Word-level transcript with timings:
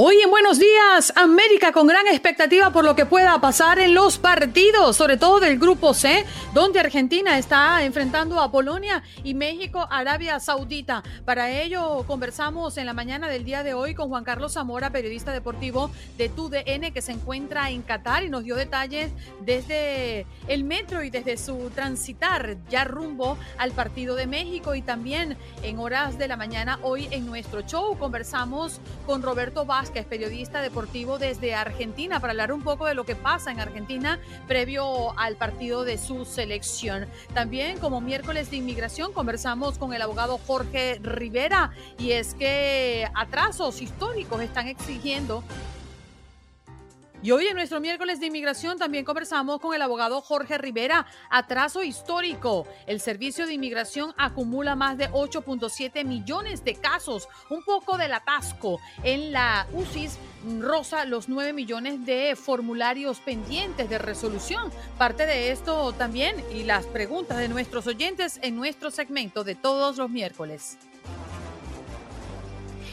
Hoy 0.00 0.20
en 0.22 0.30
Buenos 0.30 0.60
Días, 0.60 1.12
América 1.16 1.72
con 1.72 1.88
gran 1.88 2.06
expectativa 2.06 2.70
por 2.70 2.84
lo 2.84 2.94
que 2.94 3.04
pueda 3.04 3.40
pasar 3.40 3.80
en 3.80 3.94
los 3.94 4.16
partidos, 4.16 4.96
sobre 4.96 5.16
todo 5.16 5.40
del 5.40 5.58
Grupo 5.58 5.92
C, 5.92 6.24
donde 6.54 6.78
Argentina 6.78 7.36
está 7.36 7.82
enfrentando 7.82 8.40
a 8.40 8.52
Polonia 8.52 9.02
y 9.24 9.34
México, 9.34 9.88
Arabia 9.90 10.38
Saudita. 10.38 11.02
Para 11.24 11.50
ello 11.50 12.04
conversamos 12.06 12.76
en 12.76 12.86
la 12.86 12.92
mañana 12.92 13.26
del 13.26 13.44
día 13.44 13.64
de 13.64 13.74
hoy 13.74 13.96
con 13.96 14.08
Juan 14.08 14.22
Carlos 14.22 14.52
Zamora, 14.52 14.90
periodista 14.90 15.32
deportivo 15.32 15.90
de 16.16 16.28
TUDN, 16.28 16.92
que 16.92 17.02
se 17.02 17.10
encuentra 17.10 17.68
en 17.70 17.82
Qatar 17.82 18.22
y 18.22 18.28
nos 18.28 18.44
dio 18.44 18.54
detalles 18.54 19.10
desde 19.40 20.26
el 20.46 20.62
metro 20.62 21.02
y 21.02 21.10
desde 21.10 21.36
su 21.36 21.72
transitar 21.74 22.56
ya 22.70 22.84
rumbo 22.84 23.36
al 23.58 23.72
partido 23.72 24.14
de 24.14 24.28
México 24.28 24.76
y 24.76 24.82
también 24.82 25.36
en 25.64 25.80
horas 25.80 26.18
de 26.18 26.28
la 26.28 26.36
mañana 26.36 26.78
hoy 26.82 27.08
en 27.10 27.26
nuestro 27.26 27.62
show 27.62 27.98
conversamos 27.98 28.80
con 29.04 29.22
Roberto 29.22 29.66
Vázquez 29.66 29.87
que 29.90 30.00
es 30.00 30.06
periodista 30.06 30.60
deportivo 30.62 31.18
desde 31.18 31.54
Argentina, 31.54 32.20
para 32.20 32.32
hablar 32.32 32.52
un 32.52 32.62
poco 32.62 32.86
de 32.86 32.94
lo 32.94 33.04
que 33.04 33.16
pasa 33.16 33.50
en 33.50 33.60
Argentina 33.60 34.18
previo 34.46 35.18
al 35.18 35.36
partido 35.36 35.84
de 35.84 35.98
su 35.98 36.24
selección. 36.24 37.06
También, 37.34 37.78
como 37.78 38.00
miércoles 38.00 38.50
de 38.50 38.56
inmigración, 38.56 39.12
conversamos 39.12 39.78
con 39.78 39.94
el 39.94 40.02
abogado 40.02 40.38
Jorge 40.46 41.00
Rivera 41.02 41.72
y 41.98 42.12
es 42.12 42.34
que 42.34 43.08
atrasos 43.14 43.80
históricos 43.82 44.42
están 44.42 44.68
exigiendo 44.68 45.42
y 47.22 47.30
hoy 47.32 47.46
en 47.46 47.56
nuestro 47.56 47.80
miércoles 47.80 48.20
de 48.20 48.26
inmigración 48.26 48.78
también 48.78 49.04
conversamos 49.04 49.60
con 49.60 49.74
el 49.74 49.82
abogado 49.82 50.20
Jorge 50.20 50.56
Rivera. 50.56 51.06
Atraso 51.30 51.82
histórico. 51.82 52.66
El 52.86 53.00
servicio 53.00 53.46
de 53.46 53.54
inmigración 53.54 54.14
acumula 54.16 54.76
más 54.76 54.96
de 54.96 55.10
8.7 55.10 56.04
millones 56.04 56.64
de 56.64 56.74
casos. 56.76 57.28
Un 57.50 57.64
poco 57.64 57.98
del 57.98 58.12
atasco 58.12 58.80
en 59.02 59.32
la 59.32 59.66
UCIS 59.72 60.18
rosa 60.60 61.04
los 61.04 61.28
9 61.28 61.52
millones 61.52 62.06
de 62.06 62.36
formularios 62.36 63.18
pendientes 63.18 63.90
de 63.90 63.98
resolución. 63.98 64.70
Parte 64.96 65.26
de 65.26 65.50
esto 65.50 65.92
también 65.92 66.36
y 66.54 66.62
las 66.62 66.86
preguntas 66.86 67.38
de 67.38 67.48
nuestros 67.48 67.86
oyentes 67.86 68.38
en 68.42 68.54
nuestro 68.56 68.90
segmento 68.90 69.42
de 69.42 69.56
todos 69.56 69.96
los 69.96 70.08
miércoles. 70.08 70.78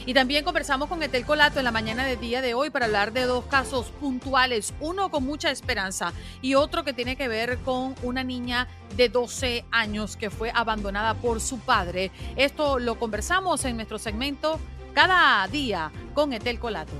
Y 0.06 0.14
también 0.14 0.44
conversamos 0.44 0.88
con 0.88 1.02
Etel 1.02 1.26
Colato 1.26 1.58
en 1.58 1.64
la 1.64 1.72
mañana 1.72 2.04
de 2.04 2.16
día 2.16 2.40
de 2.40 2.54
hoy 2.54 2.70
para 2.70 2.86
hablar 2.86 3.12
de 3.12 3.22
dos 3.22 3.44
casos 3.46 3.86
puntuales, 3.86 4.72
uno 4.78 5.10
con 5.10 5.24
mucha 5.24 5.50
esperanza 5.50 6.12
y 6.40 6.54
otro 6.54 6.84
que 6.84 6.92
tiene 6.92 7.16
que 7.16 7.26
ver 7.26 7.58
con 7.58 7.96
una 8.04 8.22
niña 8.22 8.68
de 8.96 9.08
12 9.08 9.64
años 9.72 10.16
que 10.16 10.30
fue 10.30 10.52
abandonada 10.54 11.14
por 11.14 11.40
su 11.40 11.58
padre. 11.58 12.12
Esto 12.36 12.78
lo 12.78 13.00
conversamos 13.00 13.64
en 13.64 13.74
nuestro 13.74 13.98
segmento 13.98 14.60
cada 14.94 15.44
día 15.48 15.90
con 16.14 16.32
Etel 16.32 16.60
Colato. 16.60 16.92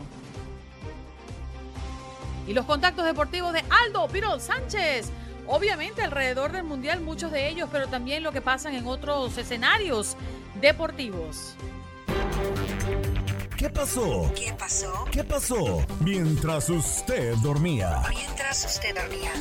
Y 2.48 2.54
los 2.54 2.64
contactos 2.64 3.04
deportivos 3.04 3.52
de 3.52 3.62
Aldo 3.84 4.08
Pirol 4.08 4.40
Sánchez. 4.40 5.12
Obviamente 5.46 6.02
alrededor 6.02 6.50
del 6.50 6.64
Mundial 6.64 7.00
muchos 7.02 7.30
de 7.30 7.48
ellos, 7.48 7.68
pero 7.70 7.86
también 7.86 8.24
lo 8.24 8.32
que 8.32 8.40
pasa 8.40 8.76
en 8.76 8.84
otros 8.84 9.38
escenarios 9.38 10.16
deportivos. 10.60 11.54
¿Qué 13.56 13.70
pasó? 13.70 14.30
¿Qué 14.34 14.52
pasó? 14.52 15.04
¿Qué 15.10 15.24
pasó? 15.24 15.86
Mientras 16.00 16.68
usted 16.68 17.34
dormía. 17.36 18.02
Mientras 18.10 18.66
usted 18.66 18.94
dormía. 18.94 19.32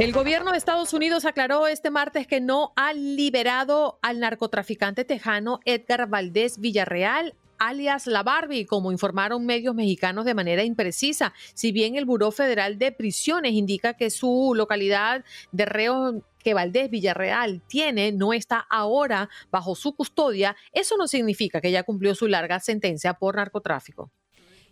El 0.00 0.12
gobierno 0.12 0.50
de 0.50 0.58
Estados 0.58 0.92
Unidos 0.92 1.24
aclaró 1.24 1.68
este 1.68 1.90
martes 1.90 2.26
que 2.26 2.40
no 2.40 2.72
ha 2.74 2.92
liberado 2.94 4.00
al 4.02 4.18
narcotraficante 4.18 5.04
tejano 5.04 5.60
Edgar 5.64 6.08
Valdés 6.08 6.58
Villarreal 6.58 7.36
alias 7.62 8.08
La 8.08 8.24
Barbie, 8.24 8.66
como 8.66 8.90
informaron 8.90 9.46
medios 9.46 9.74
mexicanos 9.74 10.24
de 10.24 10.34
manera 10.34 10.64
imprecisa. 10.64 11.32
Si 11.54 11.70
bien 11.70 11.94
el 11.94 12.04
Buró 12.04 12.32
Federal 12.32 12.76
de 12.76 12.90
Prisiones 12.90 13.52
indica 13.52 13.94
que 13.94 14.10
su 14.10 14.52
localidad 14.56 15.24
de 15.52 15.64
reo 15.64 16.22
que 16.42 16.54
Valdés 16.54 16.90
Villarreal 16.90 17.62
tiene 17.66 18.12
no 18.12 18.32
está 18.32 18.58
ahora 18.70 19.28
bajo 19.50 19.74
su 19.74 19.94
custodia, 19.94 20.56
eso 20.72 20.96
no 20.96 21.08
significa 21.08 21.60
que 21.60 21.70
ya 21.70 21.82
cumplió 21.82 22.14
su 22.14 22.28
larga 22.28 22.60
sentencia 22.60 23.14
por 23.14 23.36
narcotráfico. 23.36 24.10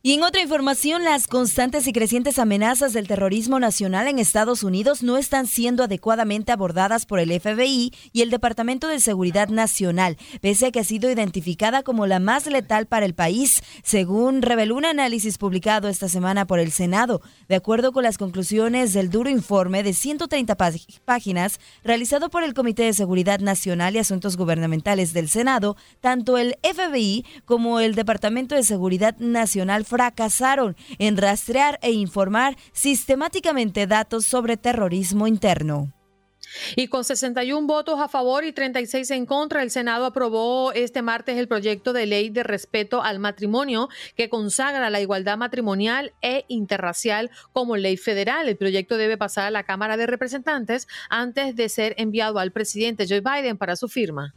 Y 0.03 0.15
en 0.15 0.23
otra 0.23 0.41
información, 0.41 1.05
las 1.05 1.27
constantes 1.27 1.87
y 1.87 1.93
crecientes 1.93 2.39
amenazas 2.39 2.95
del 2.95 3.07
terrorismo 3.07 3.61
nacional 3.61 4.09
en 4.09 4.19
Estados 4.19 4.63
Unidos 4.63 5.03
no 5.03 5.19
están 5.19 5.47
siendo 5.47 5.85
adecuadamente 5.85 6.53
abordadas 6.53 7.05
por 7.05 7.21
el 7.21 7.39
FBI 7.39 7.93
y 8.11 8.23
el 8.23 8.31
Departamento 8.31 8.89
de 8.89 8.99
Seguridad 8.99 9.49
Nacional, 9.49 10.17
pese 10.41 10.65
a 10.65 10.71
que 10.71 10.81
ha 10.81 10.85
sido 10.85 11.11
identificada 11.11 11.83
como 11.83 12.07
la 12.07 12.19
más 12.19 12.47
letal 12.47 12.87
para 12.87 13.05
el 13.05 13.13
país, 13.13 13.63
según 13.83 14.41
reveló 14.41 14.77
un 14.77 14.87
análisis 14.87 15.37
publicado 15.37 15.87
esta 15.89 16.09
semana 16.09 16.47
por 16.47 16.61
el 16.61 16.73
Senado. 16.73 17.21
De 17.51 17.57
acuerdo 17.57 17.93
con 17.93 18.03
las 18.03 18.17
conclusiones 18.17 18.95
del 18.95 19.11
duro 19.11 19.29
informe 19.29 19.83
de 19.83 19.93
130 19.93 20.57
páginas 21.05 21.61
realizado 21.85 22.31
por 22.31 22.43
el 22.43 22.55
Comité 22.55 22.85
de 22.85 22.95
Seguridad 22.95 23.41
Nacional 23.41 23.97
y 23.97 23.99
Asuntos 23.99 24.39
Gubernamentales 24.39 25.13
del 25.13 25.29
Senado, 25.29 25.77
tanto 26.01 26.39
el 26.39 26.57
FBI 26.63 27.27
como 27.45 27.81
el 27.81 27.95
Departamento 27.95 28.55
de 28.55 28.63
Seguridad 28.63 29.15
Nacional 29.19 29.85
fracasaron 29.91 30.77
en 30.99 31.17
rastrear 31.17 31.81
e 31.83 31.91
informar 31.91 32.57
sistemáticamente 32.73 33.89
datos 33.89 34.25
sobre 34.25 34.57
terrorismo 34.57 35.27
interno. 35.27 35.93
Y 36.77 36.89
con 36.89 37.05
61 37.05 37.67
votos 37.67 38.01
a 38.01 38.09
favor 38.09 38.45
y 38.45 38.53
36 38.53 39.11
en 39.11 39.27
contra, 39.27 39.63
el 39.63 39.71
Senado 39.71 40.07
aprobó 40.07 40.73
este 40.73 41.03
martes 41.03 41.39
el 41.39 41.49
proyecto 41.49 41.93
de 41.93 42.07
ley 42.07 42.31
de 42.31 42.43
respeto 42.43 43.03
al 43.03 43.19
matrimonio 43.19 43.89
que 44.17 44.29
consagra 44.29 44.91
la 44.91 45.01
igualdad 45.01 45.37
matrimonial 45.37 46.13
e 46.23 46.45
interracial 46.49 47.31
como 47.53 47.77
ley 47.77 47.97
federal. 47.97 48.49
El 48.49 48.57
proyecto 48.57 48.97
debe 48.97 49.17
pasar 49.17 49.47
a 49.47 49.51
la 49.51 49.65
Cámara 49.65 49.97
de 49.97 50.07
Representantes 50.07 50.89
antes 51.09 51.55
de 51.57 51.69
ser 51.69 51.95
enviado 51.99 52.39
al 52.39 52.53
presidente 52.53 53.07
Joe 53.09 53.21
Biden 53.21 53.59
para 53.59 53.77
su 53.77 53.89
firma. 53.89 54.35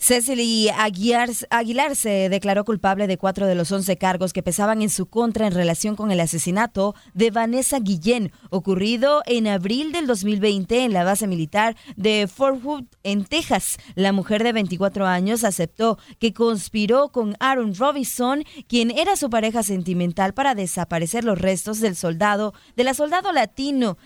Cecily 0.00 0.68
Aguilar, 0.68 1.96
se 1.96 2.28
declaró 2.28 2.64
culpable 2.64 3.08
de 3.08 3.18
cuatro 3.18 3.48
de 3.48 3.56
los 3.56 3.72
once 3.72 3.98
cargos 3.98 4.32
que 4.32 4.44
pesaban 4.44 4.80
en 4.80 4.90
su 4.90 5.06
contra 5.06 5.48
en 5.48 5.52
relación 5.52 5.96
con 5.96 6.12
el 6.12 6.20
asesinato 6.20 6.94
de 7.14 7.32
Vanessa 7.32 7.80
Guillén, 7.80 8.30
ocurrido 8.50 9.22
en 9.26 9.48
abril 9.48 9.90
del 9.90 10.06
2020 10.06 10.84
en 10.84 10.92
la 10.92 11.02
base 11.02 11.26
militar 11.26 11.76
de 11.96 12.28
Fort 12.32 12.62
Hood, 12.62 12.84
en 13.02 13.24
Texas. 13.24 13.78
La 13.96 14.12
mujer 14.12 14.44
de 14.44 14.52
24 14.52 15.04
años 15.04 15.42
aceptó 15.42 15.98
que 16.20 16.32
conspiró 16.32 17.08
con 17.08 17.34
Aaron 17.40 17.74
Robinson, 17.74 18.44
quien 18.68 18.92
era 18.92 19.16
su 19.16 19.28
pareja 19.30 19.64
sentimental, 19.64 20.32
para 20.32 20.54
desaparecer 20.54 21.24
los 21.24 21.40
restos 21.40 21.80
del 21.80 21.96
soldado, 21.96 22.54
de 22.76 22.84
la 22.84 22.94
soldado 22.94 23.32
latino, 23.32 23.98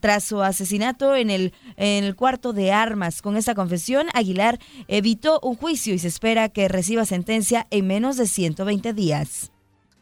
tras 0.00 0.24
su 0.24 0.42
asesinato 0.42 1.16
en 1.16 1.30
el, 1.30 1.54
en 1.76 2.04
el 2.04 2.16
cuarto 2.16 2.52
de 2.52 2.70
armas. 2.70 3.22
Con 3.22 3.38
esta 3.38 3.54
confesión, 3.54 4.08
Aguilar 4.12 4.58
evitó 4.88 5.21
un 5.42 5.56
juicio 5.56 5.94
y 5.94 5.98
se 5.98 6.08
espera 6.08 6.48
que 6.48 6.68
reciba 6.68 7.04
sentencia 7.04 7.66
en 7.70 7.86
menos 7.86 8.16
de 8.16 8.26
120 8.26 8.92
días. 8.92 9.52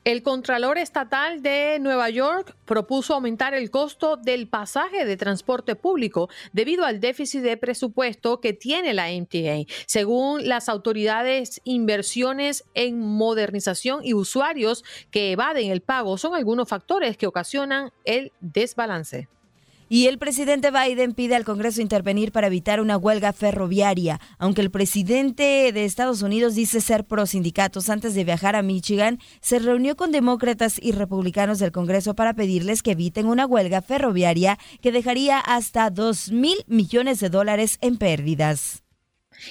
El 0.03 0.23
Contralor 0.23 0.79
Estatal 0.79 1.43
de 1.43 1.79
Nueva 1.79 2.09
York 2.09 2.57
propuso 2.65 3.13
aumentar 3.13 3.53
el 3.53 3.71
costo 3.71 4.17
del 4.17 4.49
pasaje 4.49 5.05
de 5.05 5.19
transporte 5.19 5.77
público 5.77 6.31
debido 6.55 6.87
al 6.87 7.01
déficit 7.01 7.43
de 7.43 7.59
presupuesto 7.59 8.41
que 8.41 8.55
tiene 8.55 8.95
la 8.95 9.09
MTA. 9.11 9.71
Según 9.87 10.49
las 10.49 10.71
autoridades, 10.71 11.61
inversiones 11.65 12.65
en 12.73 12.99
modernización 12.99 14.01
y 14.03 14.15
usuarios 14.15 14.85
que 15.11 15.33
evaden 15.33 15.71
el 15.71 15.83
pago 15.83 16.17
son 16.17 16.35
algunos 16.35 16.67
factores 16.67 17.19
que 17.19 17.27
ocasionan 17.27 17.93
el 18.07 18.33
desbalance. 18.41 19.29
Y 19.93 20.07
el 20.07 20.19
presidente 20.19 20.71
Biden 20.71 21.15
pide 21.15 21.35
al 21.35 21.45
Congreso 21.45 21.83
intervenir 21.83 22.31
para 22.31 22.47
evitar 22.47 22.81
una 22.81 22.97
huelga 22.97 23.33
ferroviaria. 23.33 24.21
Aunque 24.39 24.61
el 24.61 24.71
presidente 24.71 25.73
de 25.73 25.85
Estados 25.85 26.23
Unidos 26.23 26.55
dice 26.55 26.81
ser 26.81 27.05
pro 27.05 27.27
sindicatos 27.27 27.91
antes 27.91 28.15
de 28.15 28.23
viajar 28.23 28.55
a 28.55 28.63
Michigan, 28.63 29.19
se 29.41 29.59
reunió 29.59 29.97
con 29.97 30.13
demócratas 30.13 30.79
y 30.81 30.93
republicanos 30.93 31.59
del 31.59 31.73
Congreso 31.73 32.15
para 32.15 32.35
pedirles 32.35 32.85
que 32.85 32.93
eviten 32.93 33.27
una 33.27 33.47
huelga 33.47 33.83
ferroviaria 33.83 34.61
que 34.81 34.93
dejaría 34.93 35.41
hasta 35.41 35.91
2 35.91 36.31
mil 36.31 36.59
millones 36.69 37.19
de 37.19 37.29
dólares 37.29 37.77
en 37.81 37.97
pérdidas. 37.97 38.80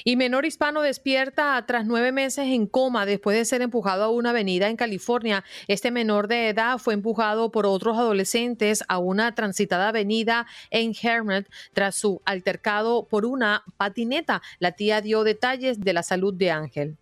Y 0.04 0.16
menor 0.16 0.46
hispano 0.46 0.82
despierta 0.82 1.64
tras 1.66 1.86
nueve 1.86 2.12
meses 2.12 2.46
en 2.48 2.68
coma 2.68 3.06
después 3.06 3.38
de 3.38 3.46
ser 3.46 3.62
empujado 3.62 4.04
a 4.04 4.10
una 4.10 4.32
avenida 4.32 4.70
en 4.70 4.76
California. 4.76 5.44
Este 5.68 5.92
menor 5.92 6.28
de 6.28 6.50
edad 6.50 6.78
fue 6.78 6.94
empujado 6.94 7.52
por 7.52 7.66
otros 7.66 7.98
adolescentes 7.98 8.84
a 8.88 8.98
una 8.98 9.36
transitada 9.36 9.90
avenida 9.90 10.48
en 10.70 10.94
Hermit 11.00 11.48
tras 11.74 11.96
su 11.96 12.22
altercado 12.26 13.06
por 13.06 13.26
una 13.26 13.64
patineta. 13.78 14.42
La 14.60 14.74
tía 14.74 15.02
dio 15.02 15.24
detalles 15.24 15.80
de 15.80 15.94
la 15.94 16.04
salud 16.04 16.34
de 16.34 16.52
Ángel. 16.52 16.98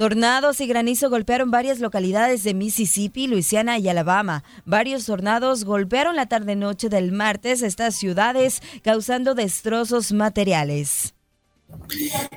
Tornados 0.00 0.62
y 0.62 0.66
granizo 0.66 1.10
golpearon 1.10 1.50
varias 1.50 1.78
localidades 1.78 2.42
de 2.42 2.54
Mississippi, 2.54 3.26
Luisiana 3.26 3.78
y 3.78 3.86
Alabama. 3.86 4.44
Varios 4.64 5.04
tornados 5.04 5.64
golpearon 5.64 6.16
la 6.16 6.24
tarde-noche 6.24 6.88
del 6.88 7.12
martes 7.12 7.60
estas 7.60 7.96
ciudades, 7.96 8.62
causando 8.82 9.34
destrozos 9.34 10.12
materiales. 10.12 11.12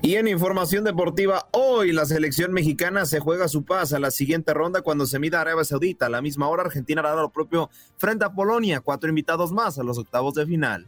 Y 0.02 0.16
en 0.16 0.28
información 0.28 0.84
deportiva, 0.84 1.48
hoy 1.52 1.92
la 1.92 2.06
selección 2.06 2.54
mexicana 2.54 3.06
se 3.06 3.20
juega 3.20 3.48
su 3.48 3.64
paz 3.64 3.94
a 3.94 4.00
la 4.00 4.12
siguiente 4.12 4.54
ronda 4.54 4.82
cuando 4.82 5.06
se 5.06 5.20
mida 5.20 5.42
Arabia 5.42 5.64
Saudita. 5.64 6.08
A 6.08 6.10
la 6.10 6.22
misma 6.22 6.48
hora, 6.48 6.64
Argentina 6.64 7.02
hará 7.02 7.16
lo 7.16 7.32
propio 7.32 7.70
frente 7.98 8.26
a 8.26 8.34
Polonia. 8.34 8.82
Cuatro 8.82 9.10
invitados 9.10 9.52
más 9.52 9.78
a 9.78 9.84
los 9.84 9.98
octavos 9.98 10.34
de 10.34 10.46
final. 10.46 10.86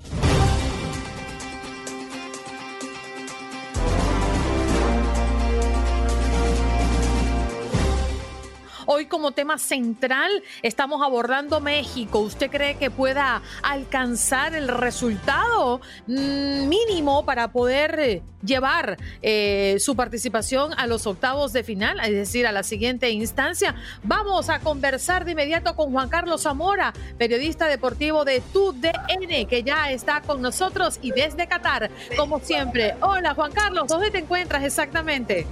Hoy 8.95 9.07
como 9.07 9.33
tema 9.33 9.57
central 9.57 10.31
estamos 10.61 11.01
abordando 11.03 11.59
México. 11.59 12.19
¿Usted 12.19 12.49
cree 12.49 12.77
que 12.77 12.89
pueda 12.89 13.41
alcanzar 13.61 14.55
el 14.55 14.69
resultado 14.69 15.81
mm, 16.07 16.69
mínimo 16.69 17.25
para 17.25 17.51
poder 17.51 17.99
eh, 17.99 18.21
llevar 18.41 18.95
eh, 19.21 19.75
su 19.79 19.97
participación 19.97 20.71
a 20.77 20.87
los 20.87 21.07
octavos 21.07 21.51
de 21.51 21.65
final, 21.65 21.99
es 21.99 22.11
decir, 22.11 22.47
a 22.47 22.53
la 22.53 22.63
siguiente 22.63 23.09
instancia? 23.09 23.75
Vamos 24.01 24.47
a 24.47 24.61
conversar 24.61 25.25
de 25.25 25.33
inmediato 25.33 25.75
con 25.75 25.91
Juan 25.91 26.07
Carlos 26.07 26.43
Zamora, 26.43 26.93
periodista 27.17 27.67
deportivo 27.67 28.23
de 28.23 28.39
TUDN, 28.53 29.45
que 29.49 29.61
ya 29.61 29.91
está 29.91 30.21
con 30.21 30.41
nosotros 30.41 30.99
y 31.01 31.11
desde 31.11 31.49
Qatar, 31.49 31.91
como 32.15 32.39
siempre. 32.39 32.95
Hola 33.01 33.33
Juan 33.33 33.51
Carlos, 33.51 33.87
¿dónde 33.89 34.09
te 34.09 34.19
encuentras 34.19 34.63
exactamente? 34.63 35.45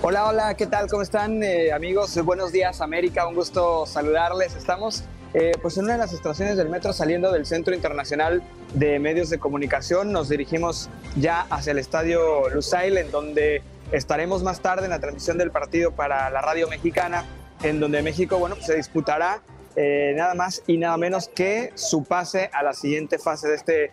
Hola, 0.00 0.28
hola, 0.28 0.54
¿qué 0.54 0.68
tal? 0.68 0.88
¿Cómo 0.88 1.02
están 1.02 1.42
eh, 1.42 1.72
amigos? 1.72 2.16
Buenos 2.24 2.52
días 2.52 2.80
América, 2.80 3.26
un 3.26 3.34
gusto 3.34 3.84
saludarles. 3.84 4.54
Estamos 4.54 5.02
eh, 5.34 5.50
pues 5.60 5.76
en 5.76 5.84
una 5.84 5.94
de 5.94 5.98
las 5.98 6.12
estaciones 6.12 6.56
del 6.56 6.68
metro 6.68 6.92
saliendo 6.92 7.32
del 7.32 7.46
Centro 7.46 7.74
Internacional 7.74 8.40
de 8.74 9.00
Medios 9.00 9.28
de 9.28 9.40
Comunicación. 9.40 10.12
Nos 10.12 10.28
dirigimos 10.28 10.88
ya 11.16 11.40
hacia 11.50 11.72
el 11.72 11.80
Estadio 11.80 12.48
Lusail, 12.48 12.96
en 12.96 13.10
donde 13.10 13.60
estaremos 13.90 14.44
más 14.44 14.60
tarde 14.60 14.84
en 14.84 14.90
la 14.90 15.00
transmisión 15.00 15.36
del 15.36 15.50
partido 15.50 15.90
para 15.90 16.30
la 16.30 16.42
radio 16.42 16.68
mexicana, 16.68 17.24
en 17.64 17.80
donde 17.80 18.00
México, 18.00 18.38
bueno, 18.38 18.54
pues 18.54 18.66
se 18.66 18.76
disputará 18.76 19.42
eh, 19.74 20.12
nada 20.16 20.34
más 20.34 20.62
y 20.68 20.78
nada 20.78 20.96
menos 20.96 21.28
que 21.28 21.72
su 21.74 22.04
pase 22.04 22.50
a 22.52 22.62
la 22.62 22.72
siguiente 22.72 23.18
fase 23.18 23.48
de 23.48 23.56
este 23.56 23.90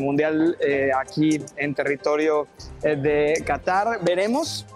mundial 0.00 0.58
aquí 0.98 1.40
en 1.56 1.72
territorio 1.72 2.48
de 2.82 3.40
Qatar. 3.46 4.00
Veremos 4.02 4.66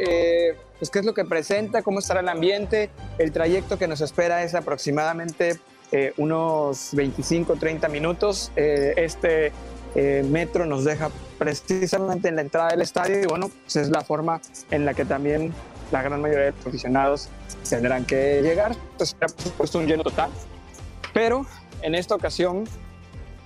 pues 0.82 0.90
qué 0.90 0.98
es 0.98 1.04
lo 1.04 1.14
que 1.14 1.24
presenta, 1.24 1.82
cómo 1.82 2.00
estará 2.00 2.18
el 2.18 2.28
ambiente. 2.28 2.90
El 3.16 3.30
trayecto 3.30 3.78
que 3.78 3.86
nos 3.86 4.00
espera 4.00 4.42
es 4.42 4.56
aproximadamente 4.56 5.60
eh, 5.92 6.12
unos 6.16 6.88
25, 6.94 7.54
30 7.54 7.86
minutos. 7.86 8.50
Eh, 8.56 8.92
este 8.96 9.52
eh, 9.94 10.26
metro 10.28 10.66
nos 10.66 10.82
deja 10.82 11.08
precisamente 11.38 12.26
en 12.26 12.34
la 12.34 12.42
entrada 12.42 12.70
del 12.70 12.82
estadio 12.82 13.20
y 13.20 13.26
bueno, 13.26 13.48
pues 13.62 13.76
es 13.76 13.90
la 13.90 14.00
forma 14.00 14.40
en 14.72 14.84
la 14.84 14.92
que 14.92 15.04
también 15.04 15.54
la 15.92 16.02
gran 16.02 16.20
mayoría 16.20 16.46
de 16.46 16.54
aficionados 16.66 17.28
tendrán 17.70 18.04
que 18.04 18.42
llegar. 18.42 18.72
Entonces 18.72 19.10
será 19.10 19.32
por 19.32 19.40
supuesto 19.40 19.78
un 19.78 19.86
lleno 19.86 20.02
total. 20.02 20.32
Pero 21.14 21.46
en 21.82 21.94
esta 21.94 22.16
ocasión, 22.16 22.64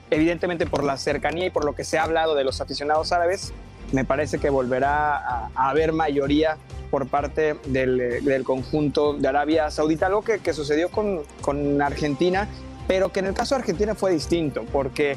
evidentemente 0.08 0.64
por 0.64 0.82
la 0.82 0.96
cercanía 0.96 1.44
y 1.44 1.50
por 1.50 1.66
lo 1.66 1.74
que 1.74 1.84
se 1.84 1.98
ha 1.98 2.04
hablado 2.04 2.34
de 2.34 2.44
los 2.44 2.62
aficionados 2.62 3.12
árabes, 3.12 3.52
me 3.92 4.04
parece 4.04 4.38
que 4.38 4.50
volverá 4.50 5.16
a, 5.16 5.50
haber 5.54 5.92
mayoría 5.92 6.56
por 6.90 7.08
parte 7.08 7.56
del, 7.66 8.42
conjunto 8.44 9.14
de 9.14 9.28
Arabia 9.28 9.70
Saudita, 9.70 10.06
algo 10.06 10.22
que, 10.22 10.52
sucedió 10.52 10.90
con, 10.90 11.22
con, 11.40 11.80
Argentina, 11.82 12.48
pero 12.86 13.10
que 13.10 13.20
en 13.20 13.26
el 13.26 13.34
caso 13.34 13.54
de 13.54 13.60
Argentina 13.60 13.94
fue 13.94 14.12
distinto, 14.12 14.64
porque 14.72 15.16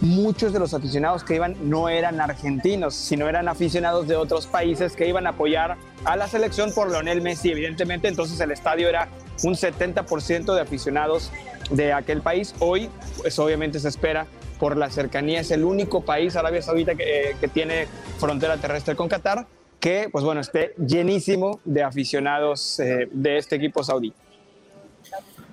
muchos 0.00 0.52
de 0.52 0.58
los 0.58 0.74
aficionados 0.74 1.24
que 1.24 1.36
iban 1.36 1.56
no 1.70 1.88
eran 1.88 2.20
argentinos, 2.20 2.94
sino 2.94 3.28
eran 3.28 3.48
aficionados 3.48 4.06
de 4.08 4.16
otros 4.16 4.46
países 4.46 4.96
que 4.96 5.08
iban 5.08 5.26
a 5.26 5.30
apoyar 5.30 5.76
a 6.04 6.16
la 6.16 6.28
selección 6.28 6.72
por 6.72 6.90
Leonel 6.90 7.22
Messi, 7.22 7.50
evidentemente, 7.50 8.08
entonces 8.08 8.38
el 8.40 8.50
estadio 8.50 8.88
era 8.88 9.08
un 9.42 9.54
70% 9.54 10.54
de 10.54 10.60
aficionados 10.60 11.30
de 11.70 11.92
aquel 11.92 12.20
país. 12.20 12.54
Hoy, 12.58 12.90
pues 13.18 13.38
obviamente 13.38 13.78
se 13.80 13.88
espera 13.88 14.26
por 14.58 14.76
la 14.76 14.90
cercanía, 14.90 15.40
es 15.40 15.50
el 15.50 15.64
único 15.64 16.04
país, 16.04 16.36
Arabia 16.36 16.62
Saudita, 16.62 16.94
que, 16.94 17.30
eh, 17.30 17.36
que 17.40 17.48
tiene 17.48 17.86
frontera 18.18 18.56
terrestre 18.56 18.96
con 18.96 19.08
Qatar, 19.08 19.46
que, 19.80 20.08
pues 20.10 20.24
bueno, 20.24 20.40
esté 20.40 20.74
llenísimo 20.78 21.60
de 21.64 21.82
aficionados 21.82 22.80
eh, 22.80 23.08
de 23.12 23.36
este 23.36 23.56
equipo 23.56 23.84
saudí. 23.84 24.14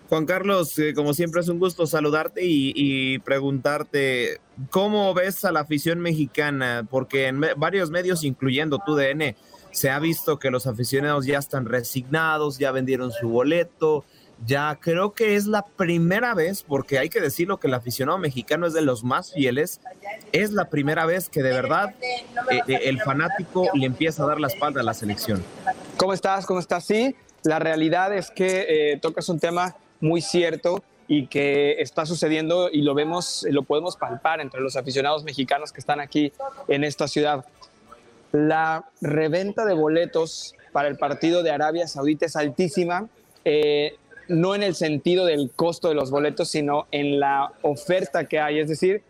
Juan 0.07 0.25
Carlos, 0.25 0.77
eh, 0.80 0.94
como 0.94 1.13
siempre 1.13 1.42
es 1.42 1.48
un 1.48 1.59
gusto 1.59 1.86
saludarte 1.86 2.42
y, 2.44 3.19
preguntarte 3.19 4.39
cómo 4.69 5.13
ves 5.13 5.45
a 5.45 5.51
la 5.51 5.62
afición 5.62 6.00
mexicana, 6.00 6.88
porque 6.89 7.27
en 7.27 7.42
varios 7.57 7.92
medios, 7.92 8.24
incluyendo 8.24 8.80
tu 8.80 8.95
DN, 8.95 9.36
se 9.71 9.89
ha 9.89 10.00
visto 10.00 10.38
que 10.38 10.51
los 10.51 10.68
aficionados 10.68 11.25
ya 11.25 11.38
están 11.38 11.65
resignados, 11.65 12.57
ya 12.57 12.71
vendieron 12.71 13.12
su 13.12 13.30
boleto, 13.30 14.04
ya 14.46 14.78
creo 14.80 15.14
que 15.14 15.36
es 15.36 15.45
la 15.45 15.66
primera 15.66 16.33
vez, 16.33 16.64
porque 16.64 17.00
hay 17.00 17.10
que 17.10 17.21
decirlo 17.21 17.60
que 17.60 17.68
el 17.68 17.74
aficionado 17.74 18.18
mexicano 18.18 18.66
es 18.66 18.74
de 18.74 18.81
los 18.81 19.04
más 19.04 19.33
fieles, 19.33 19.81
es 20.31 20.52
la 20.52 20.69
primera 20.69 21.06
vez 21.06 21.30
que 21.30 21.44
de 21.44 21.52
verdad 21.52 21.94
eh, 22.50 22.62
eh, 22.68 22.80
el 22.83 23.02
fanático 23.02 23.68
le 23.74 23.86
empieza 23.86 24.24
a 24.24 24.28
dar 24.28 24.40
la 24.40 24.48
espalda 24.48 24.81
a 24.81 24.83
la 24.83 24.94
selección. 24.94 25.44
¿Cómo 25.98 26.14
estás? 26.14 26.45
¿Cómo 26.45 26.60
estás? 26.60 26.86
Sí, 26.86 27.16
la 27.44 27.60
realidad 27.60 28.16
es 28.16 28.31
que 28.31 28.66
eh, 28.68 29.00
tocas 29.00 29.30
un 29.30 29.40
tema 29.40 29.76
muy 30.00 30.21
cierto 30.21 30.83
y 31.07 31.28
que 31.28 31.74
está 31.80 32.06
sucediendo 32.06 32.69
y 32.71 32.81
lo 32.83 32.94
vemos, 32.94 33.45
lo 33.50 33.64
podemos 33.64 33.98
palpar 33.98 34.40
entre 34.42 34.62
los 34.62 34.76
aficionados 34.76 35.24
mexicanos 35.24 35.71
que 35.71 35.80
están 35.80 36.00
aquí 36.00 36.31
en 36.68 36.83
esta 36.83 37.07
ciudad. 37.07 37.45
La 38.31 38.86
reventa 39.02 39.66
de 39.66 39.74
boletos 39.74 40.56
para 40.71 40.88
el 40.88 40.98
partido 40.98 41.44
de 41.44 41.52
Arabia 41.52 41.88
Saudita 41.88 42.26
es 42.26 42.36
altísima. 42.36 43.07
Eh, 43.44 43.98
no 44.31 44.56
en 44.56 44.64
el 44.64 44.76
sentido 44.76 45.26
del 45.26 45.52
costo 45.56 45.90
de 45.90 45.95
los 45.95 46.11
boletos, 46.11 46.50
sino 46.50 46.88
en 46.92 47.19
la 47.19 47.52
oferta 47.61 48.26
que 48.26 48.40
hay. 48.40 48.59
Es 48.59 48.69
decir, 48.69 49.04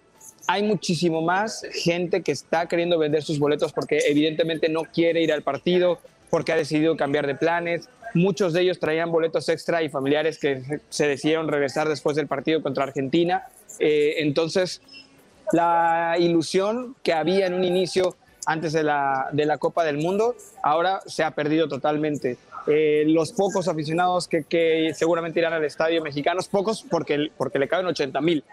hay 0.48 0.64
muchísimo 0.64 1.22
más 1.22 1.64
gente 1.72 2.22
que 2.22 2.32
está 2.32 2.68
queriendo 2.68 2.98
vender 2.98 3.24
sus 3.24 3.40
boletos 3.40 3.72
porque 3.72 4.00
evidentemente 4.08 4.70
no 4.70 4.84
quiere 4.84 5.22
ir 5.22 5.32
al 5.32 5.44
partido, 5.44 6.00
porque 6.30 6.52
ha 6.52 6.56
decidido 6.56 6.98
cambiar 6.98 7.28
de 7.28 7.36
planes. 7.36 7.88
Muchos 8.14 8.54
de 8.54 8.62
ellos 8.62 8.80
traían 8.80 9.12
boletos 9.12 9.48
extra 9.50 9.84
y 9.84 9.90
familiares 9.90 10.38
que 10.38 10.82
se 10.90 11.08
decidieron 11.08 11.48
regresar 11.48 11.88
después 11.88 12.16
del 12.16 12.28
partido 12.28 12.62
contra 12.62 12.84
Argentina. 12.84 13.48
Eh, 13.80 14.16
entonces, 14.18 14.82
la 15.54 16.16
ilusión 16.20 16.96
que 17.04 17.14
había 17.14 17.48
en 17.48 17.54
un 17.54 17.64
inicio 17.64 18.16
antes 18.46 18.74
de 18.74 18.84
la, 18.84 19.30
de 19.32 19.46
la 19.46 19.58
Copa 19.58 19.84
del 19.84 19.98
Mundo, 19.98 20.36
ahora 20.64 21.02
se 21.06 21.24
ha 21.24 21.32
perdido 21.32 21.68
totalmente. 21.68 22.38
Eh, 22.68 23.04
los 23.08 23.32
pocos 23.32 23.68
aficionados 23.68 24.28
que, 24.28 24.94
seguramente 24.96 25.40
irán 25.40 25.54
al 25.54 25.64
estadio 25.64 26.02
mexicanos, 26.02 26.48
pocos 26.48 26.86
porque, 26.90 27.30
porque 27.38 27.60
le 27.60 27.68
caben 27.68 27.86
80 27.88 28.22
mil, 28.22 28.44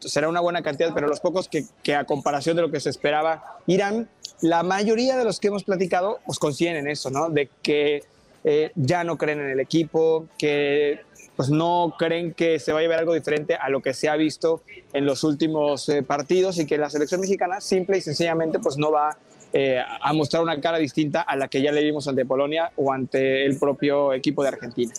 será 0.00 0.28
una 0.28 0.40
buena 0.40 0.62
cantidad, 0.62 0.92
pero 0.94 1.06
los 1.06 1.20
pocos 1.20 1.48
que, 1.48 1.94
a 1.94 2.04
comparación 2.04 2.56
de 2.56 2.62
lo 2.62 2.70
que 2.70 2.80
se 2.80 2.90
esperaba 2.90 3.58
irán, 3.66 4.08
la 4.40 4.62
mayoría 4.62 5.16
de 5.16 5.24
los 5.24 5.40
que 5.40 5.48
hemos 5.48 5.64
platicado 5.64 6.20
pues 6.26 6.38
coinciden 6.38 6.76
en 6.76 6.88
eso, 6.88 7.10
¿no? 7.10 7.30
De 7.30 7.48
que 7.62 8.02
eh, 8.44 8.72
ya 8.74 9.04
no 9.04 9.16
creen 9.16 9.40
en 9.40 9.50
el 9.50 9.60
equipo, 9.60 10.26
que 10.38 11.00
pues 11.36 11.50
no 11.50 11.94
creen 11.98 12.32
que 12.32 12.58
se 12.58 12.72
vaya 12.72 12.86
a 12.86 12.90
ver 12.90 12.98
algo 13.00 13.12
diferente 13.12 13.54
a 13.54 13.68
lo 13.68 13.82
que 13.82 13.92
se 13.92 14.08
ha 14.08 14.16
visto 14.16 14.62
en 14.92 15.04
los 15.04 15.22
últimos 15.22 15.88
eh, 15.88 16.02
partidos 16.02 16.58
y 16.58 16.66
que 16.66 16.78
la 16.78 16.88
selección 16.88 17.20
mexicana 17.20 17.60
simple 17.60 17.98
y 17.98 18.00
sencillamente 18.00 18.58
pues 18.58 18.78
no 18.78 18.90
va 18.90 19.18
eh, 19.58 19.80
a 19.80 20.12
mostrar 20.12 20.42
una 20.42 20.60
cara 20.60 20.76
distinta 20.76 21.22
a 21.22 21.34
la 21.34 21.48
que 21.48 21.62
ya 21.62 21.72
le 21.72 21.82
vimos 21.82 22.06
ante 22.06 22.26
Polonia 22.26 22.72
o 22.76 22.92
ante 22.92 23.46
el 23.46 23.58
propio 23.58 24.12
equipo 24.12 24.42
de 24.42 24.48
Argentina. 24.48 24.92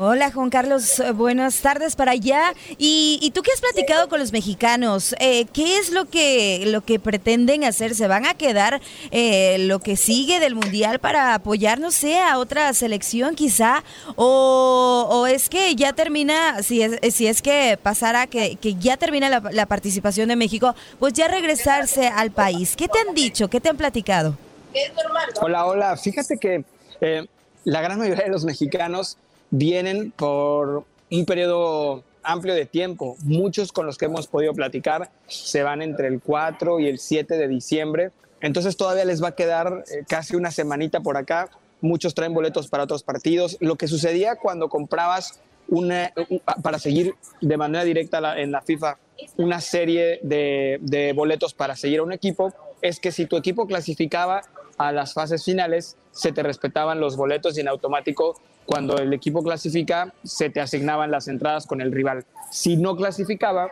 Hola 0.00 0.30
Juan 0.30 0.48
Carlos, 0.48 1.00
eh, 1.00 1.10
buenas 1.10 1.60
tardes 1.60 1.96
para 1.96 2.12
allá. 2.12 2.54
¿Y, 2.78 3.32
tú 3.34 3.42
qué 3.42 3.50
has 3.50 3.60
platicado 3.60 4.08
con 4.08 4.20
los 4.20 4.30
mexicanos? 4.30 5.12
Eh, 5.18 5.46
¿Qué 5.46 5.76
es 5.78 5.90
lo 5.90 6.04
que, 6.04 6.62
lo 6.66 6.82
que 6.82 7.00
pretenden 7.00 7.64
hacer? 7.64 7.96
¿Se 7.96 8.06
van 8.06 8.24
a 8.24 8.34
quedar 8.34 8.80
eh, 9.10 9.56
lo 9.58 9.80
que 9.80 9.96
sigue 9.96 10.38
del 10.38 10.54
Mundial 10.54 11.00
para 11.00 11.34
apoyar, 11.34 11.80
no 11.80 11.90
sé, 11.90 12.16
a 12.16 12.38
otra 12.38 12.72
selección 12.74 13.34
quizá? 13.34 13.82
¿O, 14.14 15.26
es 15.28 15.48
que 15.48 15.74
ya 15.74 15.92
termina, 15.92 16.62
si 16.62 16.80
es, 16.80 17.00
si 17.12 17.26
es 17.26 17.42
que 17.42 17.76
pasara 17.82 18.28
que, 18.28 18.54
que 18.54 18.76
ya 18.76 18.98
termina 18.98 19.28
la, 19.28 19.66
participación 19.66 20.28
de 20.28 20.36
México, 20.36 20.76
pues 21.00 21.12
ya 21.14 21.26
regresarse 21.26 22.06
al 22.06 22.30
país? 22.30 22.76
¿Qué 22.76 22.86
te 22.86 23.00
han 23.00 23.16
dicho? 23.16 23.50
¿Qué 23.50 23.60
te 23.60 23.68
han 23.68 23.76
platicado? 23.76 24.38
Hola, 25.40 25.66
hola. 25.66 25.96
Fíjate 25.96 26.38
que 26.38 26.64
la 27.64 27.80
gran 27.80 27.98
mayoría 27.98 28.26
de 28.26 28.30
los 28.30 28.44
mexicanos 28.44 29.18
vienen 29.50 30.12
por 30.12 30.84
un 31.10 31.24
periodo 31.24 32.04
amplio 32.22 32.54
de 32.54 32.66
tiempo. 32.66 33.16
Muchos 33.22 33.72
con 33.72 33.86
los 33.86 33.96
que 33.96 34.06
hemos 34.06 34.26
podido 34.26 34.52
platicar 34.54 35.10
se 35.26 35.62
van 35.62 35.82
entre 35.82 36.08
el 36.08 36.20
4 36.20 36.80
y 36.80 36.88
el 36.88 36.98
7 36.98 37.36
de 37.36 37.48
diciembre. 37.48 38.10
Entonces 38.40 38.76
todavía 38.76 39.04
les 39.04 39.22
va 39.22 39.28
a 39.28 39.34
quedar 39.34 39.84
eh, 39.90 40.04
casi 40.06 40.36
una 40.36 40.50
semanita 40.50 41.00
por 41.00 41.16
acá. 41.16 41.48
Muchos 41.80 42.14
traen 42.14 42.34
boletos 42.34 42.68
para 42.68 42.84
otros 42.84 43.02
partidos. 43.02 43.56
Lo 43.60 43.76
que 43.76 43.88
sucedía 43.88 44.36
cuando 44.36 44.68
comprabas 44.68 45.40
una, 45.68 46.12
para 46.62 46.78
seguir 46.78 47.14
de 47.40 47.56
manera 47.56 47.84
directa 47.84 48.38
en 48.40 48.52
la 48.52 48.62
FIFA 48.62 48.98
una 49.36 49.60
serie 49.60 50.20
de, 50.22 50.78
de 50.80 51.12
boletos 51.12 51.54
para 51.54 51.76
seguir 51.76 52.00
a 52.00 52.02
un 52.02 52.12
equipo 52.12 52.52
es 52.80 53.00
que 53.00 53.12
si 53.12 53.26
tu 53.26 53.36
equipo 53.36 53.66
clasificaba 53.66 54.42
a 54.78 54.92
las 54.92 55.12
fases 55.12 55.44
finales, 55.44 55.96
se 56.18 56.32
te 56.32 56.42
respetaban 56.42 56.98
los 56.98 57.16
boletos 57.16 57.56
y 57.56 57.60
en 57.60 57.68
automático 57.68 58.40
cuando 58.66 58.98
el 58.98 59.12
equipo 59.12 59.42
clasifica, 59.44 60.12
se 60.24 60.50
te 60.50 60.60
asignaban 60.60 61.12
las 61.12 61.28
entradas 61.28 61.64
con 61.64 61.80
el 61.80 61.92
rival. 61.92 62.24
Si 62.50 62.76
no 62.76 62.96
clasificaba, 62.96 63.70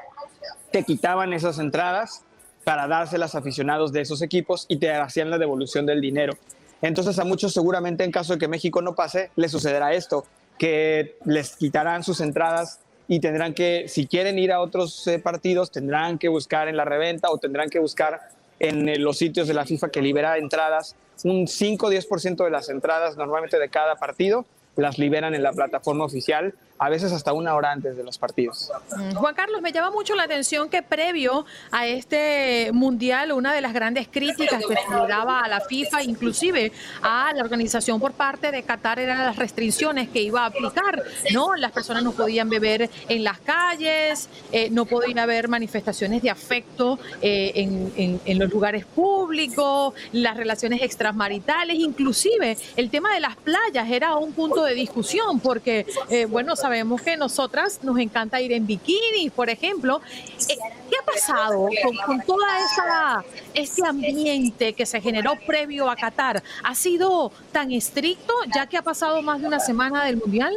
te 0.71 0.85
quitaban 0.85 1.33
esas 1.33 1.59
entradas 1.59 2.23
para 2.63 2.87
dárselas 2.87 3.35
a 3.35 3.39
aficionados 3.39 3.93
de 3.93 4.03
esos 4.03 4.23
equipos 4.23 4.65
y 4.69 4.77
te 4.77 4.93
hacían 4.93 5.29
la 5.29 5.39
devolución 5.39 5.87
del 5.87 6.01
dinero. 6.01 6.35
Entonces 6.83 7.19
a 7.19 7.25
muchos 7.25 7.53
seguramente 7.53 8.05
en 8.05 8.13
caso 8.13 8.35
de 8.35 8.39
que 8.39 8.47
México 8.47 8.81
no 8.81 8.95
pase, 8.95 9.33
les 9.35 9.51
sucederá 9.51 9.93
esto, 9.93 10.25
que 10.57 11.17
les 11.25 11.57
quitarán 11.57 12.05
sus 12.05 12.21
entradas 12.21 12.79
y 13.09 13.19
tendrán 13.19 13.55
que, 13.55 13.87
si 13.89 14.07
quieren 14.07 14.39
ir 14.39 14.53
a 14.53 14.61
otros 14.61 15.05
eh, 15.09 15.19
partidos, 15.19 15.73
tendrán 15.73 16.17
que 16.19 16.29
buscar 16.29 16.69
en 16.69 16.77
la 16.77 16.85
reventa 16.85 17.29
o 17.31 17.39
tendrán 17.39 17.71
que 17.71 17.81
buscar 17.81 18.21
en 18.61 18.89
eh, 18.89 18.99
los 18.99 19.19
sitios 19.19 19.49
de 19.49 19.55
la 19.55 19.65
FIFA 19.65 19.91
que 19.91 20.01
libera 20.01 20.39
entradas, 20.39 20.97
un 21.25 21.47
5 21.47 21.87
o 21.87 21.91
10% 21.91 22.45
de 22.45 22.51
las 22.51 22.69
entradas 22.69 23.17
normalmente 23.17 23.59
de 23.59 23.69
cada 23.69 23.97
partido 23.97 24.45
las 24.77 24.99
liberan 24.99 25.35
en 25.35 25.43
la 25.43 25.53
plataforma 25.53 26.05
oficial 26.05 26.55
a 26.79 26.91
veces 26.91 27.13
hasta 27.13 27.33
una 27.33 27.55
hora 27.55 27.73
antes 27.73 27.97
de 27.97 28.05
los 28.05 28.19
partidos. 28.19 28.71
Mm, 28.97 29.15
Juan 29.15 29.35
Carlos, 29.35 29.63
me 29.63 29.73
llama 29.73 29.91
mucho 29.91 30.15
la 30.15 30.25
atención 30.25 30.69
que 30.69 30.83
previo 30.83 31.47
a 31.71 31.87
este 31.87 32.71
mundial, 32.73 33.33
una 33.33 33.55
de 33.55 33.61
las 33.61 33.73
grandes 33.73 34.09
críticas 34.09 34.63
que 34.67 34.75
se 34.75 35.07
daba 35.09 35.41
a 35.41 35.49
la 35.49 35.61
FIFA, 35.61 36.03
inclusive 36.03 36.73
a 37.03 37.33
la 37.35 37.43
organización 37.43 38.01
por 38.01 38.13
parte 38.13 38.51
de 38.51 38.63
Qatar, 38.63 38.99
eran 38.99 39.19
las 39.19 39.37
restricciones 39.37 40.09
que 40.09 40.21
iba 40.21 40.43
a 40.43 40.47
aplicar. 40.47 41.03
¿no? 41.33 41.55
Las 41.57 41.73
personas 41.73 42.05
no 42.05 42.13
podían 42.13 42.49
beber 42.49 42.91
en 43.09 43.25
las 43.25 43.39
calles, 43.41 44.29
eh, 44.53 44.69
no 44.71 44.85
podían 44.85 45.19
haber 45.19 45.49
manifestaciones 45.49 46.23
de 46.23 46.31
afecto 46.31 46.99
eh, 47.23 47.53
en, 47.55 48.21
en 48.25 48.39
los 48.39 48.51
lugares 48.51 48.85
públicos, 48.85 49.95
las 50.13 50.37
relaciones 50.37 50.83
extramaritales, 50.83 51.77
inclusive 51.77 52.57
el 52.77 52.91
tema 52.91 53.15
de 53.15 53.21
las 53.21 53.37
playas 53.37 53.91
era 53.91 54.17
un 54.17 54.33
punto 54.33 54.66
discusión, 54.75 55.41
porque, 55.41 55.87
eh, 56.09 56.27
bueno, 56.27 56.57
sabemos 56.57 57.03
que 57.03 57.17
nosotras 57.17 57.81
nos 57.83 57.99
encanta 57.99 58.41
ir 58.41 58.53
en 58.53 58.67
bikini, 58.67 59.31
por 59.31 59.51
ejemplo. 59.51 60.01
Eh, 60.49 60.57
¿Qué 60.91 60.97
ha 61.01 61.05
pasado 61.05 61.69
con, 61.83 61.97
con 62.07 62.21
toda 62.23 62.47
esa 62.59 63.25
este 63.55 63.87
ambiente 63.87 64.73
que 64.73 64.87
se 64.87 65.01
generó 65.01 65.35
previo 65.47 65.91
a 65.91 65.97
Qatar? 65.97 66.43
¿Ha 66.63 66.75
sido 66.75 67.33
tan 67.53 67.73
estricto 67.73 68.33
ya 68.55 68.67
que 68.67 68.77
ha 68.77 68.83
pasado 68.83 69.21
más 69.23 69.41
de 69.41 69.49
una 69.49 69.61
semana 69.61 70.05
del 70.05 70.17
Mundial? 70.17 70.55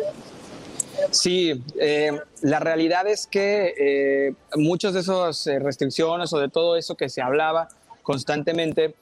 Sí, 1.12 1.64
eh, 1.80 2.20
la 2.42 2.60
realidad 2.60 3.08
es 3.08 3.26
que 3.26 3.74
eh, 3.78 4.34
muchas 4.56 4.94
de 4.94 5.00
esas 5.00 5.46
restricciones 5.46 6.34
o 6.34 6.40
de 6.40 6.50
todo 6.50 6.76
eso 6.76 6.96
que 6.96 7.10
se 7.10 7.22
hablaba 7.22 7.70
constantemente, 8.04 8.96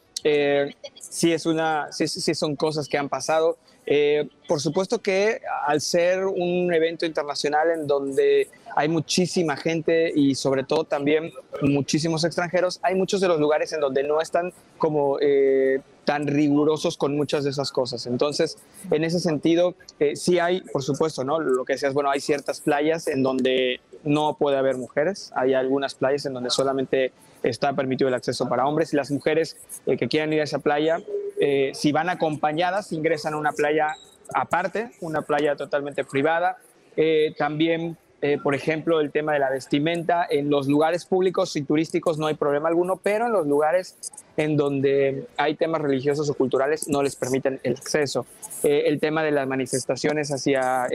sí, 0.99 1.31
es 1.31 1.45
una, 1.45 1.91
sí, 1.91 2.07
sí 2.07 2.35
son 2.35 2.55
cosas 2.55 2.87
que 2.87 2.97
han 2.97 3.09
pasado. 3.09 3.57
Eh, 3.89 4.27
por 4.49 4.59
supuesto 4.59 5.01
que 5.01 5.39
al 5.65 5.79
ser 5.79 6.25
un 6.25 6.73
evento 6.73 7.05
internacional 7.05 7.71
en 7.71 7.87
donde 7.87 8.49
hay 8.75 8.89
muchísima 8.89 9.55
gente 9.55 10.11
y 10.13 10.35
sobre 10.35 10.65
todo 10.65 10.83
también 10.83 11.31
muchísimos 11.61 12.25
extranjeros, 12.25 12.81
hay 12.83 12.95
muchos 12.95 13.21
de 13.21 13.29
los 13.29 13.39
lugares 13.39 13.71
en 13.71 13.79
donde 13.79 14.03
no 14.03 14.19
están 14.19 14.51
como 14.77 15.17
eh, 15.21 15.79
tan 16.03 16.27
rigurosos 16.27 16.97
con 16.97 17.15
muchas 17.15 17.45
de 17.45 17.49
esas 17.49 17.71
cosas. 17.71 18.05
Entonces, 18.07 18.57
en 18.91 19.05
ese 19.05 19.21
sentido, 19.21 19.73
eh, 20.01 20.17
sí 20.17 20.37
hay, 20.37 20.61
por 20.61 20.83
supuesto, 20.83 21.23
¿no? 21.23 21.39
Lo 21.39 21.63
que 21.63 21.73
decías, 21.73 21.93
bueno, 21.93 22.09
hay 22.09 22.19
ciertas 22.19 22.59
playas 22.59 23.07
en 23.07 23.23
donde 23.23 23.79
no 24.03 24.35
puede 24.37 24.57
haber 24.57 24.75
mujeres, 24.75 25.31
hay 25.33 25.53
algunas 25.53 25.95
playas 25.95 26.25
en 26.25 26.33
donde 26.33 26.49
solamente 26.49 27.13
está 27.41 27.71
permitido 27.71 28.09
el 28.09 28.15
acceso 28.15 28.49
para 28.49 28.67
hombres 28.67 28.91
y 28.91 28.97
las 28.97 29.11
mujeres 29.11 29.55
que 29.85 30.07
quieran 30.09 30.33
ir 30.33 30.41
a 30.41 30.43
esa 30.43 30.59
playa 30.59 31.01
eh, 31.39 31.71
si 31.73 31.91
van 31.91 32.09
acompañadas, 32.09 32.91
ingresan 32.91 33.33
a 33.33 33.37
una 33.37 33.51
playa 33.51 33.95
aparte, 34.33 34.91
una 35.01 35.21
playa 35.21 35.55
totalmente 35.55 36.03
privada. 36.03 36.57
Eh, 36.95 37.35
también, 37.37 37.95
eh, 38.21 38.39
por 38.41 38.55
ejemplo, 38.55 38.99
el 38.99 39.11
tema 39.11 39.33
de 39.33 39.39
la 39.39 39.49
vestimenta. 39.49 40.25
En 40.29 40.49
los 40.49 40.67
lugares 40.67 41.05
públicos 41.05 41.55
y 41.55 41.61
turísticos 41.61 42.17
no 42.17 42.25
hay 42.25 42.33
problema 42.33 42.69
alguno, 42.69 42.99
pero 43.01 43.27
en 43.27 43.33
los 43.33 43.45
lugares 43.45 43.97
en 44.35 44.57
donde 44.57 45.27
hay 45.37 45.55
temas 45.55 45.81
religiosos 45.81 46.29
o 46.29 46.33
culturales 46.33 46.87
no 46.87 47.03
les 47.03 47.15
permiten 47.15 47.59
el 47.63 47.73
acceso. 47.73 48.25
el 48.63 48.99
tema 48.99 49.23
de 49.23 49.31
las 49.31 49.47
manifestaciones 49.47 50.31
hacia 50.31 50.87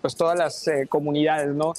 pues 0.00 0.16
todas 0.16 0.38
las 0.38 0.70
comunidades, 0.88 1.54
¿no? 1.54 1.72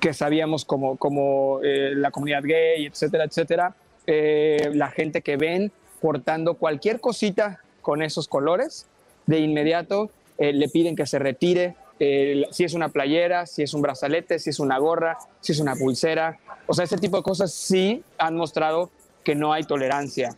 que 0.00 0.14
sabíamos 0.14 0.64
como, 0.64 0.96
como 0.96 1.60
la 1.62 2.12
comunidad 2.12 2.42
gay, 2.44 2.86
etcétera, 2.86 3.24
etcétera. 3.24 3.74
la 4.06 4.90
gente 4.90 5.22
que 5.22 5.36
ven 5.36 5.72
portando 6.02 6.54
cualquier 6.54 7.00
cosita 7.00 7.60
con 7.80 8.02
esos 8.02 8.28
colores, 8.28 8.86
de 9.26 9.38
inmediato 9.38 10.10
eh, 10.38 10.52
le 10.52 10.68
piden 10.68 10.96
que 10.96 11.06
se 11.06 11.18
retire, 11.18 11.76
eh, 12.00 12.44
si 12.50 12.64
es 12.64 12.74
una 12.74 12.88
playera, 12.88 13.46
si 13.46 13.62
es 13.62 13.72
un 13.74 13.82
brazalete, 13.82 14.38
si 14.38 14.50
es 14.50 14.58
una 14.58 14.78
gorra, 14.78 15.18
si 15.40 15.52
es 15.52 15.60
una 15.60 15.76
pulsera. 15.76 16.38
O 16.66 16.74
sea, 16.74 16.84
ese 16.84 16.98
tipo 16.98 17.16
de 17.16 17.22
cosas 17.22 17.52
sí 17.52 18.02
han 18.18 18.36
mostrado 18.36 18.90
que 19.22 19.36
no 19.36 19.52
hay 19.52 19.62
tolerancia 19.62 20.36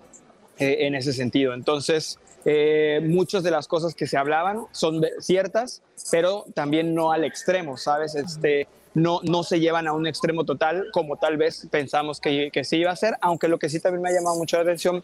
eh, 0.58 0.78
en 0.80 0.94
ese 0.94 1.12
sentido. 1.12 1.54
Entonces, 1.54 2.18
muchas 3.04 3.42
de 3.42 3.50
las 3.50 3.66
cosas 3.66 3.94
que 3.94 4.06
se 4.06 4.18
hablaban 4.18 4.66
son 4.70 5.02
ciertas, 5.18 5.80
pero 6.10 6.44
también 6.52 6.94
no 6.94 7.10
al 7.10 7.24
extremo, 7.24 7.78
¿sabes? 7.78 8.14
Este, 8.14 8.68
no, 8.92 9.20
no 9.22 9.44
se 9.44 9.60
llevan 9.60 9.88
a 9.88 9.94
un 9.94 10.06
extremo 10.06 10.44
total 10.44 10.88
como 10.92 11.16
tal 11.16 11.38
vez 11.38 11.66
pensamos 11.70 12.20
que, 12.20 12.50
que 12.52 12.64
sí 12.64 12.76
iba 12.76 12.90
a 12.90 12.96
ser, 12.96 13.16
aunque 13.22 13.48
lo 13.48 13.58
que 13.58 13.70
sí 13.70 13.80
también 13.80 14.02
me 14.02 14.10
ha 14.10 14.12
llamado 14.12 14.36
mucho 14.36 14.58
la 14.58 14.64
atención 14.64 15.02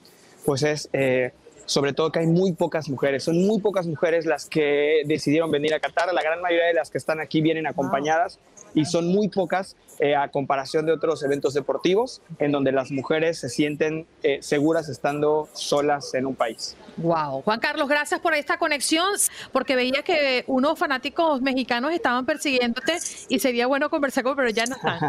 pues 0.51 0.65
es 0.65 0.89
eh, 0.93 1.31
sobre 1.65 1.93
todo 1.93 2.11
que 2.11 2.19
hay 2.19 2.27
muy 2.27 2.51
pocas 2.51 2.89
mujeres. 2.89 3.23
Son 3.23 3.39
muy 3.47 3.61
pocas 3.61 3.87
mujeres 3.87 4.27
las 4.27 4.47
que 4.47 5.03
decidieron 5.07 5.49
venir 5.49 5.73
a 5.75 5.79
Qatar. 5.79 6.13
La 6.13 6.25
gran 6.25 6.41
mayoría 6.41 6.67
de 6.67 6.75
las 6.75 6.91
que 6.91 6.99
están 6.99 7.21
aquí 7.21 7.41
vienen 7.41 7.69
acompañadas 7.69 8.41
y 8.75 8.85
son 8.85 9.09
muy 9.09 9.29
pocas 9.29 9.77
eh, 9.99 10.17
a 10.17 10.29
comparación 10.29 10.87
de 10.87 10.93
otros 10.93 11.23
eventos 11.23 11.53
deportivos 11.53 12.23
en 12.39 12.53
donde 12.53 12.73
las 12.73 12.91
mujeres 12.91 13.39
se 13.39 13.51
sienten 13.51 14.07
eh, 14.23 14.39
seguras 14.41 14.89
estando 14.89 15.49
solas 15.53 16.15
en 16.15 16.25
un 16.25 16.35
país. 16.35 16.75
Wow, 16.97 17.43
Juan 17.43 17.61
Carlos, 17.61 17.87
gracias 17.87 18.19
por 18.21 18.35
esta 18.35 18.59
conexión, 18.59 19.07
porque 19.53 19.77
veía 19.77 20.03
que 20.03 20.45
unos 20.47 20.79
fanáticos 20.79 21.43
mexicanos 21.43 21.93
estaban 21.93 22.25
persiguiéndote 22.25 22.99
y 23.29 23.39
sería 23.41 23.67
bueno 23.67 23.91
conversar 23.91 24.25
con, 24.25 24.37
pero 24.37 24.49
ya 24.49 24.65
no 24.65 24.77
están. 24.77 25.01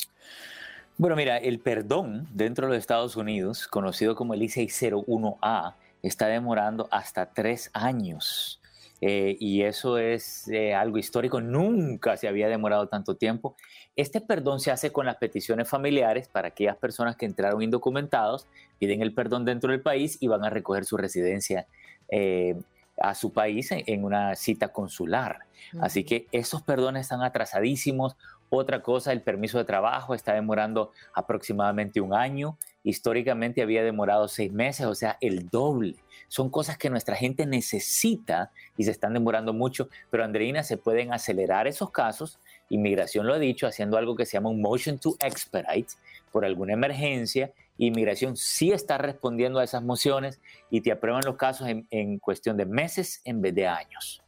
Bueno, 0.97 1.17
mira, 1.17 1.39
el 1.39 1.59
perdón 1.59 2.29
dentro 2.33 2.67
de 2.67 2.75
los 2.75 2.79
Estados 2.79 3.17
Unidos, 3.17 3.67
conocido 3.67 4.15
como 4.15 4.35
el 4.35 4.43
I-601A, 4.45 5.75
está 6.03 6.29
demorando 6.29 6.87
hasta 6.93 7.27
tres 7.27 7.71
años. 7.73 8.61
Eh, 9.01 9.37
y 9.41 9.63
eso 9.63 9.99
es 9.99 10.47
eh, 10.49 10.73
algo 10.73 10.97
histórico, 10.99 11.41
nunca 11.41 12.17
se 12.17 12.29
había 12.29 12.49
demorado 12.49 12.87
tanto 12.87 13.17
tiempo. 13.17 13.57
Este 13.97 14.21
perdón 14.21 14.61
se 14.61 14.71
hace 14.71 14.93
con 14.93 15.05
las 15.05 15.17
peticiones 15.17 15.69
familiares 15.69 16.29
para 16.29 16.49
aquellas 16.49 16.77
personas 16.77 17.17
que 17.17 17.27
entraron 17.27 17.61
indocumentados, 17.61 18.47
piden 18.79 19.03
el 19.03 19.13
perdón 19.13 19.45
dentro 19.45 19.73
del 19.73 19.83
país 19.83 20.17
y 20.21 20.29
van 20.29 20.45
a 20.45 20.51
recoger 20.51 20.85
su 20.85 20.97
residencia 20.97 21.67
eh, 22.09 22.55
a 22.99 23.15
su 23.15 23.33
país 23.33 23.71
en, 23.73 24.05
una 24.05 24.37
cita 24.37 24.69
consular. 24.69 25.41
Así 25.81 26.05
que 26.05 26.27
esos 26.31 26.63
perdones 26.63 27.03
están 27.03 27.23
atrasadísimos. 27.23 28.17
Otra 28.57 28.83
cosa, 28.83 29.11
el 29.11 29.21
permiso 29.21 29.59
de 29.59 29.65
trabajo 29.65 30.15
está 30.15 30.33
demorando 30.33 30.93
aproximadamente 31.13 32.01
un 32.01 32.15
año. 32.15 32.57
Históricamente 32.85 33.63
había 33.63 33.83
demorado 33.83 34.29
seis 34.29 34.53
meses, 34.53 34.87
o 34.87 34.95
sea, 34.95 35.19
el 35.21 35.49
doble. 35.49 35.97
Son 36.29 36.51
cosas 36.51 36.79
que 36.79 36.89
nuestra 36.89 37.17
gente 37.17 37.47
necesita 37.47 38.53
y 38.77 38.85
se 38.85 38.93
están 38.93 39.13
demorando 39.13 39.53
mucho, 39.53 39.89
pero 40.09 40.23
Andreina, 40.23 40.63
se 40.63 40.77
pueden 40.77 41.13
acelerar 41.13 41.67
esos 41.67 41.91
casos. 41.91 42.39
Inmigración 42.69 43.27
lo 43.27 43.35
ha 43.35 43.41
dicho, 43.41 43.67
haciendo 43.67 43.99
algo 43.99 44.15
que 44.15 44.25
se 44.25 44.35
llama 44.35 44.51
un 44.51 44.63
motion 44.63 45.01
to 45.01 45.17
expedite 45.19 45.95
por 46.31 46.45
alguna 46.45 46.75
emergencia. 46.75 47.53
Inmigración 47.77 48.37
sí 48.37 48.71
está 48.71 48.99
respondiendo 48.99 49.59
a 49.59 49.65
esas 49.65 49.83
mociones 49.83 50.41
y 50.71 50.81
te 50.81 50.93
aprueban 50.93 51.23
los 51.27 51.35
casos 51.35 51.67
en, 51.67 51.89
en 51.91 52.21
cuestión 52.21 52.57
de 52.57 52.67
meses 52.67 53.21
en 53.25 53.43
vez 53.43 53.53
de 53.53 53.67
años. 53.67 54.24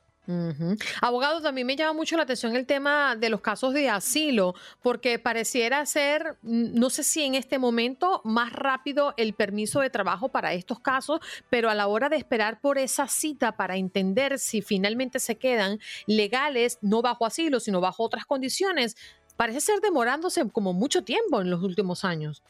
Abogado, 1.00 1.40
también 1.40 1.66
me 1.66 1.76
llama 1.76 1.92
mucho 1.92 2.16
la 2.16 2.24
atención 2.24 2.56
el 2.56 2.66
tema 2.66 3.16
de 3.16 3.30
los 3.30 3.40
casos 3.40 3.72
de 3.72 3.88
asilo, 3.88 4.54
porque 4.82 5.18
pareciera 5.18 5.84
ser, 5.86 6.36
no 6.42 6.90
sé 6.90 7.04
si 7.04 7.22
en 7.22 7.34
este 7.34 7.58
momento, 7.58 8.20
más 8.24 8.52
rápido 8.52 9.14
el 9.16 9.34
permiso 9.34 9.80
de 9.80 9.90
trabajo 9.90 10.28
para 10.28 10.52
estos 10.52 10.80
casos, 10.80 11.20
pero 11.48 11.70
a 11.70 11.74
la 11.74 11.86
hora 11.86 12.08
de 12.08 12.16
esperar 12.16 12.60
por 12.60 12.78
esa 12.78 13.06
cita 13.06 13.56
para 13.56 13.76
entender 13.76 14.38
si 14.38 14.62
finalmente 14.62 15.20
se 15.20 15.36
quedan 15.36 15.78
legales, 16.06 16.78
no 16.82 17.02
bajo 17.02 17.24
asilo, 17.24 17.60
sino 17.60 17.80
bajo 17.80 18.02
otras 18.02 18.26
condiciones, 18.26 18.96
parece 19.36 19.60
ser 19.60 19.80
demorándose 19.80 20.48
como 20.50 20.72
mucho 20.72 21.04
tiempo 21.04 21.40
en 21.40 21.50
los 21.50 21.62
últimos 21.62 22.04
años. 22.04 22.42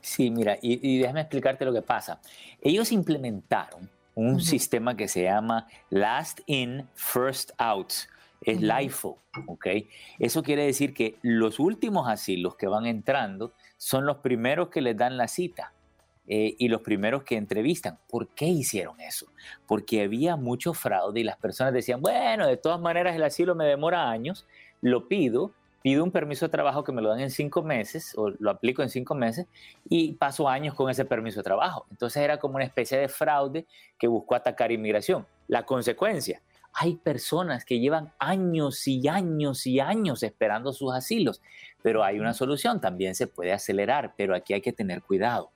Sí, 0.00 0.30
mira, 0.30 0.56
y 0.60 0.98
déjame 0.98 1.20
explicarte 1.20 1.64
lo 1.64 1.72
que 1.72 1.82
pasa. 1.82 2.20
Ellos 2.60 2.92
implementaron 2.92 3.90
un 4.14 4.40
sistema 4.40 4.96
que 4.96 5.08
se 5.08 5.24
llama 5.24 5.66
Last 5.90 6.40
In, 6.46 6.88
First 6.94 7.52
Out. 7.58 7.92
Es 8.40 8.60
LIFO, 8.60 9.18
¿ok? 9.46 9.66
Eso 10.18 10.42
quiere 10.42 10.66
decir 10.66 10.92
que 10.92 11.16
los 11.22 11.58
últimos 11.58 12.08
asilos 12.08 12.56
que 12.56 12.66
van 12.66 12.84
entrando 12.84 13.54
son 13.78 14.04
los 14.04 14.18
primeros 14.18 14.68
que 14.68 14.82
les 14.82 14.96
dan 14.96 15.16
la 15.16 15.28
cita. 15.28 15.72
Eh, 16.26 16.56
y 16.58 16.68
los 16.68 16.80
primeros 16.80 17.22
que 17.22 17.36
entrevistan. 17.36 17.98
¿Por 18.08 18.28
qué 18.28 18.46
hicieron 18.46 18.98
eso? 18.98 19.26
Porque 19.66 20.02
había 20.02 20.36
mucho 20.36 20.72
fraude 20.72 21.20
y 21.20 21.22
las 21.24 21.36
personas 21.36 21.74
decían, 21.74 22.00
bueno, 22.00 22.46
de 22.46 22.56
todas 22.56 22.80
maneras 22.80 23.14
el 23.14 23.22
asilo 23.22 23.54
me 23.54 23.66
demora 23.66 24.10
años, 24.10 24.46
lo 24.80 25.06
pido, 25.06 25.52
pido 25.84 26.02
un 26.02 26.10
permiso 26.10 26.46
de 26.46 26.48
trabajo 26.48 26.82
que 26.82 26.92
me 26.92 27.02
lo 27.02 27.10
dan 27.10 27.20
en 27.20 27.30
cinco 27.30 27.62
meses 27.62 28.14
o 28.16 28.30
lo 28.30 28.48
aplico 28.48 28.82
en 28.82 28.88
cinco 28.88 29.14
meses 29.14 29.46
y 29.86 30.14
paso 30.14 30.48
años 30.48 30.72
con 30.72 30.88
ese 30.88 31.04
permiso 31.04 31.40
de 31.40 31.44
trabajo. 31.44 31.84
Entonces 31.90 32.22
era 32.22 32.38
como 32.38 32.54
una 32.54 32.64
especie 32.64 32.96
de 32.96 33.06
fraude 33.06 33.66
que 33.98 34.08
buscó 34.08 34.34
atacar 34.34 34.72
inmigración. 34.72 35.26
La 35.46 35.66
consecuencia, 35.66 36.40
hay 36.72 36.96
personas 36.96 37.66
que 37.66 37.80
llevan 37.80 38.14
años 38.18 38.88
y 38.88 39.06
años 39.08 39.66
y 39.66 39.78
años 39.78 40.22
esperando 40.22 40.72
sus 40.72 40.94
asilos, 40.94 41.42
pero 41.82 42.02
hay 42.02 42.18
una 42.18 42.32
solución, 42.32 42.80
también 42.80 43.14
se 43.14 43.26
puede 43.26 43.52
acelerar, 43.52 44.14
pero 44.16 44.34
aquí 44.34 44.54
hay 44.54 44.62
que 44.62 44.72
tener 44.72 45.02
cuidado. 45.02 45.50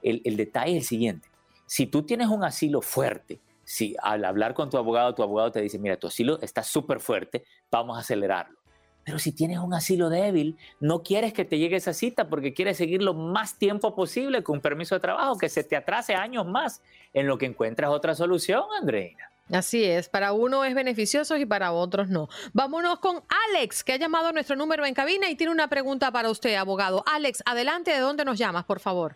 El, 0.00 0.22
el 0.24 0.36
detalle 0.36 0.76
es 0.76 0.84
el 0.84 0.88
siguiente, 0.88 1.28
si 1.66 1.88
tú 1.88 2.04
tienes 2.04 2.28
un 2.28 2.44
asilo 2.44 2.82
fuerte, 2.82 3.40
si 3.64 3.96
al 4.00 4.24
hablar 4.26 4.54
con 4.54 4.70
tu 4.70 4.78
abogado, 4.78 5.12
tu 5.12 5.24
abogado 5.24 5.50
te 5.50 5.60
dice, 5.60 5.80
mira, 5.80 5.96
tu 5.96 6.06
asilo 6.06 6.40
está 6.40 6.62
súper 6.62 7.00
fuerte, 7.00 7.42
vamos 7.68 7.96
a 7.96 8.00
acelerarlo 8.02 8.61
pero 9.04 9.18
si 9.18 9.32
tienes 9.32 9.58
un 9.58 9.74
asilo 9.74 10.10
débil, 10.10 10.56
no 10.80 11.02
quieres 11.02 11.32
que 11.32 11.44
te 11.44 11.58
llegue 11.58 11.76
esa 11.76 11.92
cita 11.92 12.28
porque 12.28 12.54
quieres 12.54 12.76
seguir 12.76 13.02
lo 13.02 13.14
más 13.14 13.58
tiempo 13.58 13.94
posible 13.94 14.42
con 14.42 14.60
permiso 14.60 14.94
de 14.94 15.00
trabajo, 15.00 15.38
que 15.38 15.48
se 15.48 15.64
te 15.64 15.76
atrase 15.76 16.14
años 16.14 16.46
más 16.46 16.82
en 17.12 17.26
lo 17.26 17.38
que 17.38 17.46
encuentras 17.46 17.90
otra 17.90 18.14
solución, 18.14 18.62
Andreina. 18.80 19.28
Así 19.50 19.84
es, 19.84 20.08
para 20.08 20.32
uno 20.32 20.64
es 20.64 20.74
beneficioso 20.74 21.36
y 21.36 21.44
para 21.44 21.72
otros 21.72 22.08
no. 22.08 22.28
Vámonos 22.52 23.00
con 23.00 23.20
Alex, 23.50 23.84
que 23.84 23.92
ha 23.92 23.96
llamado 23.96 24.28
a 24.28 24.32
nuestro 24.32 24.56
número 24.56 24.86
en 24.86 24.94
cabina 24.94 25.28
y 25.28 25.34
tiene 25.34 25.52
una 25.52 25.68
pregunta 25.68 26.10
para 26.12 26.30
usted, 26.30 26.54
abogado. 26.54 27.02
Alex, 27.12 27.42
adelante, 27.44 27.90
¿de 27.90 27.98
dónde 27.98 28.24
nos 28.24 28.38
llamas, 28.38 28.64
por 28.64 28.80
favor? 28.80 29.14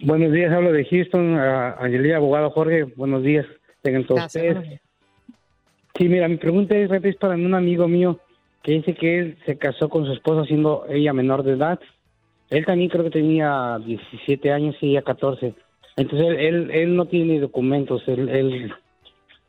Buenos 0.00 0.32
días, 0.32 0.52
hablo 0.52 0.72
de 0.72 0.84
Houston, 0.84 1.38
Angelina, 1.38 2.16
abogado 2.16 2.50
Jorge, 2.50 2.84
buenos 2.96 3.22
días, 3.22 3.46
tengan 3.80 4.06
todos 4.06 4.26
ustedes. 4.26 4.80
Sí, 5.96 6.08
mira, 6.08 6.28
mi 6.28 6.36
pregunta 6.36 6.76
es, 6.76 6.90
es 6.90 7.16
para 7.16 7.34
un 7.34 7.54
amigo 7.54 7.88
mío 7.88 8.20
que 8.66 8.72
dice 8.72 8.94
que 8.94 9.18
él 9.20 9.38
se 9.46 9.56
casó 9.58 9.88
con 9.88 10.06
su 10.06 10.12
esposa 10.12 10.44
siendo 10.44 10.86
ella 10.88 11.12
menor 11.12 11.44
de 11.44 11.52
edad. 11.52 11.78
Él 12.50 12.66
también 12.66 12.90
creo 12.90 13.04
que 13.04 13.10
tenía 13.10 13.78
17 13.78 14.50
años 14.50 14.74
y 14.80 14.90
ella 14.90 15.02
14. 15.02 15.54
Entonces 15.96 16.36
él, 16.36 16.72
él, 16.72 16.96
no 16.96 17.04
tiene 17.04 17.38
documentos. 17.38 18.02
Él, 18.08 18.28
él 18.28 18.74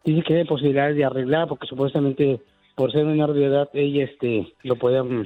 dice 0.06 0.22
que 0.22 0.36
hay 0.36 0.46
posibilidades 0.46 0.96
de 0.98 1.04
arreglar 1.04 1.48
porque 1.48 1.66
supuestamente 1.66 2.40
por 2.76 2.92
ser 2.92 3.06
menor 3.06 3.34
de 3.34 3.46
edad 3.46 3.70
ella 3.74 4.04
este 4.04 4.54
lo 4.62 4.76
podían 4.76 5.26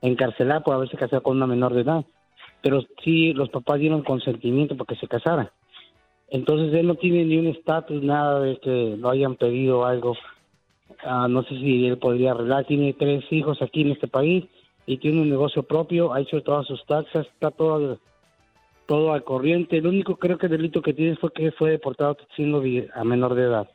encarcelar 0.00 0.62
por 0.62 0.76
haberse 0.76 0.96
casado 0.96 1.22
con 1.22 1.36
una 1.36 1.46
menor 1.46 1.74
de 1.74 1.82
edad. 1.82 2.06
Pero 2.62 2.80
sí 3.04 3.34
los 3.34 3.50
papás 3.50 3.78
dieron 3.78 4.04
consentimiento 4.04 4.74
para 4.74 4.86
que 4.86 5.00
se 5.00 5.06
casara. 5.06 5.52
Entonces 6.30 6.72
él 6.72 6.86
no 6.86 6.94
tiene 6.94 7.26
ni 7.26 7.36
un 7.36 7.48
estatus, 7.48 8.02
nada 8.02 8.40
de 8.40 8.56
que 8.56 8.96
lo 8.96 9.10
hayan 9.10 9.36
pedido 9.36 9.84
algo 9.84 10.16
Ah, 11.04 11.28
no 11.28 11.42
sé 11.44 11.50
si 11.50 11.86
él 11.86 11.98
podría 11.98 12.32
arreglar, 12.32 12.64
tiene 12.64 12.92
tres 12.92 13.24
hijos 13.30 13.62
aquí 13.62 13.82
en 13.82 13.92
este 13.92 14.08
país 14.08 14.44
y 14.86 14.98
tiene 14.98 15.20
un 15.20 15.30
negocio 15.30 15.62
propio, 15.62 16.12
ha 16.12 16.20
hecho 16.20 16.42
todas 16.42 16.66
sus 16.66 16.84
taxas, 16.86 17.26
está 17.26 17.50
todo, 17.50 17.98
todo 18.86 19.12
al 19.12 19.22
corriente. 19.22 19.76
El 19.76 19.86
único 19.86 20.16
creo 20.16 20.38
que 20.38 20.48
delito 20.48 20.82
que 20.82 20.94
tiene 20.94 21.16
fue 21.16 21.32
que 21.32 21.52
fue 21.52 21.70
deportado 21.70 22.16
siendo 22.34 22.62
a 22.94 23.04
menor 23.04 23.34
de 23.34 23.42
edad. 23.42 23.68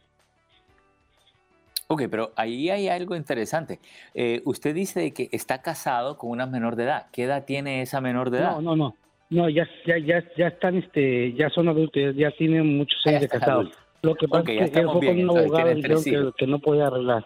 Ok, 1.87 2.03
pero 2.09 2.31
ahí 2.35 2.69
hay 2.69 2.87
algo 2.87 3.15
interesante. 3.15 3.79
Eh, 4.15 4.41
usted 4.45 4.73
dice 4.73 5.13
que 5.13 5.29
está 5.31 5.61
casado 5.61 6.17
con 6.17 6.31
una 6.31 6.47
menor 6.47 6.75
de 6.75 6.85
edad. 6.85 7.07
¿Qué 7.11 7.23
edad 7.23 7.45
tiene 7.45 7.83
esa 7.83 8.01
menor 8.01 8.31
de 8.31 8.39
edad? 8.39 8.55
No, 8.55 8.61
no, 8.61 8.75
no. 8.75 8.95
No, 9.29 9.49
ya, 9.49 9.67
ya, 9.85 9.97
ya, 9.97 10.23
ya 10.37 10.47
están, 10.47 10.77
este, 10.77 11.33
ya 11.33 11.49
son 11.49 11.67
adultos, 11.67 12.15
ya 12.15 12.31
tienen 12.31 12.77
muchos 12.77 12.99
años 13.05 13.21
de 13.21 13.29
casados. 13.29 13.69
Lo 14.03 14.15
que 14.15 14.27
pasa 14.27 14.51
es 14.51 14.69
que 14.71 14.79
él 14.79 14.89
fue 14.91 15.05
con 15.07 15.29
un 15.29 15.37
abogado 15.37 15.71
y 15.71 15.75
dijeron 15.81 16.33
que, 16.37 16.45
no 16.45 16.59
podía 16.59 16.87
arreglar. 16.87 17.25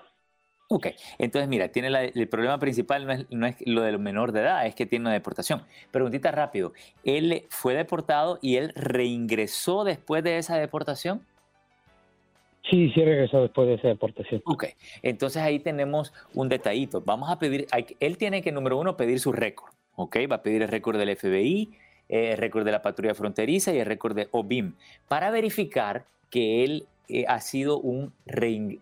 Ok, 0.70 0.88
entonces 1.18 1.50
mira, 1.50 1.70
tiene 1.70 2.12
el 2.14 2.30
problema 2.30 2.60
principal 2.60 3.26
no 3.32 3.48
es, 3.48 3.56
lo 3.66 3.82
del 3.82 3.98
menor 3.98 4.32
de 4.32 4.42
edad, 4.42 4.66
es 4.68 4.76
que 4.76 4.86
tiene 4.86 5.04
una 5.04 5.14
deportación. 5.14 5.64
Preguntita 5.92 6.32
rápido, 6.32 6.74
¿él 7.04 7.46
fue 7.50 7.74
deportado 7.74 8.38
y 8.44 8.58
él 8.58 8.74
reingresó 8.76 9.86
después 9.86 10.24
de 10.24 10.38
esa 10.38 10.58
deportación? 10.58 11.22
Sí, 12.70 12.92
sí 12.94 13.04
regresó 13.04 13.42
después 13.42 13.68
de 13.70 13.76
esa 13.76 13.88
deportación. 13.88 14.42
Ok, 14.46 14.66
entonces 15.02 15.42
ahí 15.42 15.60
tenemos 15.60 16.14
un 16.36 16.48
detallito. 16.48 17.02
Vamos 17.02 17.32
a 17.32 17.40
pedir, 17.40 17.66
él 18.00 18.18
tiene 18.18 18.44
que, 18.44 18.52
número 18.52 18.78
uno, 18.78 18.98
pedir 18.98 19.20
su 19.20 19.32
récord, 19.32 19.72
¿ok? 19.96 20.18
Va 20.30 20.36
a 20.36 20.44
pedir 20.44 20.62
el 20.62 20.68
récord 20.68 21.00
del 21.00 21.16
FBI, 21.16 21.72
eh, 22.10 22.34
el 22.34 22.38
récord 22.38 22.66
de 22.66 22.72
la 22.74 22.84
patrulla 22.84 23.16
fronteriza 23.16 23.74
y 23.74 23.80
el 23.80 23.86
récord 23.88 24.16
de 24.16 24.28
OBIM, 24.32 24.76
para 25.08 25.32
verificar 25.32 26.06
que 26.30 26.64
él 26.64 26.88
eh, 27.10 27.26
ha 27.28 27.40
sido 27.40 27.80
un 27.80 28.12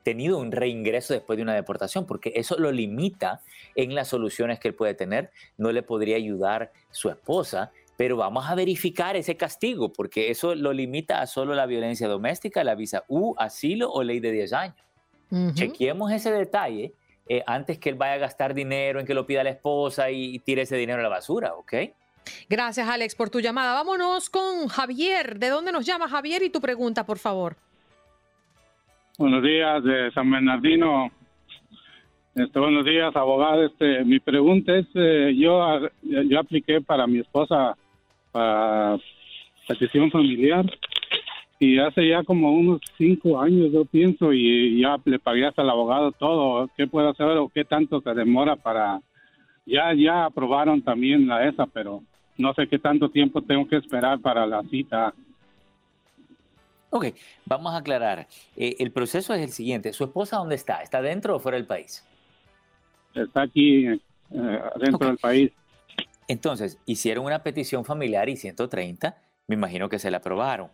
tenido 0.04 0.40
un 0.40 0.52
reingreso 0.52 1.14
después 1.14 1.38
de 1.38 1.44
una 1.44 1.54
deportación, 1.54 2.06
porque 2.06 2.34
eso 2.36 2.58
lo 2.58 2.72
limita 2.72 3.42
en 3.76 3.94
las 3.94 4.08
soluciones 4.08 4.60
que 4.60 4.70
él 4.70 4.74
puede 4.74 4.94
tener. 4.94 5.32
No 5.58 5.72
le 5.72 5.84
podría 5.84 6.16
ayudar 6.16 6.72
su 6.90 7.10
esposa, 7.10 7.72
pero 7.98 8.18
vamos 8.18 8.50
a 8.50 8.56
verificar 8.56 9.16
ese 9.16 9.38
castigo, 9.38 9.94
porque 9.94 10.32
eso 10.32 10.56
lo 10.56 10.74
limita 10.74 11.22
a 11.22 11.28
solo 11.28 11.54
la 11.54 11.66
violencia 11.66 12.08
doméstica, 12.08 12.64
la 12.64 12.76
visa 12.76 13.04
U, 13.08 13.36
asilo 13.38 13.92
o 13.92 14.04
ley 14.04 14.20
de 14.20 14.32
10 14.32 14.54
años. 14.54 14.76
Chequeemos 15.54 16.12
ese 16.12 16.32
detalle 16.32 16.94
eh, 17.28 17.44
antes 17.48 17.80
que 17.80 17.90
él 17.90 17.96
vaya 17.96 18.14
a 18.14 18.18
gastar 18.18 18.54
dinero 18.54 19.00
en 19.00 19.06
que 19.06 19.14
lo 19.14 19.26
pida 19.26 19.44
la 19.44 19.50
esposa 19.50 20.12
y, 20.12 20.40
tire 20.40 20.62
ese 20.62 20.78
dinero 20.78 21.00
a 21.00 21.04
la 21.04 21.10
basura, 21.10 21.56
¿ok? 21.56 21.74
Gracias, 22.50 22.88
Alex, 22.88 23.16
por 23.16 23.30
tu 23.30 23.40
llamada. 23.40 23.74
Vámonos 23.74 24.30
con 24.30 24.68
Javier. 24.68 25.40
¿De 25.40 25.50
dónde 25.50 25.72
nos 25.72 25.86
llama 25.86 26.08
Javier? 26.08 26.44
Y 26.44 26.50
tu 26.50 26.62
pregunta, 26.62 27.06
por 27.06 27.18
favor. 27.18 27.56
Buenos 29.18 29.44
días, 29.44 29.84
de 29.84 30.12
San 30.12 30.30
Bernardino. 30.30 31.10
Este, 32.36 32.60
buenos 32.60 32.84
días, 32.84 33.16
abogado. 33.16 33.64
Este, 33.66 34.04
mi 34.04 34.20
pregunta 34.20 34.76
es, 34.76 34.86
eh, 34.94 35.34
yo, 35.38 35.80
yo 36.02 36.40
apliqué 36.40 36.82
para 36.82 37.08
mi 37.08 37.20
esposa 37.20 37.78
para 38.34 38.98
petición 39.68 40.12
familiar 40.12 40.66
y 41.60 41.80
hace 41.80 42.10
ya 42.10 42.24
como 42.24 42.52
unos 42.52 42.82
cinco 42.98 43.40
años 43.40 43.72
yo 43.72 43.86
pienso 43.86 44.34
y 44.34 44.82
ya 44.82 44.98
le 45.06 45.20
pagué 45.20 45.46
hasta 45.46 45.62
el 45.62 45.70
abogado 45.70 46.12
todo. 46.12 46.70
¿Qué 46.76 46.88
puedo 46.88 47.10
hacer 47.10 47.26
o 47.38 47.50
qué 47.50 47.64
tanto 47.64 48.02
se 48.02 48.14
demora 48.14 48.58
para... 48.58 49.00
Ya, 49.66 49.94
ya 49.94 50.26
aprobaron 50.26 50.82
también 50.82 51.28
la 51.28 51.48
esa, 51.48 51.66
pero 51.66 52.04
no 52.38 52.54
sé 52.54 52.68
qué 52.68 52.80
tanto 52.80 53.10
tiempo 53.10 53.42
tengo 53.42 53.68
que 53.68 53.78
esperar 53.78 54.20
para 54.20 54.46
la 54.46 54.64
cita. 54.64 55.14
Ok, 56.90 57.08
vamos 57.46 57.74
a 57.74 57.78
aclarar. 57.78 58.28
Eh, 58.56 58.76
el 58.80 58.92
proceso 58.92 59.34
es 59.34 59.42
el 59.42 59.52
siguiente. 59.52 59.94
¿Su 59.94 60.06
esposa 60.06 60.38
dónde 60.38 60.56
está? 60.56 60.82
¿Está 60.82 61.02
dentro 61.02 61.36
o 61.36 61.40
fuera 61.40 61.58
del 61.58 61.68
país? 61.68 62.06
Está 63.14 63.44
aquí, 63.44 63.88
eh, 63.88 64.00
dentro 64.80 65.08
del 65.08 65.18
país. 65.18 65.52
Entonces, 66.28 66.80
hicieron 66.86 67.26
una 67.26 67.44
petición 67.44 67.86
familiar 67.86 68.30
y 68.30 68.36
130, 68.36 69.18
me 69.48 69.56
imagino 69.56 69.90
que 69.90 70.00
se 70.00 70.10
la 70.10 70.18
aprobaron. 70.18 70.70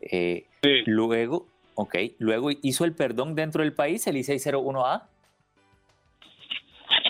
Eh, 0.00 0.46
sí. 0.62 0.82
Luego, 0.86 1.46
ok, 1.74 1.94
luego 2.18 2.50
hizo 2.50 2.84
el 2.84 2.92
perdón 2.92 3.34
dentro 3.34 3.62
del 3.62 3.72
país, 3.72 4.06
el 4.06 4.16
I-601A. 4.16 5.04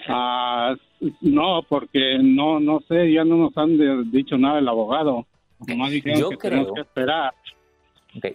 Ah, 0.08 0.74
no, 1.20 1.62
porque 1.68 2.18
no, 2.20 2.60
no 2.60 2.80
sé, 2.88 3.12
ya 3.12 3.24
no 3.24 3.36
nos 3.36 3.56
han 3.56 4.10
dicho 4.10 4.36
nada 4.38 4.58
el 4.58 4.68
abogado. 4.68 5.26
Yo 5.66 6.30
creo, 6.30 6.74
que 6.74 6.80
esperar. 6.80 7.32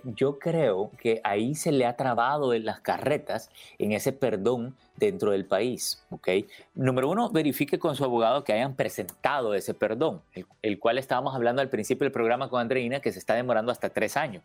Yo 0.03 0.39
creo 0.39 0.91
que 0.99 1.21
ahí 1.23 1.55
se 1.55 1.71
le 1.71 1.85
ha 1.85 1.95
trabado 1.95 2.53
en 2.53 2.65
las 2.65 2.81
carretas 2.81 3.49
en 3.77 3.93
ese 3.93 4.11
perdón 4.11 4.75
dentro 4.97 5.31
del 5.31 5.45
país. 5.45 6.05
¿okay? 6.09 6.47
Número 6.75 7.09
uno, 7.09 7.29
verifique 7.29 7.79
con 7.79 7.95
su 7.95 8.03
abogado 8.03 8.43
que 8.43 8.53
hayan 8.53 8.75
presentado 8.75 9.53
ese 9.53 9.73
perdón, 9.73 10.21
el, 10.61 10.79
cual 10.79 10.97
estábamos 10.97 11.35
hablando 11.35 11.61
al 11.61 11.69
principio 11.69 12.05
del 12.05 12.11
programa 12.11 12.49
con 12.49 12.59
Andreina, 12.59 12.99
que 12.99 13.11
se 13.11 13.19
está 13.19 13.35
demorando 13.35 13.71
hasta 13.71 13.89
tres 13.89 14.17
años. 14.17 14.43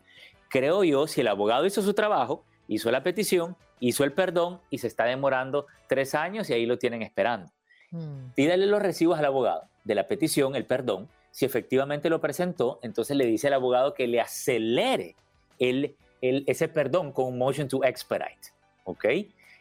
Creo 0.49 0.83
yo, 0.83 1.07
si 1.07 1.21
el 1.21 1.27
abogado 1.27 1.65
hizo 1.65 1.81
su 1.81 1.93
trabajo, 1.93 2.43
hizo 2.67 2.89
la 2.91 3.03
petición, 3.03 3.55
hizo 3.79 4.03
el 4.03 4.13
perdón 4.13 4.59
y 4.69 4.79
se 4.79 4.87
está 4.87 5.05
demorando 5.05 5.67
tres 5.87 6.15
años 6.15 6.49
y 6.49 6.53
ahí 6.53 6.65
lo 6.65 6.77
tienen 6.77 7.01
esperando. 7.01 7.51
Hmm. 7.91 8.31
Pídale 8.35 8.65
los 8.65 8.81
recibos 8.81 9.19
al 9.19 9.25
abogado 9.25 9.63
de 9.83 9.95
la 9.95 10.07
petición, 10.07 10.55
el 10.55 10.65
perdón. 10.65 11.09
Si 11.31 11.45
efectivamente 11.45 12.09
lo 12.09 12.21
presentó, 12.21 12.79
entonces 12.81 13.17
le 13.17 13.25
dice 13.25 13.47
al 13.47 13.53
abogado 13.53 13.93
que 13.93 14.07
le 14.07 14.21
acelere 14.21 15.15
el, 15.59 15.95
ese 16.21 16.67
perdón 16.67 17.11
con 17.11 17.25
un 17.25 17.37
motion 17.37 17.67
to 17.67 17.83
expedite, 17.83 18.53
¿ok? 18.85 19.05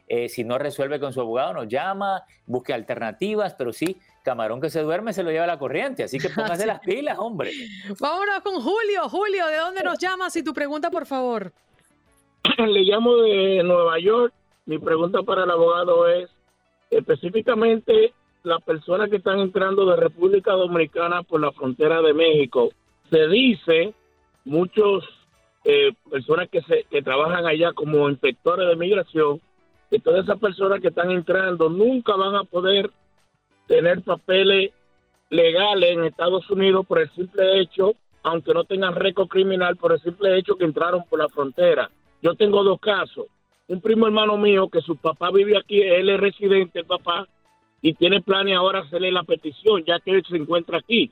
Eh, 0.07 0.29
si 0.29 0.45
no 0.45 0.59
resuelve 0.59 1.01
con 1.01 1.13
su 1.13 1.21
abogado, 1.21 1.55
nos 1.55 1.69
llama, 1.69 2.25
busque 2.47 2.75
alternativas, 2.75 3.55
pero 3.55 3.73
sí, 3.73 3.99
camarón 4.23 4.61
que 4.61 4.71
se 4.71 4.81
duerme 4.81 5.13
se 5.13 5.23
lo 5.23 5.31
lleva 5.31 5.45
a 5.45 5.49
la 5.49 5.59
corriente, 5.59 6.05
así 6.05 6.19
que 6.19 6.29
póngase 6.31 6.67
las 6.67 6.81
pilas, 6.81 7.19
hombre. 7.19 7.53
Vámonos 7.99 8.41
con 8.43 8.61
Julio. 8.61 9.09
Julio, 9.09 9.47
¿de 9.47 9.57
dónde 9.57 9.83
nos 9.83 9.99
llamas? 9.99 10.37
Y 10.37 10.43
tu 10.43 10.53
pregunta, 10.53 10.91
por 10.91 11.07
favor. 11.07 11.53
Le 12.59 12.83
llamo 12.83 13.17
de 13.17 13.63
Nueva 13.63 13.99
York. 13.99 14.33
Mi 14.67 14.79
pregunta 14.79 15.23
para 15.23 15.45
el 15.45 15.51
abogado 15.51 16.09
es, 16.09 16.31
específicamente, 16.91 18.13
las 18.43 18.63
personas 18.63 19.11
que 19.11 19.17
están 19.17 19.41
entrando 19.41 19.87
de 19.87 19.97
República 19.97 20.53
Dominicana 20.53 21.23
por 21.23 21.41
la 21.41 21.53
frontera 21.53 22.01
de 22.03 22.13
México, 22.13 22.71
se 23.11 23.29
dice, 23.29 23.95
muchos 24.45 25.05
eh, 25.65 25.93
personas 26.11 26.49
que, 26.49 26.63
se, 26.63 26.85
que 26.91 27.03
trabajan 27.03 27.47
allá 27.47 27.73
como 27.73 28.09
inspectores 28.09 28.69
de 28.69 28.77
migración, 28.77 29.41
que 29.91 29.99
todas 29.99 30.25
esas 30.25 30.39
personas 30.39 30.81
que 30.81 30.89
están 30.89 31.11
entrando 31.11 31.69
nunca 31.69 32.17
van 32.17 32.35
a 32.37 32.45
poder 32.45 32.91
tener 33.67 34.03
papeles 34.03 34.73
legales 35.31 35.91
en 35.91 36.05
Estados 36.05 36.49
Unidos 36.51 36.87
por 36.87 37.01
el 37.01 37.11
simple 37.11 37.61
hecho, 37.61 37.95
aunque 38.23 38.55
no 38.55 38.65
tengan 38.65 38.95
récord 38.95 39.29
criminal, 39.29 39.77
por 39.77 39.93
el 39.93 40.01
simple 40.01 40.39
hecho 40.39 40.57
que 40.57 40.65
entraron 40.65 41.05
por 41.09 41.19
la 41.19 41.29
frontera. 41.29 41.91
Yo 42.25 42.35
tengo 42.35 42.65
dos 42.65 42.81
casos. 42.81 43.27
Un 43.69 43.83
primo 43.83 44.07
hermano 44.07 44.39
mío 44.39 44.71
que 44.71 44.81
su 44.81 44.97
papá 44.97 45.31
vive 45.31 45.59
aquí, 45.59 45.83
él 45.83 46.09
es 46.09 46.19
residente, 46.19 46.79
el 46.79 46.87
papá, 46.87 47.29
y 47.83 47.93
tiene 47.93 48.23
planes 48.23 48.57
ahora 48.57 48.81
hacerle 48.81 49.13
la 49.13 49.25
petición, 49.25 49.85
ya 49.85 50.01
que 50.01 50.13
él 50.13 50.25
se 50.27 50.39
encuentra 50.39 50.79
aquí. 50.79 51.11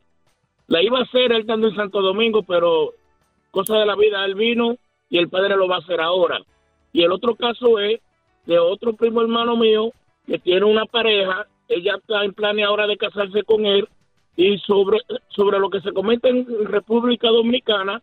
La 0.68 0.83
iba 0.83 0.98
a 0.98 1.03
hacer 1.03 1.33
él 1.33 1.42
estando 1.42 1.68
en 1.68 1.77
Santo 1.77 2.01
Domingo, 2.01 2.42
pero 2.44 2.94
cosa 3.51 3.77
de 3.77 3.85
la 3.85 3.94
vida, 3.94 4.25
él 4.25 4.35
vino 4.37 4.77
y 5.11 5.18
el 5.18 5.29
padre 5.29 5.55
lo 5.55 5.68
va 5.68 5.77
a 5.77 5.79
hacer 5.81 6.01
ahora. 6.01 6.40
Y 6.94 7.03
el 7.03 7.12
otro 7.12 7.35
caso 7.37 7.79
es 7.79 8.01
de 8.46 8.59
otro 8.59 8.94
primo 8.94 9.20
hermano 9.20 9.55
mío 9.55 9.92
que 10.27 10.38
tiene 10.38 10.64
una 10.64 10.87
pareja, 10.87 11.46
ella 11.68 11.96
está 11.96 12.25
en 12.25 12.33
plan 12.33 12.59
ahora 12.61 12.87
de 12.87 12.96
casarse 12.96 13.42
con 13.42 13.66
él 13.66 13.87
y 14.35 14.57
sobre, 14.61 15.01
sobre 15.29 15.59
lo 15.59 15.68
que 15.68 15.83
se 15.83 15.92
comenta 15.92 16.31
en 16.31 16.46
República 16.64 17.29
Dominicana, 17.29 18.01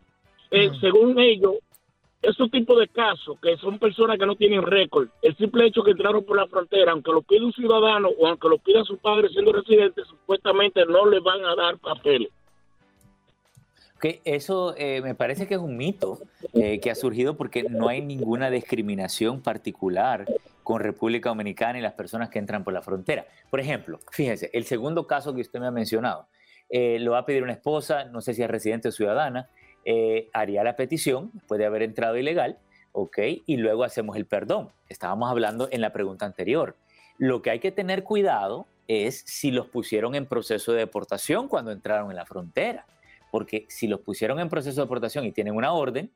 eh, 0.52 0.70
según 0.80 1.18
ellos, 1.18 1.54
esos 2.22 2.50
tipos 2.50 2.78
de 2.78 2.88
casos, 2.88 3.38
que 3.40 3.56
son 3.56 3.78
personas 3.78 4.18
que 4.18 4.26
no 4.26 4.36
tienen 4.36 4.62
récord, 4.62 5.08
el 5.22 5.36
simple 5.36 5.66
hecho 5.66 5.82
que 5.82 5.92
entraron 5.92 6.24
por 6.24 6.36
la 6.36 6.46
frontera, 6.46 6.92
aunque 6.92 7.12
lo 7.12 7.22
pida 7.22 7.44
un 7.44 7.52
ciudadano 7.52 8.08
o 8.08 8.26
aunque 8.26 8.48
lo 8.48 8.58
pida 8.58 8.84
su 8.84 8.98
padre 8.98 9.28
siendo 9.28 9.52
residente, 9.52 10.02
supuestamente 10.04 10.84
no 10.86 11.06
le 11.06 11.20
van 11.20 11.44
a 11.44 11.54
dar 11.54 11.78
papeles 11.78 12.30
que 14.00 14.22
eso 14.24 14.74
eh, 14.76 15.02
me 15.02 15.14
parece 15.14 15.46
que 15.46 15.54
es 15.54 15.60
un 15.60 15.76
mito 15.76 16.18
eh, 16.54 16.80
que 16.80 16.90
ha 16.90 16.94
surgido 16.94 17.36
porque 17.36 17.64
no 17.64 17.88
hay 17.88 18.00
ninguna 18.00 18.50
discriminación 18.50 19.42
particular 19.42 20.24
con 20.64 20.80
República 20.80 21.28
Dominicana 21.28 21.78
y 21.78 21.82
las 21.82 21.92
personas 21.92 22.30
que 22.30 22.38
entran 22.38 22.64
por 22.64 22.72
la 22.72 22.82
frontera. 22.82 23.26
Por 23.50 23.60
ejemplo, 23.60 24.00
fíjense, 24.10 24.50
el 24.52 24.64
segundo 24.64 25.06
caso 25.06 25.34
que 25.34 25.42
usted 25.42 25.60
me 25.60 25.66
ha 25.66 25.70
mencionado, 25.70 26.28
eh, 26.70 26.98
lo 27.00 27.12
va 27.12 27.18
a 27.18 27.26
pedir 27.26 27.42
una 27.42 27.52
esposa, 27.52 28.04
no 28.04 28.20
sé 28.20 28.34
si 28.34 28.42
es 28.42 28.48
residente 28.48 28.88
o 28.88 28.92
ciudadana, 28.92 29.50
haría 30.32 30.64
la 30.64 30.76
petición 30.76 31.30
puede 31.46 31.66
haber 31.66 31.82
entrado 31.82 32.16
ilegal, 32.16 32.58
¿ok? 32.92 33.18
Y 33.46 33.56
luego 33.56 33.84
hacemos 33.84 34.16
el 34.16 34.26
perdón. 34.26 34.70
Estábamos 34.88 35.30
hablando 35.30 35.68
en 35.70 35.80
la 35.80 35.92
pregunta 35.92 36.26
anterior. 36.26 36.76
Lo 37.18 37.42
que 37.42 37.50
hay 37.50 37.60
que 37.60 37.72
tener 37.72 38.02
cuidado 38.02 38.66
es 38.88 39.22
si 39.26 39.50
los 39.50 39.66
pusieron 39.66 40.14
en 40.14 40.26
proceso 40.26 40.72
de 40.72 40.78
deportación 40.78 41.48
cuando 41.48 41.70
entraron 41.70 42.10
en 42.10 42.16
la 42.16 42.26
frontera 42.26 42.86
porque 43.30 43.66
si 43.68 43.86
los 43.86 44.00
pusieron 44.00 44.40
en 44.40 44.48
proceso 44.48 44.80
de 44.80 44.84
deportación 44.84 45.24
y 45.24 45.32
tienen 45.32 45.54
una 45.54 45.72
orden, 45.72 46.10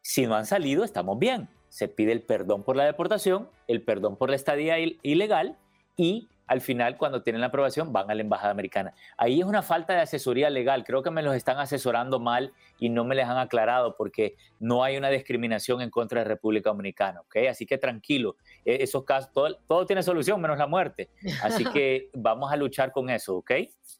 si 0.00 0.26
no 0.26 0.34
han 0.34 0.46
salido, 0.46 0.84
estamos 0.84 1.18
bien. 1.18 1.48
Se 1.68 1.88
pide 1.88 2.12
el 2.12 2.22
perdón 2.22 2.62
por 2.62 2.76
la 2.76 2.84
deportación, 2.84 3.48
el 3.68 3.82
perdón 3.82 4.16
por 4.16 4.30
la 4.30 4.36
estadía 4.36 4.78
ilegal 4.78 5.56
y 5.96 6.28
al 6.50 6.60
final, 6.60 6.96
cuando 6.96 7.22
tienen 7.22 7.40
la 7.40 7.46
aprobación, 7.46 7.92
van 7.92 8.10
a 8.10 8.14
la 8.16 8.22
embajada 8.22 8.50
americana. 8.50 8.92
Ahí 9.16 9.38
es 9.38 9.46
una 9.46 9.62
falta 9.62 9.92
de 9.92 10.00
asesoría 10.00 10.50
legal. 10.50 10.82
Creo 10.82 11.00
que 11.00 11.12
me 11.12 11.22
los 11.22 11.36
están 11.36 11.60
asesorando 11.60 12.18
mal 12.18 12.52
y 12.80 12.88
no 12.88 13.04
me 13.04 13.14
les 13.14 13.26
han 13.26 13.38
aclarado 13.38 13.94
porque 13.96 14.34
no 14.58 14.82
hay 14.82 14.96
una 14.96 15.10
discriminación 15.10 15.80
en 15.80 15.90
contra 15.90 16.22
de 16.22 16.24
República 16.24 16.70
Dominicana. 16.70 17.20
¿ok? 17.20 17.36
Así 17.48 17.66
que 17.66 17.78
tranquilo, 17.78 18.34
e-, 18.64 18.82
esos 18.82 19.04
casos, 19.04 19.30
todo, 19.32 19.54
todo 19.68 19.86
tiene 19.86 20.02
solución 20.02 20.40
menos 20.40 20.58
la 20.58 20.66
muerte. 20.66 21.08
Así 21.40 21.64
que 21.66 22.10
vamos 22.14 22.50
a 22.50 22.56
luchar 22.56 22.90
con 22.90 23.10
eso, 23.10 23.36
¿ok? 23.36 23.52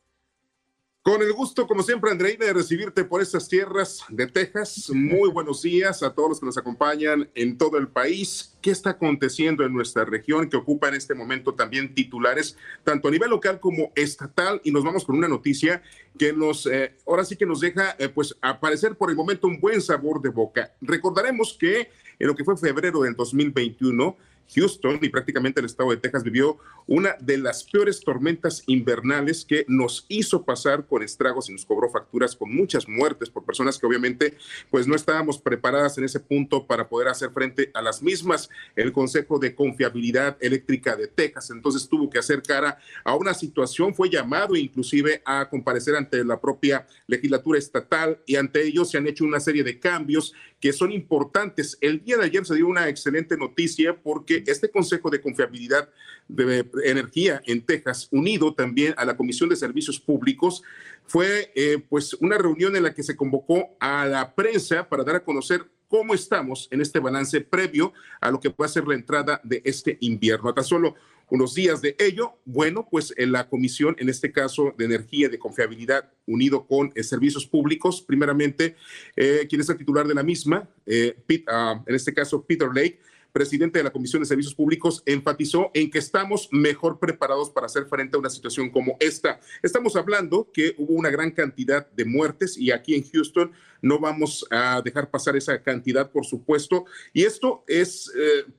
Con 1.07 1.21
el 1.21 1.31
gusto, 1.31 1.65
como 1.67 1.83
siempre, 1.83 2.11
Andreina, 2.11 2.47
de 2.47 2.51
recibirte 2.51 3.05
por 3.05 3.21
estas 3.21 3.47
tierras 3.47 4.03
de 4.09 4.27
Texas. 4.27 4.91
Muy 4.93 5.29
buenos 5.29 5.61
días 5.61 6.03
a 6.03 6.13
todos 6.13 6.31
los 6.31 6.39
que 6.41 6.45
nos 6.45 6.57
acompañan 6.57 7.29
en 7.33 7.57
todo 7.57 7.77
el 7.77 7.87
país. 7.87 8.57
¿Qué 8.59 8.71
está 8.71 8.89
aconteciendo 8.89 9.63
en 9.63 9.71
nuestra 9.71 10.03
región 10.03 10.49
que 10.49 10.57
ocupa 10.57 10.89
en 10.89 10.95
este 10.95 11.13
momento 11.13 11.53
también 11.53 11.95
titulares, 11.95 12.57
tanto 12.83 13.07
a 13.07 13.11
nivel 13.11 13.29
local 13.29 13.61
como 13.61 13.93
estatal? 13.95 14.59
Y 14.65 14.71
nos 14.71 14.83
vamos 14.83 15.05
con 15.05 15.15
una 15.15 15.29
noticia 15.29 15.81
que 16.19 16.33
nos, 16.33 16.65
eh, 16.65 16.97
ahora 17.07 17.23
sí 17.23 17.37
que 17.37 17.45
nos 17.45 17.61
deja, 17.61 17.95
eh, 17.99 18.09
pues, 18.09 18.35
aparecer 18.41 18.97
por 18.97 19.09
el 19.09 19.15
momento 19.15 19.47
un 19.47 19.61
buen 19.61 19.81
sabor 19.81 20.21
de 20.21 20.27
boca. 20.27 20.73
Recordaremos 20.81 21.55
que 21.57 21.89
en 22.19 22.27
lo 22.27 22.35
que 22.35 22.43
fue 22.43 22.57
febrero 22.57 23.03
del 23.03 23.15
2021, 23.15 24.17
Houston 24.55 24.99
y 25.01 25.09
prácticamente 25.09 25.59
el 25.59 25.65
estado 25.65 25.91
de 25.91 25.97
Texas 25.97 26.23
vivió 26.23 26.57
una 26.87 27.15
de 27.19 27.37
las 27.37 27.63
peores 27.63 27.99
tormentas 27.99 28.63
invernales 28.67 29.45
que 29.45 29.65
nos 29.67 30.05
hizo 30.07 30.43
pasar 30.43 30.85
con 30.85 31.03
estragos 31.03 31.49
y 31.49 31.53
nos 31.53 31.65
cobró 31.65 31.89
facturas 31.89 32.35
con 32.35 32.53
muchas 32.55 32.87
muertes 32.87 33.29
por 33.29 33.43
personas 33.43 33.77
que 33.77 33.85
obviamente 33.85 34.37
pues 34.69 34.87
no 34.87 34.95
estábamos 34.95 35.39
preparadas 35.39 35.97
en 35.97 36.05
ese 36.05 36.19
punto 36.19 36.65
para 36.65 36.87
poder 36.87 37.09
hacer 37.09 37.31
frente 37.31 37.71
a 37.73 37.81
las 37.81 38.01
mismas. 38.01 38.49
El 38.75 38.93
Consejo 38.93 39.39
de 39.39 39.53
Confiabilidad 39.53 40.37
Eléctrica 40.39 40.95
de 40.95 41.07
Texas 41.07 41.49
entonces 41.49 41.87
tuvo 41.87 42.09
que 42.09 42.19
hacer 42.19 42.41
cara 42.41 42.77
a 43.03 43.15
una 43.15 43.33
situación, 43.33 43.93
fue 43.93 44.09
llamado 44.09 44.55
inclusive 44.55 45.21
a 45.25 45.49
comparecer 45.49 45.95
ante 45.95 46.23
la 46.23 46.39
propia 46.39 46.87
legislatura 47.07 47.59
estatal 47.59 48.19
y 48.25 48.35
ante 48.35 48.63
ellos 48.63 48.89
se 48.89 48.97
han 48.97 49.07
hecho 49.07 49.25
una 49.25 49.39
serie 49.39 49.63
de 49.63 49.79
cambios 49.79 50.33
que 50.59 50.73
son 50.73 50.91
importantes. 50.91 51.77
El 51.81 52.03
día 52.03 52.17
de 52.17 52.25
ayer 52.25 52.45
se 52.45 52.55
dio 52.55 52.67
una 52.67 52.89
excelente 52.89 53.37
noticia 53.37 53.95
porque 53.95 54.43
este 54.47 54.69
Consejo 54.69 55.09
de 55.09 55.21
Confiabilidad 55.21 55.89
de 56.27 56.67
Energía 56.83 57.41
en 57.45 57.61
Texas, 57.61 58.07
unido 58.11 58.53
también 58.53 58.93
a 58.97 59.05
la 59.05 59.15
Comisión 59.15 59.49
de 59.49 59.55
Servicios 59.55 59.99
Públicos, 59.99 60.63
fue 61.05 61.51
eh, 61.55 61.77
pues 61.89 62.13
una 62.15 62.37
reunión 62.37 62.75
en 62.75 62.83
la 62.83 62.93
que 62.93 63.03
se 63.03 63.15
convocó 63.15 63.75
a 63.79 64.05
la 64.05 64.33
prensa 64.33 64.89
para 64.89 65.03
dar 65.03 65.17
a 65.17 65.23
conocer 65.23 65.65
cómo 65.87 66.13
estamos 66.13 66.67
en 66.71 66.81
este 66.81 66.99
balance 66.99 67.41
previo 67.41 67.93
a 68.21 68.31
lo 68.31 68.39
que 68.39 68.49
puede 68.49 68.69
ser 68.69 68.87
la 68.87 68.95
entrada 68.95 69.41
de 69.43 69.61
este 69.65 69.97
invierno. 70.01 70.49
Hasta 70.49 70.63
solo 70.63 70.95
unos 71.29 71.53
días 71.53 71.81
de 71.81 71.95
ello, 71.99 72.37
bueno, 72.45 72.87
pues 72.89 73.13
en 73.17 73.31
la 73.33 73.49
comisión, 73.49 73.95
en 73.99 74.09
este 74.09 74.31
caso 74.31 74.73
de 74.77 74.85
energía 74.85 75.27
y 75.27 75.29
de 75.29 75.39
confiabilidad, 75.39 76.09
unido 76.25 76.65
con 76.65 76.91
eh, 76.95 77.03
servicios 77.03 77.45
públicos, 77.45 78.01
primeramente, 78.01 78.75
eh, 79.15 79.45
quien 79.49 79.61
es 79.61 79.69
el 79.69 79.77
titular 79.77 80.07
de 80.07 80.13
la 80.13 80.23
misma, 80.23 80.69
eh, 80.85 81.17
ah, 81.47 81.83
en 81.85 81.95
este 81.95 82.13
caso 82.13 82.43
Peter 82.43 82.69
Lake, 82.73 82.99
presidente 83.37 83.77
de 83.77 83.83
la 83.83 83.91
Comisión 83.91 84.23
de 84.23 84.27
Servicios 84.27 84.55
Públicos, 84.55 85.03
enfatizó 85.05 85.69
en 85.75 85.91
que 85.91 85.99
estamos 85.99 86.49
mejor 86.51 86.97
preparados 86.97 87.51
para 87.51 87.67
hacer 87.67 87.85
frente 87.85 88.17
a 88.17 88.19
una 88.19 88.31
situación 88.31 88.71
como 88.71 88.97
esta. 88.99 89.39
Estamos 89.61 89.95
hablando 89.95 90.49
que 90.51 90.73
hubo 90.79 90.95
una 90.95 91.11
gran 91.11 91.29
cantidad 91.29 91.87
de 91.91 92.03
muertes 92.03 92.57
y 92.57 92.71
aquí 92.71 92.95
en 92.95 93.07
Houston 93.07 93.51
no 93.83 93.99
vamos 93.99 94.43
a 94.49 94.81
dejar 94.81 95.11
pasar 95.11 95.35
esa 95.35 95.61
cantidad, 95.61 96.09
por 96.09 96.25
supuesto. 96.25 96.85
Y 97.13 97.25
esto 97.25 97.63
es 97.67 98.11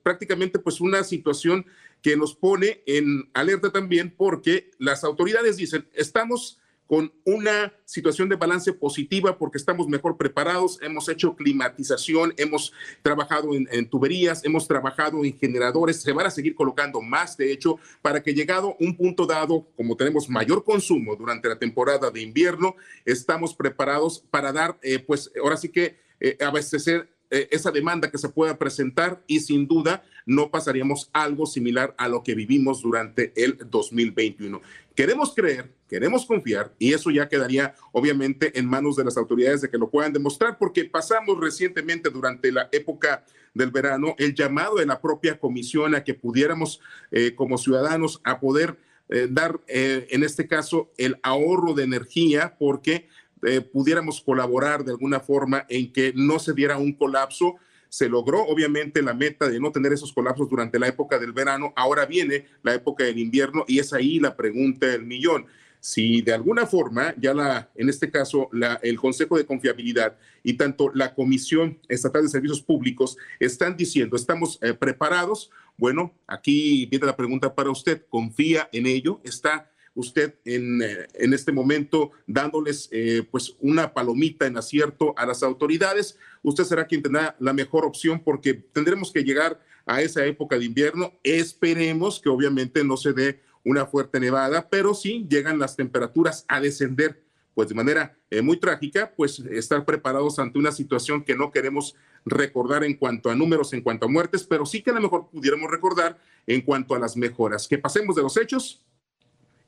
prácticamente 0.05 0.61
pues 0.61 0.81
una 0.81 1.03
situación 1.03 1.67
que 2.01 2.17
nos 2.17 2.37
pone 2.37 2.85
en 2.87 3.29
alerta 3.35 3.73
también 3.73 4.15
porque 4.17 4.71
las 4.79 5.03
autoridades 5.03 5.57
dicen, 5.57 5.89
estamos 5.93 6.61
con 6.89 7.13
una 7.25 7.75
situación 7.85 8.31
de 8.31 8.37
balance 8.37 8.73
positiva 8.73 9.37
porque 9.37 9.59
estamos 9.59 9.87
mejor 9.89 10.17
preparados, 10.17 10.79
hemos 10.81 11.09
hecho 11.11 11.37
climatización, 11.37 12.33
hemos 12.39 12.73
trabajado 13.03 13.51
en, 13.55 13.89
tuberías, 13.91 14.43
hemos 14.43 14.67
trabajado 14.67 15.23
en 15.23 15.39
generadores, 15.39 16.01
se 16.01 16.13
van 16.13 16.27
a 16.27 16.31
seguir 16.31 16.55
colocando 16.55 17.03
más, 17.03 17.37
de 17.37 17.53
hecho, 17.53 17.79
para 18.01 18.23
que 18.23 18.33
llegado 18.33 18.75
un 18.81 18.97
punto 18.97 19.27
dado, 19.27 19.67
como 19.77 19.97
tenemos 19.97 20.31
mayor 20.31 20.65
consumo 20.65 21.15
durante 21.15 21.49
la 21.49 21.59
temporada 21.59 22.11
de 22.11 22.23
invierno, 22.23 22.75
estamos 23.05 23.55
preparados 23.55 24.25
para 24.31 24.51
dar, 24.51 24.79
eh, 24.83 24.99
pues 24.99 25.31
ahora 25.41 25.59
sí 25.59 25.69
que 25.69 25.99
eh, 26.21 26.39
abastecer 26.41 27.07
eh, 27.31 27.49
esa 27.51 27.71
demanda 27.71 28.11
que 28.11 28.17
se 28.17 28.31
pueda 28.31 28.57
presentar 28.57 29.23
y 29.27 29.41
sin 29.41 29.67
duda 29.67 30.03
no 30.25 30.51
pasaríamos 30.51 31.11
algo 31.13 31.45
similar 31.45 31.95
a 31.99 32.09
lo 32.09 32.23
que 32.23 32.35
vivimos 32.35 32.81
durante 32.81 33.33
el 33.37 33.59
2021. 33.67 34.63
Queremos 34.99 35.33
creer, 35.33 35.71
queremos 35.89 36.27
confiar 36.27 36.75
y 36.77 36.93
eso 36.93 37.13
ya 37.13 37.29
quedaría 37.29 37.73
obviamente 37.93 38.59
en 38.59 38.67
manos 38.67 38.97
de 38.97 39.05
las 39.05 39.17
autoridades 39.17 39.61
de 39.61 39.71
que 39.71 39.79
lo 39.79 39.89
puedan 39.91 40.13
demostrar 40.13 40.59
porque 40.59 40.87
pasamos 40.87 41.39
recientemente 41.39 42.11
durante 42.11 42.51
la 42.51 42.69
época 42.73 43.25
del 43.55 43.71
verano 43.71 44.17
el 44.19 44.35
llamado 44.35 44.75
de 44.75 44.87
la 44.87 45.01
propia 45.01 45.39
comisión 45.39 45.95
a 45.95 46.03
que 46.03 46.15
pudiéramos 46.15 46.81
eh, 47.13 47.33
como 47.37 47.59
ciudadanos 47.59 48.21
a 48.25 48.41
poder 48.41 48.77
eh, 49.09 49.29
dar 49.31 49.61
en 49.69 50.25
este 50.25 50.49
caso 50.49 50.91
el 50.97 51.21
ahorro 51.23 51.75
de 51.75 51.85
energía 51.85 52.57
porque 52.59 53.07
eh, 53.47 53.61
pudiéramos 53.61 54.21
colaborar 54.21 54.85
de 54.85 54.91
alguna 54.91 55.21
forma 55.21 55.65
en 55.69 55.93
que 55.93 56.13
no 56.17 56.41
se 56.41 56.55
diera 56.55 56.77
un 56.77 56.93
colapso. 56.93 57.55
Se 57.89 58.09
logró 58.09 58.43
obviamente 58.45 59.03
la 59.03 59.15
meta 59.15 59.49
de 59.49 59.61
no 59.61 59.73
tener 59.73 59.93
esos 59.93 60.13
colapsos 60.13 60.49
durante 60.49 60.79
la 60.79 60.89
época 60.89 61.19
del 61.19 61.33
verano. 61.33 61.73
Ahora 61.77 62.07
viene 62.07 62.47
la 62.63 62.75
época 62.75 63.05
del 63.05 63.19
invierno 63.19 63.65
y 63.67 63.79
es 63.79 63.93
ahí 63.93 64.19
la 64.21 64.37
pregunta 64.37 64.87
del 64.87 65.05
millón. 65.05 65.47
Si 65.81 66.23
de 66.23 66.35
alguna 66.35 66.67
forma 66.67 67.15
ya 67.19 67.33
la, 67.33 67.71
en 67.75 67.89
este 67.89 68.11
caso, 68.11 68.51
el 68.83 68.99
Consejo 68.99 69.37
de 69.39 69.47
Confiabilidad 69.47 70.19
y 70.43 70.55
tanto 70.55 70.91
la 70.93 71.15
Comisión 71.15 71.79
Estatal 71.89 72.23
de 72.23 72.29
Servicios 72.29 72.61
Públicos 72.61 73.17
están 73.39 73.77
diciendo, 73.77 74.17
estamos 74.17 74.59
eh, 74.61 74.75
preparados, 74.75 75.51
bueno, 75.77 76.13
aquí 76.27 76.87
viene 76.87 77.07
la 77.07 77.17
pregunta 77.17 77.55
para 77.55 77.71
usted, 77.71 78.05
¿confía 78.09 78.69
en 78.73 78.87
ello? 78.87 79.21
¿Está 79.23 79.71
usted 79.99 80.37
en, 80.45 80.81
eh, 80.81 81.09
en 81.15 81.35
este 81.35 81.51
momento 81.51 82.13
dándoles 82.29 82.89
eh, 82.93 83.27
pues 83.29 83.57
una 83.61 83.93
palomita 83.93 84.47
en 84.47 84.57
acierto 84.57 85.13
a 85.17 85.27
las 85.27 85.43
autoridades. 85.43 86.17
Usted 86.43 86.63
será 86.63 86.87
quien 86.87 87.03
tendrá 87.03 87.35
la 87.41 87.53
mejor 87.53 87.85
opción 87.85 88.23
porque 88.25 88.55
tendremos 88.55 89.11
que 89.11 89.25
llegar 89.25 89.61
a 89.87 90.01
esa 90.01 90.25
época 90.25 90.57
de 90.57 90.67
invierno. 90.67 91.15
Esperemos 91.25 92.21
que 92.21 92.29
obviamente 92.29 92.85
no 92.85 92.97
se 92.97 93.13
dé 93.13 93.41
una 93.65 93.87
fuerte 93.87 94.21
nevada, 94.21 94.69
pero 94.71 94.95
sí 94.95 95.27
llegan 95.29 95.59
las 95.59 95.75
temperaturas 95.75 96.45
a 96.47 96.61
descender 96.61 97.21
pues 97.55 97.69
de 97.69 97.75
manera 97.75 98.17
eh, 98.31 98.41
muy 98.41 98.57
trágica, 98.57 99.13
pues 99.17 99.41
estar 99.41 99.85
preparados 99.85 100.39
ante 100.39 100.61
una 100.61 100.71
situación 100.71 101.25
que 101.25 101.35
no 101.35 101.51
queremos 101.51 101.97
recordar 102.25 102.85
en 102.85 102.95
cuanto 102.95 103.31
a 103.31 103.35
números, 103.35 103.73
en 103.73 103.83
cuanto 103.83 104.07
a 104.07 104.09
muertes, 104.09 104.45
pero 104.45 104.65
sí 104.65 104.81
que 104.81 104.91
a 104.91 104.95
lo 104.95 105.01
mejor 105.01 105.29
pudiéramos 105.29 105.69
recordar 105.69 106.21
en 106.47 106.61
cuanto 106.61 106.95
a 106.95 107.01
las 107.01 107.17
mejoras. 107.17 107.67
Que 107.67 107.77
pasemos 107.77 108.15
de 108.15 108.23
los 108.23 108.37
hechos 108.37 108.81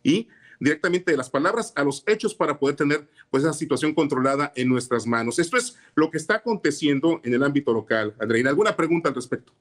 y 0.03 0.29
directamente 0.61 1.11
de 1.11 1.17
las 1.17 1.31
palabras 1.31 1.73
a 1.75 1.83
los 1.83 2.05
hechos 2.07 2.35
para 2.35 2.59
poder 2.59 2.77
tener 2.77 3.09
pues 3.31 3.43
esa 3.43 3.53
situación 3.53 3.95
controlada 3.95 4.53
en 4.55 4.69
nuestras 4.69 5.07
manos. 5.07 5.39
Esto 5.39 5.57
es 5.57 5.77
lo 5.95 6.11
que 6.11 6.19
está 6.19 6.37
aconteciendo 6.37 7.21
en 7.25 7.35
el 7.35 7.43
ámbito 7.43 7.73
local. 7.73 8.15
Andreina, 8.21 8.51
¿alguna 8.51 8.77
pregunta 8.77 9.09
al 9.09 9.15
respecto? 9.15 9.53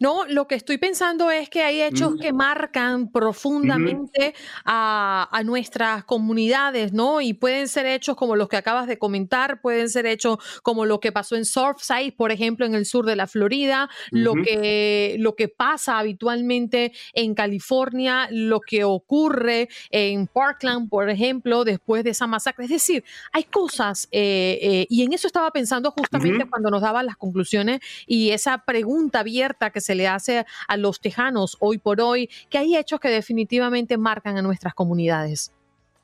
No, 0.00 0.24
lo 0.26 0.46
que 0.46 0.54
estoy 0.54 0.78
pensando 0.78 1.30
es 1.30 1.48
que 1.50 1.62
hay 1.62 1.82
hechos 1.82 2.14
que 2.20 2.32
marcan 2.32 3.10
profundamente 3.10 4.34
a, 4.64 5.42
nuestras 5.44 6.04
comunidades, 6.04 6.92
¿no? 6.92 7.20
Y 7.20 7.34
pueden 7.34 7.68
ser 7.68 7.86
hechos 7.86 8.16
como 8.16 8.36
los 8.36 8.48
que 8.48 8.56
acabas 8.56 8.86
de 8.86 8.98
comentar, 8.98 9.60
pueden 9.60 9.88
ser 9.88 10.06
hechos 10.06 10.38
como 10.62 10.86
lo 10.86 10.98
que 10.98 11.12
pasó 11.12 11.36
en 11.36 11.44
Surfside, 11.44 12.12
por 12.16 12.32
ejemplo, 12.32 12.66
en 12.66 12.74
el 12.74 12.86
sur 12.86 13.06
de 13.06 13.16
la 13.16 13.26
Florida, 13.26 13.88
lo, 14.10 14.34
que, 14.34 15.16
lo 15.18 15.36
que 15.36 15.48
pasa 15.48 15.98
habitualmente 15.98 16.92
en 17.12 17.34
California, 17.34 18.28
lo 18.30 18.60
que 18.60 18.84
ocurre 18.84 19.68
en 19.90 20.26
Parkland, 20.26 20.88
por 20.88 21.10
ejemplo, 21.10 21.64
después 21.64 22.02
de 22.02 22.10
esa 22.10 22.26
masacre. 22.26 22.64
Es 22.64 22.70
decir, 22.70 23.04
hay 23.32 23.44
cosas, 23.44 24.08
eh, 24.10 24.58
eh, 24.62 24.86
y 24.88 25.02
en 25.02 25.12
eso 25.12 25.26
estaba 25.26 25.50
pensando 25.50 25.90
justamente 25.90 26.46
cuando 26.48 26.70
nos 26.70 26.82
daban 26.82 27.06
las 27.06 27.16
conclusiones 27.16 27.80
y 28.06 28.30
esa 28.30 28.64
pregunta 28.64 29.20
abierta 29.20 29.65
que 29.70 29.80
se 29.80 29.94
le 29.94 30.08
hace 30.08 30.44
a 30.68 30.76
los 30.76 31.00
tejanos 31.00 31.56
hoy 31.60 31.78
por 31.78 32.00
hoy, 32.00 32.28
que 32.50 32.58
hay 32.58 32.76
hechos 32.76 33.00
que 33.00 33.08
definitivamente 33.08 33.98
marcan 33.98 34.36
a 34.36 34.42
nuestras 34.42 34.74
comunidades. 34.74 35.52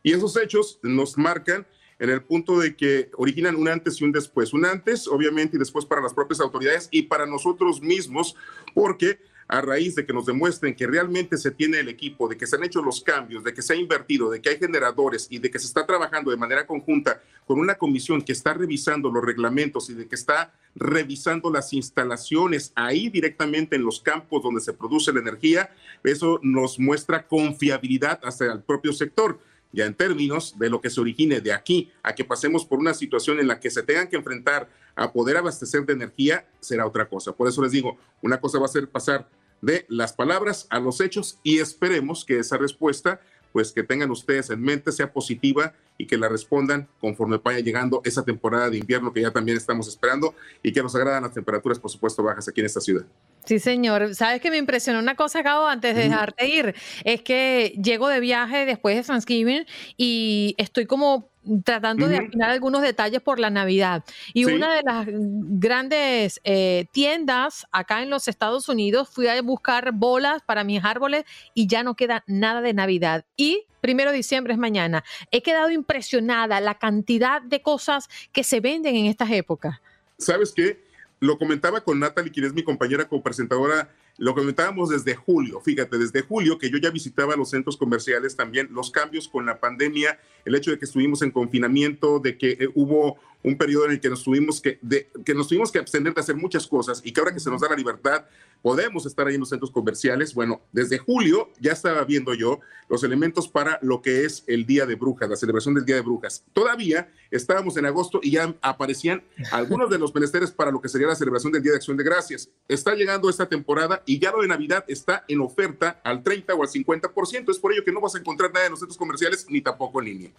Y 0.02 0.12
esos 0.12 0.36
hechos 0.36 0.78
nos 0.82 1.16
marcan 1.16 1.66
en 1.98 2.10
el 2.10 2.22
punto 2.24 2.58
de 2.58 2.76
que 2.76 3.10
originan 3.16 3.54
un 3.54 3.68
antes 3.68 4.00
y 4.00 4.04
un 4.04 4.10
después. 4.10 4.52
Un 4.52 4.64
antes, 4.64 5.06
obviamente, 5.06 5.56
y 5.56 5.58
después 5.60 5.86
para 5.86 6.02
las 6.02 6.12
propias 6.12 6.40
autoridades 6.40 6.88
y 6.90 7.02
para 7.02 7.26
nosotros 7.26 7.80
mismos, 7.80 8.34
porque 8.74 9.20
a 9.48 9.60
raíz 9.60 9.94
de 9.94 10.06
que 10.06 10.12
nos 10.12 10.26
demuestren 10.26 10.74
que 10.74 10.86
realmente 10.86 11.36
se 11.36 11.50
tiene 11.50 11.80
el 11.80 11.88
equipo, 11.88 12.28
de 12.28 12.36
que 12.36 12.46
se 12.46 12.56
han 12.56 12.64
hecho 12.64 12.82
los 12.82 13.02
cambios, 13.02 13.44
de 13.44 13.52
que 13.52 13.62
se 13.62 13.74
ha 13.74 13.76
invertido, 13.76 14.30
de 14.30 14.40
que 14.40 14.50
hay 14.50 14.58
generadores 14.58 15.26
y 15.30 15.38
de 15.38 15.50
que 15.50 15.58
se 15.58 15.66
está 15.66 15.86
trabajando 15.86 16.30
de 16.30 16.36
manera 16.36 16.66
conjunta 16.66 17.20
con 17.46 17.58
una 17.58 17.74
comisión 17.74 18.22
que 18.22 18.32
está 18.32 18.54
revisando 18.54 19.10
los 19.10 19.24
reglamentos 19.24 19.90
y 19.90 19.94
de 19.94 20.06
que 20.06 20.14
está 20.14 20.52
revisando 20.74 21.50
las 21.50 21.72
instalaciones 21.72 22.72
ahí 22.74 23.08
directamente 23.10 23.76
en 23.76 23.84
los 23.84 24.00
campos 24.00 24.42
donde 24.42 24.60
se 24.60 24.72
produce 24.72 25.12
la 25.12 25.20
energía, 25.20 25.70
eso 26.04 26.40
nos 26.42 26.78
muestra 26.78 27.26
confiabilidad 27.26 28.20
hacia 28.22 28.52
el 28.52 28.62
propio 28.62 28.92
sector 28.92 29.38
ya 29.72 29.86
en 29.86 29.94
términos 29.94 30.58
de 30.58 30.70
lo 30.70 30.80
que 30.80 30.90
se 30.90 31.00
origine 31.00 31.40
de 31.40 31.52
aquí 31.52 31.90
a 32.02 32.14
que 32.14 32.24
pasemos 32.24 32.64
por 32.64 32.78
una 32.78 32.94
situación 32.94 33.40
en 33.40 33.48
la 33.48 33.58
que 33.58 33.70
se 33.70 33.82
tengan 33.82 34.08
que 34.08 34.16
enfrentar 34.16 34.68
a 34.94 35.12
poder 35.12 35.36
abastecer 35.36 35.84
de 35.86 35.94
energía, 35.94 36.46
será 36.60 36.86
otra 36.86 37.08
cosa. 37.08 37.32
Por 37.32 37.48
eso 37.48 37.62
les 37.62 37.72
digo, 37.72 37.96
una 38.20 38.40
cosa 38.40 38.58
va 38.58 38.66
a 38.66 38.68
ser 38.68 38.88
pasar 38.88 39.28
de 39.62 39.86
las 39.88 40.12
palabras 40.12 40.66
a 40.70 40.80
los 40.80 41.00
hechos 41.00 41.38
y 41.42 41.58
esperemos 41.58 42.24
que 42.24 42.38
esa 42.38 42.58
respuesta, 42.58 43.20
pues 43.52 43.72
que 43.72 43.82
tengan 43.82 44.10
ustedes 44.10 44.50
en 44.50 44.60
mente, 44.60 44.92
sea 44.92 45.12
positiva 45.12 45.74
y 45.98 46.06
que 46.06 46.16
la 46.16 46.28
respondan 46.28 46.88
conforme 47.00 47.38
vaya 47.38 47.60
llegando 47.60 48.00
esa 48.04 48.24
temporada 48.24 48.70
de 48.70 48.78
invierno 48.78 49.12
que 49.12 49.20
ya 49.20 49.30
también 49.30 49.56
estamos 49.56 49.88
esperando 49.88 50.34
y 50.62 50.72
que 50.72 50.82
nos 50.82 50.94
agradan 50.94 51.22
las 51.24 51.34
temperaturas, 51.34 51.78
por 51.78 51.90
supuesto, 51.90 52.22
bajas 52.22 52.48
aquí 52.48 52.60
en 52.60 52.66
esta 52.66 52.80
ciudad. 52.80 53.04
Sí, 53.44 53.58
señor. 53.58 54.14
Sabes 54.14 54.40
que 54.40 54.50
me 54.50 54.56
impresionó 54.56 55.00
una 55.00 55.16
cosa, 55.16 55.42
Gabo, 55.42 55.66
antes 55.66 55.96
de 55.96 56.02
dejarte 56.02 56.48
ir. 56.48 56.74
Es 57.04 57.22
que 57.22 57.74
llego 57.82 58.08
de 58.08 58.20
viaje 58.20 58.64
después 58.66 58.96
de 58.96 59.02
Thanksgiving 59.02 59.66
y 59.96 60.54
estoy 60.58 60.86
como 60.86 61.31
tratando 61.64 62.08
de 62.08 62.18
afinar 62.18 62.50
algunos 62.50 62.82
detalles 62.82 63.20
por 63.20 63.38
la 63.38 63.50
Navidad. 63.50 64.04
Y 64.32 64.44
una 64.44 64.74
de 64.74 64.82
las 64.82 65.06
grandes 65.08 66.40
eh, 66.44 66.86
tiendas 66.92 67.66
acá 67.72 68.02
en 68.02 68.10
los 68.10 68.28
Estados 68.28 68.68
Unidos, 68.68 69.08
fui 69.08 69.26
a 69.26 69.40
buscar 69.42 69.92
bolas 69.92 70.42
para 70.42 70.64
mis 70.64 70.84
árboles 70.84 71.24
y 71.54 71.66
ya 71.66 71.82
no 71.82 71.94
queda 71.94 72.24
nada 72.26 72.60
de 72.60 72.74
Navidad. 72.74 73.24
Y 73.36 73.66
primero 73.80 74.10
de 74.10 74.18
diciembre 74.18 74.52
es 74.52 74.58
mañana. 74.58 75.04
He 75.30 75.42
quedado 75.42 75.70
impresionada 75.70 76.60
la 76.60 76.78
cantidad 76.78 77.42
de 77.42 77.62
cosas 77.62 78.08
que 78.32 78.44
se 78.44 78.60
venden 78.60 78.96
en 78.96 79.06
estas 79.06 79.30
épocas. 79.30 79.80
¿Sabes 80.18 80.52
qué? 80.54 80.84
Lo 81.20 81.38
comentaba 81.38 81.82
con 81.82 82.00
Natalie, 82.00 82.32
quien 82.32 82.46
es 82.46 82.52
mi 82.52 82.62
compañera 82.64 83.08
como 83.08 83.22
presentadora 83.22 83.90
lo 84.18 84.34
comentábamos 84.34 84.90
desde 84.90 85.14
julio, 85.14 85.60
fíjate, 85.60 85.98
desde 85.98 86.22
julio 86.22 86.58
que 86.58 86.70
yo 86.70 86.78
ya 86.78 86.90
visitaba 86.90 87.34
los 87.36 87.50
centros 87.50 87.76
comerciales 87.76 88.36
también, 88.36 88.68
los 88.70 88.90
cambios 88.90 89.28
con 89.28 89.46
la 89.46 89.58
pandemia, 89.58 90.18
el 90.44 90.54
hecho 90.54 90.70
de 90.70 90.78
que 90.78 90.84
estuvimos 90.84 91.22
en 91.22 91.30
confinamiento, 91.30 92.18
de 92.18 92.36
que 92.36 92.50
eh, 92.52 92.68
hubo 92.74 93.18
un 93.42 93.56
periodo 93.56 93.86
en 93.86 93.92
el 93.92 94.00
que 94.00 94.08
nos 94.08 94.22
tuvimos 94.22 94.60
que, 94.60 94.78
de, 94.82 95.10
que 95.24 95.34
nos 95.34 95.48
tuvimos 95.48 95.72
que 95.72 95.78
abstener 95.78 96.14
de 96.14 96.20
hacer 96.20 96.36
muchas 96.36 96.66
cosas 96.66 97.00
y 97.04 97.12
que 97.12 97.20
ahora 97.20 97.32
que 97.32 97.40
se 97.40 97.50
nos 97.50 97.60
da 97.60 97.68
la 97.68 97.76
libertad 97.76 98.24
podemos 98.62 99.04
estar 99.06 99.26
ahí 99.26 99.34
en 99.34 99.40
los 99.40 99.48
centros 99.48 99.70
comerciales. 99.70 100.34
Bueno, 100.34 100.62
desde 100.70 100.98
julio 100.98 101.50
ya 101.60 101.72
estaba 101.72 102.04
viendo 102.04 102.32
yo 102.32 102.60
los 102.88 103.02
elementos 103.02 103.48
para 103.48 103.78
lo 103.82 104.00
que 104.00 104.24
es 104.24 104.44
el 104.46 104.64
Día 104.64 104.86
de 104.86 104.94
Brujas, 104.94 105.28
la 105.28 105.36
celebración 105.36 105.74
del 105.74 105.84
Día 105.84 105.96
de 105.96 106.02
Brujas. 106.02 106.44
Todavía 106.52 107.10
estábamos 107.30 107.76
en 107.76 107.86
agosto 107.86 108.20
y 108.22 108.30
ya 108.30 108.54
aparecían 108.62 109.22
algunos 109.50 109.90
de 109.90 109.98
los 109.98 110.14
menesteres 110.14 110.52
para 110.52 110.70
lo 110.70 110.80
que 110.80 110.88
sería 110.88 111.08
la 111.08 111.16
celebración 111.16 111.52
del 111.52 111.62
Día 111.62 111.72
de 111.72 111.76
Acción 111.76 111.96
de 111.96 112.04
Gracias. 112.04 112.48
Está 112.68 112.94
llegando 112.94 113.28
esta 113.28 113.48
temporada 113.48 114.02
y 114.06 114.18
ya 114.18 114.30
lo 114.30 114.42
de 114.42 114.48
Navidad 114.48 114.84
está 114.86 115.24
en 115.26 115.40
oferta 115.40 116.00
al 116.04 116.22
30 116.22 116.54
o 116.54 116.62
al 116.62 116.68
50%. 116.68 117.50
Es 117.50 117.58
por 117.58 117.72
ello 117.72 117.84
que 117.84 117.92
no 117.92 118.00
vas 118.00 118.14
a 118.14 118.18
encontrar 118.18 118.52
nada 118.52 118.66
en 118.66 118.70
los 118.70 118.78
centros 118.78 118.96
comerciales 118.96 119.46
ni 119.48 119.60
tampoco 119.60 120.00
en 120.00 120.06
línea. 120.06 120.30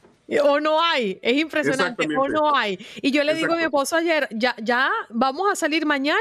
O 0.43 0.59
no 0.59 0.81
hay, 0.81 1.19
es 1.21 1.37
impresionante, 1.37 2.07
o 2.17 2.27
no 2.29 2.55
hay. 2.55 2.79
Y 3.01 3.11
yo 3.11 3.23
le 3.23 3.33
digo 3.33 3.53
a 3.53 3.57
mi 3.57 3.63
esposo 3.63 3.95
ayer, 3.95 4.27
ya, 4.31 4.55
ya 4.61 4.91
vamos 5.09 5.51
a 5.51 5.55
salir 5.55 5.85
mañana 5.85 6.19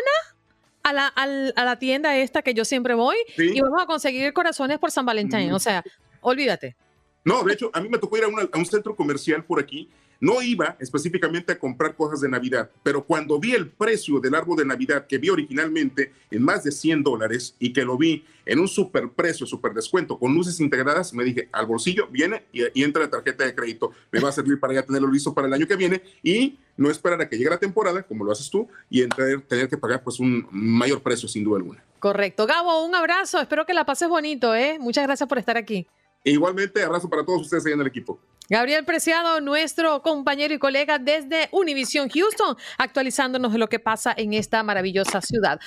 a 0.82 0.92
la, 0.92 1.06
a 1.06 1.64
la 1.64 1.78
tienda 1.78 2.16
esta 2.16 2.42
que 2.42 2.54
yo 2.54 2.64
siempre 2.64 2.94
voy 2.94 3.16
y 3.36 3.60
vamos 3.60 3.82
a 3.82 3.86
conseguir 3.86 4.32
corazones 4.32 4.78
por 4.78 4.90
San 4.90 5.06
Valentín. 5.06 5.52
O 5.52 5.58
sea, 5.58 5.82
olvídate. 6.20 6.76
No, 7.24 7.44
de 7.44 7.52
hecho, 7.52 7.70
a 7.72 7.80
mí 7.80 7.88
me 7.88 7.98
tocó 7.98 8.16
ir 8.18 8.24
a, 8.24 8.26
a 8.26 8.58
un 8.58 8.66
centro 8.66 8.96
comercial 8.96 9.44
por 9.44 9.60
aquí 9.60 9.88
no 10.22 10.40
iba 10.40 10.76
específicamente 10.78 11.52
a 11.52 11.58
comprar 11.58 11.96
cosas 11.96 12.20
de 12.20 12.28
Navidad, 12.28 12.70
pero 12.84 13.04
cuando 13.04 13.40
vi 13.40 13.54
el 13.54 13.68
precio 13.68 14.20
del 14.20 14.36
árbol 14.36 14.56
de 14.56 14.64
Navidad 14.64 15.04
que 15.08 15.18
vi 15.18 15.28
originalmente 15.28 16.12
en 16.30 16.44
más 16.44 16.62
de 16.62 16.70
100 16.70 17.02
dólares 17.02 17.56
y 17.58 17.72
que 17.72 17.84
lo 17.84 17.98
vi 17.98 18.24
en 18.46 18.60
un 18.60 18.68
super 18.68 19.10
precio, 19.10 19.46
super 19.46 19.74
descuento 19.74 20.16
con 20.16 20.32
luces 20.32 20.60
integradas, 20.60 21.12
me 21.12 21.24
dije, 21.24 21.48
al 21.50 21.66
bolsillo 21.66 22.06
viene 22.06 22.44
y, 22.52 22.62
entra 22.84 23.02
la 23.02 23.10
tarjeta 23.10 23.44
de 23.44 23.52
crédito. 23.52 23.90
Me 24.12 24.20
va 24.20 24.28
a 24.28 24.32
servir 24.32 24.60
para 24.60 24.74
ya 24.74 24.84
tenerlo 24.84 25.10
listo 25.10 25.34
para 25.34 25.48
el 25.48 25.54
año 25.54 25.66
que 25.66 25.74
viene 25.74 26.00
y 26.22 26.56
no 26.76 26.88
esperar 26.88 27.20
a 27.20 27.28
que 27.28 27.36
llegue 27.36 27.50
la 27.50 27.58
temporada, 27.58 28.04
como 28.04 28.24
lo 28.24 28.30
haces 28.30 28.48
tú, 28.48 28.68
y 28.88 29.02
entrar, 29.02 29.40
tener 29.42 29.68
que 29.68 29.76
pagar 29.76 30.04
pues 30.04 30.20
un 30.20 30.46
mayor 30.52 31.02
precio 31.02 31.28
sin 31.28 31.42
duda 31.42 31.56
alguna. 31.56 31.82
Correcto. 31.98 32.46
Gabo, 32.46 32.84
un 32.84 32.94
abrazo. 32.94 33.40
Espero 33.40 33.66
que 33.66 33.74
la 33.74 33.84
pases 33.86 34.08
bonito, 34.08 34.54
¿eh? 34.54 34.78
Muchas 34.78 35.04
gracias 35.04 35.28
por 35.28 35.38
estar 35.38 35.56
aquí. 35.56 35.88
Igualmente, 36.24 36.82
abrazo 36.82 37.08
para 37.08 37.24
todos 37.24 37.42
ustedes 37.42 37.66
ahí 37.66 37.72
en 37.72 37.80
el 37.80 37.86
equipo. 37.86 38.20
Gabriel 38.48 38.84
Preciado, 38.84 39.40
nuestro 39.40 40.02
compañero 40.02 40.52
y 40.52 40.58
colega 40.58 40.98
desde 40.98 41.48
Univision 41.52 42.08
Houston, 42.08 42.56
actualizándonos 42.76 43.52
de 43.52 43.58
lo 43.58 43.68
que 43.68 43.78
pasa 43.78 44.12
en 44.16 44.34
esta 44.34 44.62
maravillosa 44.62 45.20
ciudad. 45.20 45.60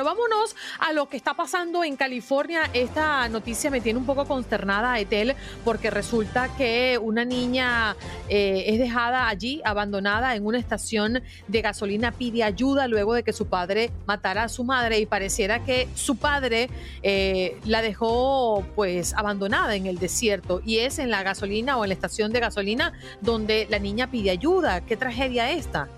Pero 0.00 0.16
vámonos 0.16 0.56
a 0.78 0.94
lo 0.94 1.10
que 1.10 1.18
está 1.18 1.34
pasando 1.34 1.84
en 1.84 1.94
California. 1.94 2.70
Esta 2.72 3.28
noticia 3.28 3.70
me 3.70 3.82
tiene 3.82 3.98
un 3.98 4.06
poco 4.06 4.24
consternada, 4.24 4.98
Etel, 4.98 5.36
porque 5.62 5.90
resulta 5.90 6.48
que 6.56 6.98
una 6.98 7.26
niña 7.26 7.96
eh, 8.30 8.64
es 8.68 8.78
dejada 8.78 9.28
allí, 9.28 9.60
abandonada 9.62 10.34
en 10.36 10.46
una 10.46 10.58
estación 10.58 11.22
de 11.48 11.60
gasolina, 11.60 12.12
pide 12.12 12.44
ayuda 12.44 12.88
luego 12.88 13.12
de 13.12 13.22
que 13.22 13.34
su 13.34 13.48
padre 13.48 13.90
matara 14.06 14.44
a 14.44 14.48
su 14.48 14.64
madre 14.64 15.00
y 15.00 15.04
pareciera 15.04 15.64
que 15.64 15.86
su 15.94 16.16
padre 16.16 16.70
eh, 17.02 17.60
la 17.66 17.82
dejó 17.82 18.64
pues 18.74 19.12
abandonada 19.12 19.74
en 19.74 19.84
el 19.84 19.98
desierto 19.98 20.62
y 20.64 20.78
es 20.78 20.98
en 20.98 21.10
la 21.10 21.22
gasolina 21.22 21.76
o 21.76 21.84
en 21.84 21.90
la 21.90 21.94
estación 21.94 22.32
de 22.32 22.40
gasolina 22.40 22.94
donde 23.20 23.66
la 23.68 23.78
niña 23.78 24.10
pide 24.10 24.30
ayuda. 24.30 24.80
¿Qué 24.80 24.96
tragedia 24.96 25.50
esta? 25.50 25.90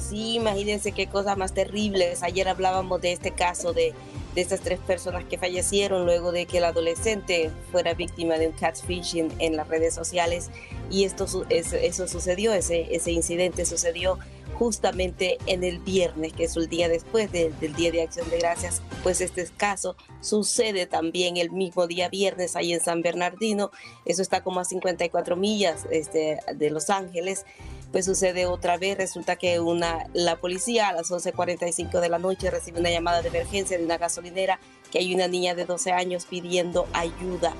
Sí, 0.00 0.34
imagínense 0.34 0.92
qué 0.92 1.06
cosas 1.06 1.36
más 1.36 1.52
terribles. 1.52 2.22
Ayer 2.22 2.48
hablábamos 2.48 3.00
de 3.00 3.12
este 3.12 3.32
caso 3.32 3.72
de, 3.72 3.94
de 4.34 4.40
estas 4.40 4.60
tres 4.60 4.78
personas 4.80 5.24
que 5.24 5.38
fallecieron 5.38 6.04
luego 6.04 6.32
de 6.32 6.46
que 6.46 6.58
el 6.58 6.64
adolescente 6.64 7.50
fuera 7.70 7.94
víctima 7.94 8.34
de 8.38 8.48
un 8.48 8.54
catfishing 8.54 9.30
en 9.38 9.56
las 9.56 9.68
redes 9.68 9.94
sociales. 9.94 10.50
Y 10.90 11.04
esto 11.04 11.26
eso, 11.50 12.08
sucedió, 12.08 12.52
ese, 12.52 12.94
ese 12.94 13.12
incidente 13.12 13.66
sucedió 13.66 14.18
justamente 14.60 15.38
en 15.46 15.64
el 15.64 15.78
viernes, 15.78 16.34
que 16.34 16.44
es 16.44 16.56
el 16.56 16.68
día 16.68 16.88
después 16.88 17.32
del 17.32 17.74
Día 17.76 17.92
de 17.92 18.02
Acción 18.02 18.28
de 18.28 18.40
Gracias, 18.40 18.82
pues 19.02 19.22
este 19.22 19.46
caso 19.56 19.96
sucede 20.20 20.84
también 20.86 21.38
el 21.38 21.50
mismo 21.50 21.86
día 21.86 22.10
viernes 22.10 22.56
ahí 22.56 22.74
en 22.74 22.80
San 22.82 23.00
Bernardino, 23.00 23.70
eso 24.04 24.20
está 24.20 24.42
como 24.42 24.60
a 24.60 24.66
54 24.66 25.34
millas 25.34 25.86
este, 25.90 26.40
de 26.54 26.68
Los 26.68 26.90
Ángeles, 26.90 27.46
pues 27.92 28.04
sucede 28.04 28.46
otra 28.46 28.78
vez. 28.78 28.96
Resulta 28.96 29.36
que 29.36 29.60
una, 29.60 30.06
la 30.12 30.36
policía 30.36 30.88
a 30.88 30.92
las 30.92 31.10
11.45 31.10 32.00
de 32.00 32.08
la 32.08 32.18
noche 32.18 32.50
recibe 32.50 32.80
una 32.80 32.90
llamada 32.90 33.22
de 33.22 33.28
emergencia 33.28 33.78
de 33.78 33.84
una 33.84 33.98
gasolinera 33.98 34.60
que 34.90 34.98
hay 34.98 35.14
una 35.14 35.28
niña 35.28 35.54
de 35.54 35.64
12 35.64 35.92
años 35.92 36.26
pidiendo 36.26 36.86
ayuda. 36.92 37.54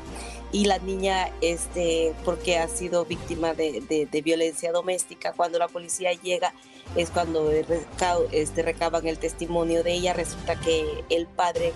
Y 0.53 0.65
la 0.65 0.79
niña, 0.79 1.31
este, 1.43 2.13
porque 2.25 2.59
ha 2.59 2.67
sido 2.67 3.05
víctima 3.05 3.55
de, 3.55 4.09
de, 4.11 4.23
violencia 4.23 4.73
doméstica, 4.73 5.33
cuando 5.33 5.61
la 5.61 5.69
policía 5.69 6.13
llega 6.13 6.53
es 6.97 7.11
cuando 7.11 7.53
este, 7.53 8.63
recaban 8.63 9.07
el 9.07 9.19
testimonio 9.19 9.85
de 9.85 9.93
ella. 9.93 10.13
Resulta 10.13 10.59
que 10.59 11.05
el 11.09 11.29
padre 11.29 11.73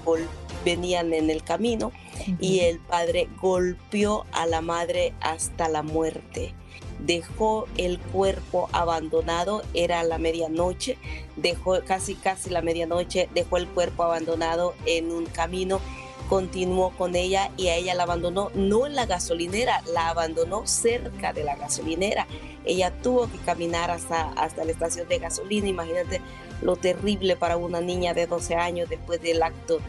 venían 0.65 1.15
en 1.15 1.31
el 1.31 1.45
camino 1.45 1.93
y 2.41 2.61
el 2.61 2.81
padre 2.81 3.29
golpeó 3.41 4.27
a 4.33 4.47
la 4.47 4.61
madre 4.61 5.13
hasta 5.21 5.69
la 5.69 5.83
muerte 5.83 6.53
dejó 6.99 7.67
el 7.77 7.99
cuerpo 7.99 8.69
abandonado, 8.73 9.63
era 9.75 10.03
la 10.05 10.19
medianoche, 10.19 10.97
dejó 11.37 11.81
casi 11.85 12.15
casi 12.15 12.51
la 12.51 12.63
medianoche, 12.63 13.29
dejó 13.35 13.57
el 13.57 13.69
cuerpo 13.69 14.05
abandonado 14.05 14.75
en 14.87 15.11
un 15.11 15.27
camino, 15.27 15.81
continuó 16.29 16.91
con 16.91 17.17
ella 17.17 17.51
y 17.57 17.69
a 17.69 17.77
ella 17.77 17.95
la 17.95 18.05
abandonó 18.05 18.51
no 18.55 18.87
en 18.87 18.95
la 18.95 19.07
gasolinera, 19.07 19.83
la 19.93 20.09
abandonó 20.09 20.67
cerca 20.67 21.33
de 21.33 21.45
la 21.45 21.57
gasolinera. 21.57 22.27
Ella 22.65 22.91
tuvo 23.03 23.31
que 23.31 23.39
caminar 23.39 23.91
hasta, 23.91 24.31
hasta 24.33 24.65
la 24.65 24.73
estación 24.73 25.07
de 25.09 25.19
gasolina, 25.19 25.69
imagínate 25.69 26.21
lo 26.63 26.77
terrible 26.77 27.37
para 27.37 27.57
una 27.57 27.81
niña 27.81 28.15
de 28.15 28.27
12 28.27 28.55
años 28.55 28.89
después 28.89 29.21
del 29.21 29.43
acto 29.43 29.81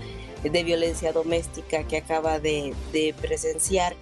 de 0.44 0.64
violencia 0.64 1.14
doméstica 1.14 1.84
que 1.86 1.98
acaba 1.98 2.40
de, 2.40 2.74
de 2.92 3.16
presenciar 3.20 3.96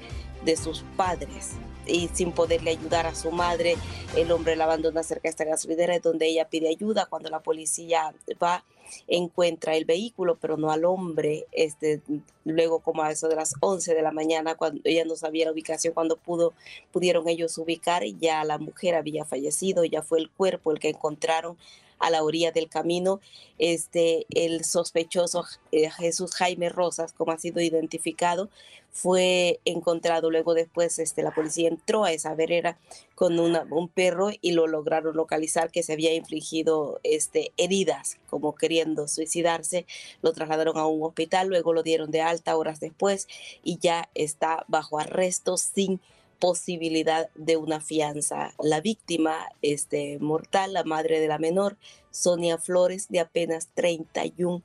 de 0.43 0.57
sus 0.57 0.83
padres 0.97 1.55
y 1.85 2.09
sin 2.13 2.31
poderle 2.31 2.71
ayudar 2.71 3.05
a 3.05 3.15
su 3.15 3.31
madre. 3.31 3.75
El 4.15 4.31
hombre 4.31 4.55
la 4.55 4.65
abandona 4.65 5.03
cerca 5.03 5.23
de 5.23 5.29
esta 5.29 5.43
gasolinera 5.43 5.97
donde 5.99 6.27
ella 6.27 6.49
pide 6.49 6.69
ayuda. 6.69 7.07
Cuando 7.07 7.29
la 7.29 7.41
policía 7.41 8.13
va, 8.41 8.63
encuentra 9.07 9.75
el 9.75 9.85
vehículo, 9.85 10.37
pero 10.39 10.57
no 10.57 10.71
al 10.71 10.85
hombre. 10.85 11.45
Este, 11.51 12.01
luego, 12.45 12.79
como 12.79 13.03
a 13.03 13.11
eso 13.11 13.27
de 13.27 13.35
las 13.35 13.55
11 13.59 13.93
de 13.93 14.01
la 14.01 14.11
mañana, 14.11 14.55
cuando 14.55 14.81
ella 14.83 15.05
no 15.05 15.15
sabía 15.15 15.45
la 15.45 15.51
ubicación, 15.51 15.93
cuando 15.93 16.17
pudo, 16.17 16.53
pudieron 16.91 17.27
ellos 17.27 17.57
ubicar, 17.57 18.03
ya 18.19 18.43
la 18.43 18.57
mujer 18.57 18.95
había 18.95 19.25
fallecido, 19.25 19.83
ya 19.85 20.01
fue 20.01 20.19
el 20.19 20.29
cuerpo 20.29 20.71
el 20.71 20.79
que 20.79 20.89
encontraron 20.89 21.57
a 22.03 22.09
la 22.09 22.23
orilla 22.23 22.51
del 22.51 22.69
camino. 22.69 23.19
Este, 23.57 24.25
el 24.29 24.65
sospechoso 24.65 25.45
eh, 25.71 25.89
Jesús 25.89 26.35
Jaime 26.35 26.69
Rosas, 26.69 27.13
como 27.13 27.31
ha 27.31 27.37
sido 27.37 27.61
identificado, 27.61 28.49
fue 28.91 29.59
encontrado 29.65 30.29
luego 30.29 30.53
después, 30.53 30.99
este, 30.99 31.23
la 31.23 31.33
policía 31.33 31.67
entró 31.67 32.03
a 32.03 32.11
esa 32.11 32.35
vereda 32.35 32.77
con 33.15 33.39
una, 33.39 33.65
un 33.71 33.87
perro 33.87 34.29
y 34.39 34.51
lo 34.51 34.67
lograron 34.67 35.15
localizar 35.15 35.71
que 35.71 35.81
se 35.81 35.93
había 35.93 36.13
infligido 36.13 36.99
este, 37.01 37.51
heridas, 37.57 38.17
como 38.29 38.53
queriendo 38.53 39.07
suicidarse. 39.07 39.87
Lo 40.21 40.33
trasladaron 40.33 40.77
a 40.77 40.85
un 40.85 41.03
hospital, 41.03 41.47
luego 41.47 41.73
lo 41.73 41.81
dieron 41.81 42.11
de 42.11 42.21
alta 42.21 42.55
horas 42.55 42.79
después 42.79 43.27
y 43.63 43.79
ya 43.79 44.09
está 44.13 44.63
bajo 44.67 44.99
arresto 44.99 45.57
sin 45.57 45.99
posibilidad 46.39 47.29
de 47.35 47.57
una 47.57 47.79
fianza. 47.79 48.53
La 48.59 48.81
víctima 48.81 49.37
este, 49.61 50.17
mortal, 50.19 50.73
la 50.73 50.83
madre 50.83 51.19
de 51.19 51.27
la 51.27 51.37
menor, 51.37 51.77
Sonia 52.11 52.57
Flores, 52.57 53.07
de 53.09 53.19
apenas 53.19 53.69
31 53.73 54.61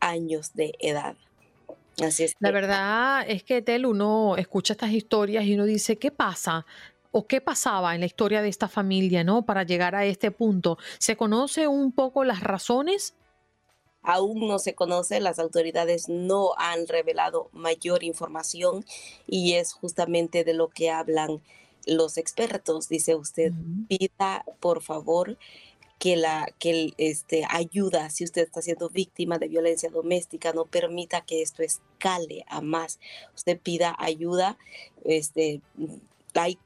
años 0.00 0.54
de 0.54 0.74
edad. 0.78 1.16
Así 2.02 2.24
es. 2.24 2.34
La 2.40 2.50
verdad 2.50 3.24
es 3.28 3.44
que 3.44 3.62
Tel 3.62 3.86
uno 3.86 4.36
escucha 4.36 4.72
estas 4.72 4.92
historias 4.92 5.44
y 5.44 5.54
uno 5.54 5.64
dice, 5.64 5.98
¿qué 5.98 6.10
pasa? 6.10 6.66
o 7.12 7.26
qué 7.26 7.40
pasaba 7.40 7.94
en 7.94 8.00
la 8.00 8.06
historia 8.06 8.42
de 8.42 8.48
esta 8.48 8.68
familia, 8.68 9.22
¿no? 9.22 9.44
Para 9.44 9.62
llegar 9.64 9.94
a 9.94 10.06
este 10.06 10.30
punto. 10.30 10.78
¿Se 10.98 11.14
conoce 11.14 11.68
un 11.68 11.92
poco 11.92 12.24
las 12.24 12.40
razones? 12.40 13.14
Aún 14.02 14.48
no 14.48 14.58
se 14.58 14.74
conoce, 14.74 15.20
las 15.20 15.38
autoridades 15.38 16.08
no 16.08 16.50
han 16.56 16.86
revelado 16.88 17.48
mayor 17.52 18.02
información 18.02 18.84
y 19.26 19.54
es 19.54 19.72
justamente 19.72 20.44
de 20.44 20.54
lo 20.54 20.68
que 20.68 20.90
hablan 20.90 21.40
los 21.86 22.18
expertos. 22.18 22.88
Dice 22.88 23.14
usted, 23.14 23.52
pida 23.88 24.44
por 24.60 24.82
favor 24.82 25.38
que 25.98 26.16
la 26.16 26.52
que 26.58 26.94
este 26.98 27.46
ayuda 27.48 28.10
si 28.10 28.24
usted 28.24 28.42
está 28.42 28.60
siendo 28.60 28.88
víctima 28.88 29.38
de 29.38 29.46
violencia 29.46 29.88
doméstica 29.88 30.52
no 30.52 30.64
permita 30.64 31.20
que 31.20 31.42
esto 31.42 31.62
escale 31.62 32.44
a 32.48 32.60
más 32.60 32.98
usted 33.36 33.60
pida 33.60 33.94
ayuda 34.00 34.58
este 35.04 35.60
hay 36.34 36.58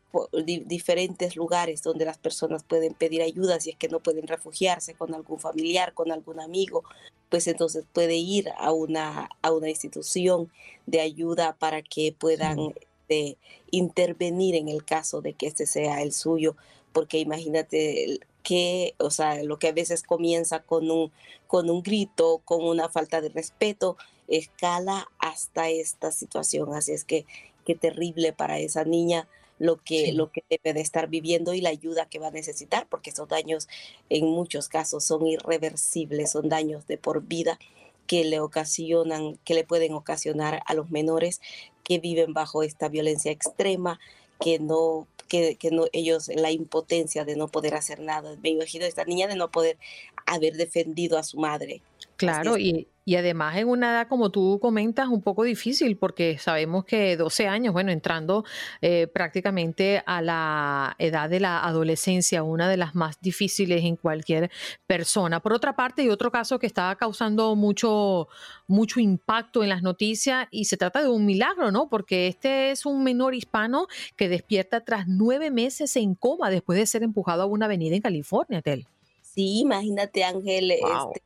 diferentes 0.67 1.37
lugares 1.37 1.83
donde 1.83 2.05
las 2.05 2.19
personas 2.19 2.63
pueden 2.65 2.95
pedir 2.95 3.23
ayuda 3.23 3.61
si 3.61 3.71
es 3.71 3.77
que 3.77 3.89
no 3.89 4.01
pueden 4.01 4.27
refugiarse 4.27 4.95
con 4.95 5.15
algún 5.15 5.41
familiar, 5.41 5.93
con 5.95 6.13
algún 6.13 6.41
amigo, 6.41 6.85
pues 7.29 7.47
entonces 7.47 7.85
puede 7.93 8.17
ir 8.17 8.51
a 8.59 8.73
una, 8.73 9.29
a 9.43 9.53
una 9.53 9.69
institución 9.69 10.51
de 10.87 11.01
ayuda 11.01 11.57
para 11.59 11.83
que 11.83 12.15
puedan 12.17 12.75
este, 13.09 13.37
intervenir 13.71 14.55
en 14.55 14.69
el 14.69 14.85
caso 14.85 15.21
de 15.21 15.33
que 15.33 15.47
este 15.47 15.67
sea 15.67 16.03
el 16.03 16.13
suyo, 16.13 16.57
porque 16.93 17.19
imagínate 17.19 18.21
que, 18.43 18.95
o 18.99 19.11
sea, 19.11 19.43
lo 19.43 19.59
que 19.59 19.69
a 19.69 19.73
veces 19.73 20.03
comienza 20.03 20.61
con 20.61 20.91
un, 20.91 21.11
con 21.49 21.69
un 21.69 21.83
grito, 21.83 22.41
con 22.45 22.65
una 22.65 22.89
falta 22.89 23.21
de 23.21 23.29
respeto, 23.29 23.97
escala 24.29 25.09
hasta 25.19 25.69
esta 25.69 26.13
situación. 26.13 26.73
Así 26.75 26.93
es 26.93 27.05
que 27.05 27.27
qué 27.65 27.75
terrible 27.75 28.33
para 28.33 28.59
esa 28.61 28.85
niña 28.85 29.29
lo 29.59 29.77
que, 29.77 30.13
lo 30.13 30.31
que 30.31 30.45
debe 30.51 30.75
de 30.75 30.81
estar 30.81 31.09
viviendo 31.09 31.55
y 31.55 31.61
la 31.61 31.71
ayuda 31.71 32.07
que 32.07 32.19
va 32.19 32.29
a 32.29 32.33
necesitar, 32.33 32.87
porque 32.89 33.11
esos 33.11 33.29
daños 33.29 33.69
en 34.09 34.27
muchos 34.27 34.69
casos 34.69 35.05
son 35.05 35.27
irreversibles, 35.27 36.33
son 36.33 36.49
daños 36.49 36.87
de 36.87 36.99
por 36.99 37.23
vida 37.23 37.59
que 38.07 38.25
le 38.25 38.41
ocasionan, 38.41 39.39
que 39.45 39.55
le 39.55 39.65
pueden 39.65 39.93
ocasionar 39.95 40.63
a 40.67 40.75
los 40.75 40.91
menores 40.91 41.41
que 41.83 41.99
viven 41.99 42.35
bajo 42.35 42.63
esta 42.63 42.89
violencia 42.89 43.33
extrema, 43.33 43.99
que 44.41 44.59
no, 44.59 45.07
que, 45.29 45.57
que 45.57 45.71
no, 45.71 45.87
ellos, 45.93 46.29
la 46.29 46.51
impotencia 46.51 47.25
de 47.25 47.37
no 47.37 47.49
poder 47.49 47.75
hacer 47.75 48.01
nada. 48.01 48.37
Me 48.43 48.51
imagino 48.51 48.85
esta 48.85 49.05
niña 49.05 49.27
de 49.27 49.37
no 49.37 49.51
poder 49.51 49.79
haber 50.27 50.55
defendido 50.55 51.19
a 51.19 51.23
su 51.23 51.39
madre. 51.39 51.83
Claro, 52.17 52.57
y, 52.57 52.89
y 53.05 53.15
además 53.15 53.57
en 53.57 53.69
una 53.69 53.93
edad, 53.93 54.09
como 54.09 54.31
tú 54.31 54.59
comentas, 54.61 55.07
un 55.07 55.23
poco 55.23 55.45
difícil, 55.45 55.97
porque 55.97 56.39
sabemos 56.39 56.85
que 56.85 57.17
12 57.17 57.47
años, 57.47 57.73
bueno, 57.73 57.93
entrando 57.93 58.45
eh, 58.81 59.07
prácticamente 59.07 60.03
a 60.07 60.21
la 60.23 60.97
edad 60.99 61.31
de 61.31 61.39
la 61.39 61.65
adolescencia, 61.65 62.43
una 62.43 62.69
de 62.69 62.77
las 62.77 62.97
más 62.97 63.21
difíciles 63.21 63.85
en 63.85 63.95
cualquier 63.95 64.51
persona. 64.89 65.39
Por 65.39 65.53
otra 65.53 65.77
parte, 65.77 66.03
hay 66.03 66.09
otro 66.09 66.33
caso 66.33 66.59
que 66.59 66.67
está 66.67 66.97
causando 66.97 67.55
mucho, 67.55 68.27
mucho 68.67 68.99
impacto 68.99 69.63
en 69.63 69.69
las 69.69 69.83
noticias 69.83 70.49
y 70.51 70.65
se 70.65 70.77
trata 70.77 71.01
de 71.01 71.09
un 71.09 71.27
milagro, 71.27 71.71
¿no? 71.71 71.89
Porque 71.89 72.27
este 72.27 72.73
es 72.73 72.87
un 72.87 73.05
menor 73.05 73.37
hispano 73.37 73.87
que 74.17 74.29
despierta 74.29 74.85
tras 74.85 75.07
nueve 75.07 75.53
meses 75.53 75.95
en 75.95 76.17
coma 76.17 76.51
después 76.51 76.77
de 76.77 76.87
ser 76.87 77.05
empujado 77.05 77.43
a 77.43 77.47
una 77.47 77.67
avenida 77.67 77.95
en 77.95 78.03
California, 78.03 78.63
Tel. 78.63 78.89
Sí, 79.37 79.61
imagínate, 79.61 80.25
Ángel, 80.25 80.71
este, 80.71 81.23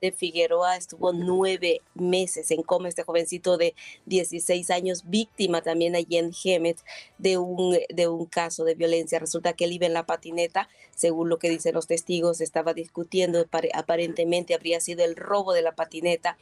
de 0.00 0.10
Figueroa 0.10 0.76
estuvo 0.76 1.12
nueve 1.12 1.80
meses 1.94 2.50
en 2.50 2.64
coma, 2.64 2.88
este 2.88 3.04
jovencito 3.04 3.56
de 3.56 3.74
16 4.06 4.68
años, 4.70 5.04
víctima 5.06 5.62
también 5.62 5.94
allí 5.94 6.16
en 6.16 6.32
Gemet 6.32 6.78
de 7.18 7.38
un, 7.38 7.78
de 7.88 8.08
un 8.08 8.26
caso 8.26 8.64
de 8.64 8.74
violencia. 8.74 9.20
Resulta 9.20 9.52
que 9.52 9.64
él 9.64 9.72
iba 9.72 9.86
en 9.86 9.94
la 9.94 10.06
patineta, 10.06 10.68
según 10.94 11.28
lo 11.28 11.38
que 11.38 11.48
dicen 11.48 11.74
los 11.74 11.86
testigos, 11.86 12.40
estaba 12.40 12.74
discutiendo, 12.74 13.46
aparentemente 13.74 14.52
habría 14.52 14.80
sido 14.80 15.04
el 15.04 15.14
robo 15.14 15.52
de 15.52 15.62
la 15.62 15.76
patineta 15.76 16.36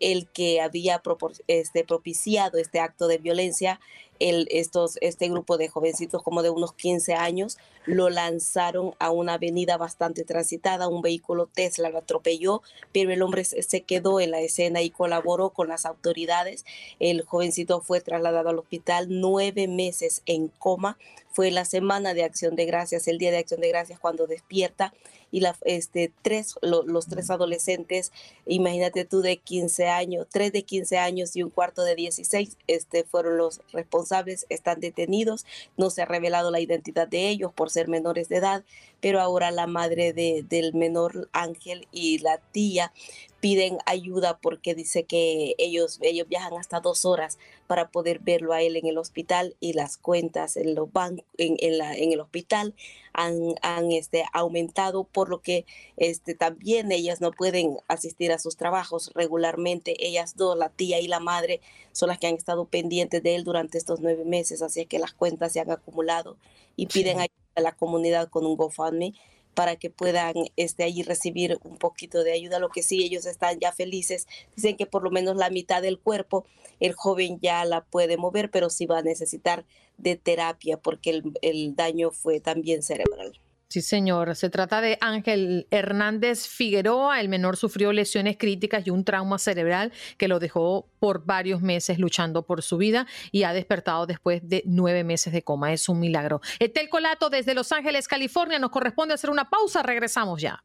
el 0.00 0.26
que 0.28 0.60
había 0.60 1.00
este, 1.46 1.84
propiciado 1.84 2.58
este 2.58 2.80
acto 2.80 3.06
de 3.06 3.18
violencia 3.18 3.80
el, 4.20 4.46
estos, 4.50 4.98
este 5.00 5.28
grupo 5.28 5.56
de 5.56 5.68
jovencitos 5.68 6.22
como 6.22 6.42
de 6.42 6.50
unos 6.50 6.74
15 6.74 7.14
años 7.14 7.58
lo 7.86 8.10
lanzaron 8.10 8.94
a 8.98 9.10
una 9.10 9.34
avenida 9.34 9.78
bastante 9.78 10.24
transitada, 10.24 10.88
un 10.88 11.00
vehículo 11.00 11.46
Tesla 11.46 11.88
lo 11.88 11.98
atropelló, 11.98 12.62
pero 12.92 13.10
el 13.10 13.22
hombre 13.22 13.44
se 13.44 13.80
quedó 13.80 14.20
en 14.20 14.30
la 14.30 14.40
escena 14.40 14.82
y 14.82 14.90
colaboró 14.90 15.50
con 15.50 15.68
las 15.68 15.86
autoridades. 15.86 16.66
El 17.00 17.22
jovencito 17.22 17.80
fue 17.80 18.02
trasladado 18.02 18.50
al 18.50 18.58
hospital 18.58 19.06
nueve 19.08 19.66
meses 19.66 20.22
en 20.26 20.48
coma. 20.48 20.98
Fue 21.32 21.50
la 21.50 21.64
semana 21.64 22.12
de 22.12 22.24
acción 22.24 22.54
de 22.54 22.66
gracias, 22.66 23.08
el 23.08 23.18
día 23.18 23.30
de 23.30 23.38
acción 23.38 23.60
de 23.60 23.68
gracias 23.68 23.98
cuando 23.98 24.26
despierta 24.26 24.92
y 25.30 25.40
la, 25.40 25.56
este, 25.62 26.12
tres, 26.22 26.56
los 26.62 27.06
tres 27.06 27.30
adolescentes, 27.30 28.12
imagínate 28.46 29.04
tú 29.04 29.20
de 29.20 29.36
15 29.36 29.88
años, 29.88 30.26
tres 30.30 30.52
de 30.52 30.62
15 30.62 30.98
años 30.98 31.36
y 31.36 31.42
un 31.42 31.50
cuarto 31.50 31.82
de 31.82 31.94
16, 31.94 32.56
este, 32.66 33.04
fueron 33.04 33.38
los 33.38 33.60
responsables, 33.72 34.46
están 34.48 34.80
detenidos, 34.80 35.46
no 35.76 35.90
se 35.90 36.02
ha 36.02 36.06
revelado 36.06 36.50
la 36.50 36.60
identidad 36.60 37.08
de 37.08 37.28
ellos 37.28 37.52
por 37.52 37.70
ser 37.70 37.88
menores 37.88 38.28
de 38.28 38.36
edad, 38.36 38.64
pero 39.00 39.20
ahora 39.20 39.50
la 39.50 39.66
madre 39.66 40.12
de, 40.12 40.44
del 40.48 40.74
menor 40.74 41.28
Ángel 41.32 41.86
y 41.92 42.18
la 42.18 42.38
tía 42.38 42.92
piden 43.40 43.78
ayuda 43.86 44.38
porque 44.38 44.74
dice 44.74 45.04
que 45.04 45.54
ellos, 45.58 45.98
ellos 46.02 46.28
viajan 46.28 46.54
hasta 46.54 46.80
dos 46.80 47.04
horas 47.04 47.38
para 47.70 47.92
poder 47.92 48.18
verlo 48.18 48.52
a 48.52 48.62
él 48.62 48.74
en 48.74 48.88
el 48.88 48.98
hospital 48.98 49.54
y 49.60 49.74
las 49.74 49.96
cuentas 49.96 50.56
en 50.56 50.74
los 50.74 50.92
bancos, 50.92 51.24
en, 51.38 51.54
en, 51.60 51.78
la, 51.78 51.94
en 51.96 52.10
el 52.10 52.18
hospital 52.18 52.74
han, 53.12 53.54
han 53.62 53.92
este, 53.92 54.24
aumentado, 54.32 55.04
por 55.04 55.28
lo 55.28 55.40
que 55.40 55.66
este, 55.96 56.34
también 56.34 56.90
ellas 56.90 57.20
no 57.20 57.30
pueden 57.30 57.76
asistir 57.86 58.32
a 58.32 58.40
sus 58.40 58.56
trabajos 58.56 59.12
regularmente. 59.14 60.04
Ellas 60.04 60.36
dos, 60.36 60.58
la 60.58 60.68
tía 60.70 60.98
y 60.98 61.06
la 61.06 61.20
madre, 61.20 61.60
son 61.92 62.08
las 62.08 62.18
que 62.18 62.26
han 62.26 62.34
estado 62.34 62.64
pendientes 62.64 63.22
de 63.22 63.36
él 63.36 63.44
durante 63.44 63.78
estos 63.78 64.00
nueve 64.00 64.24
meses, 64.24 64.62
así 64.62 64.84
que 64.86 64.98
las 64.98 65.12
cuentas 65.12 65.52
se 65.52 65.60
han 65.60 65.70
acumulado 65.70 66.36
y 66.74 66.86
piden 66.86 67.20
ayuda 67.20 67.36
a 67.54 67.60
la 67.60 67.76
comunidad 67.76 68.30
con 68.30 68.46
un 68.46 68.56
GoFundMe 68.56 69.14
para 69.54 69.76
que 69.76 69.90
puedan 69.90 70.34
este, 70.56 70.84
allí 70.84 71.02
recibir 71.02 71.58
un 71.62 71.76
poquito 71.76 72.24
de 72.24 72.32
ayuda. 72.32 72.58
Lo 72.58 72.68
que 72.68 72.82
sí, 72.82 73.02
ellos 73.02 73.26
están 73.26 73.58
ya 73.60 73.72
felices. 73.72 74.26
Dicen 74.56 74.76
que 74.76 74.86
por 74.86 75.02
lo 75.02 75.10
menos 75.10 75.36
la 75.36 75.50
mitad 75.50 75.82
del 75.82 75.98
cuerpo 75.98 76.44
el 76.78 76.94
joven 76.94 77.38
ya 77.40 77.64
la 77.64 77.84
puede 77.84 78.16
mover, 78.16 78.50
pero 78.50 78.70
sí 78.70 78.86
va 78.86 78.98
a 78.98 79.02
necesitar 79.02 79.64
de 79.98 80.16
terapia 80.16 80.78
porque 80.78 81.10
el, 81.10 81.22
el 81.42 81.76
daño 81.76 82.10
fue 82.10 82.40
también 82.40 82.82
cerebral. 82.82 83.38
Sí, 83.70 83.82
señor. 83.82 84.34
Se 84.34 84.50
trata 84.50 84.80
de 84.80 84.98
Ángel 85.00 85.68
Hernández 85.70 86.48
Figueroa. 86.48 87.20
El 87.20 87.28
menor 87.28 87.56
sufrió 87.56 87.92
lesiones 87.92 88.36
críticas 88.36 88.84
y 88.84 88.90
un 88.90 89.04
trauma 89.04 89.38
cerebral 89.38 89.92
que 90.18 90.26
lo 90.26 90.40
dejó 90.40 90.88
por 90.98 91.24
varios 91.24 91.62
meses 91.62 92.00
luchando 92.00 92.44
por 92.44 92.62
su 92.62 92.78
vida 92.78 93.06
y 93.30 93.44
ha 93.44 93.52
despertado 93.52 94.06
después 94.06 94.40
de 94.42 94.64
nueve 94.66 95.04
meses 95.04 95.32
de 95.32 95.42
coma. 95.44 95.72
Es 95.72 95.88
un 95.88 96.00
milagro. 96.00 96.40
Etel 96.58 96.88
Colato 96.88 97.30
desde 97.30 97.54
Los 97.54 97.70
Ángeles, 97.70 98.08
California. 98.08 98.58
Nos 98.58 98.70
corresponde 98.70 99.14
hacer 99.14 99.30
una 99.30 99.48
pausa. 99.48 99.84
Regresamos 99.84 100.42
ya. 100.42 100.64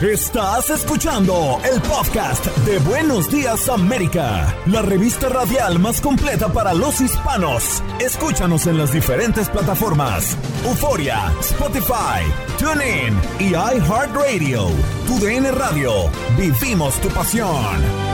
Estás 0.00 0.70
escuchando 0.70 1.60
el 1.68 1.82
podcast 1.82 2.46
de 2.58 2.78
Buenos 2.78 3.28
Días 3.32 3.68
América, 3.68 4.56
la 4.66 4.80
revista 4.80 5.28
radial 5.28 5.80
más 5.80 6.00
completa 6.00 6.52
para 6.52 6.72
los 6.72 7.00
hispanos. 7.00 7.82
Escúchanos 7.98 8.68
en 8.68 8.78
las 8.78 8.92
diferentes 8.92 9.48
plataformas: 9.48 10.38
Euforia, 10.64 11.32
Spotify, 11.40 12.22
TuneIn 12.60 13.20
y 13.40 13.48
iHeartRadio. 13.54 14.68
Tu 15.08 15.18
DN 15.18 15.50
Radio. 15.50 15.90
Vivimos 16.38 16.94
tu 17.00 17.08
pasión. 17.08 18.08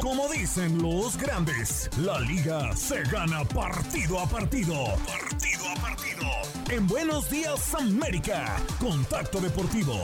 Como 0.00 0.26
dicen 0.28 0.80
los 0.80 1.18
grandes, 1.18 1.90
la 1.98 2.18
liga 2.20 2.74
se 2.74 3.02
gana 3.02 3.44
partido 3.44 4.18
a 4.20 4.26
partido. 4.26 4.86
Partido 5.06 5.68
a 5.68 5.80
partido. 5.82 6.49
En 6.70 6.86
Buenos 6.86 7.28
Días 7.28 7.74
América, 7.74 8.56
Contacto 8.78 9.40
Deportivo. 9.40 10.00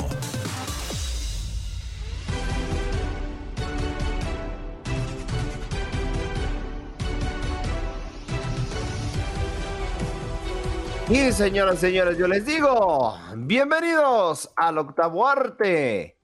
Y 11.08 11.30
señoras 11.30 11.78
señores, 11.78 12.18
yo 12.18 12.26
les 12.26 12.44
digo, 12.44 13.16
bienvenidos 13.36 14.50
al 14.56 14.78
octavo 14.78 15.28
arte. 15.28 16.18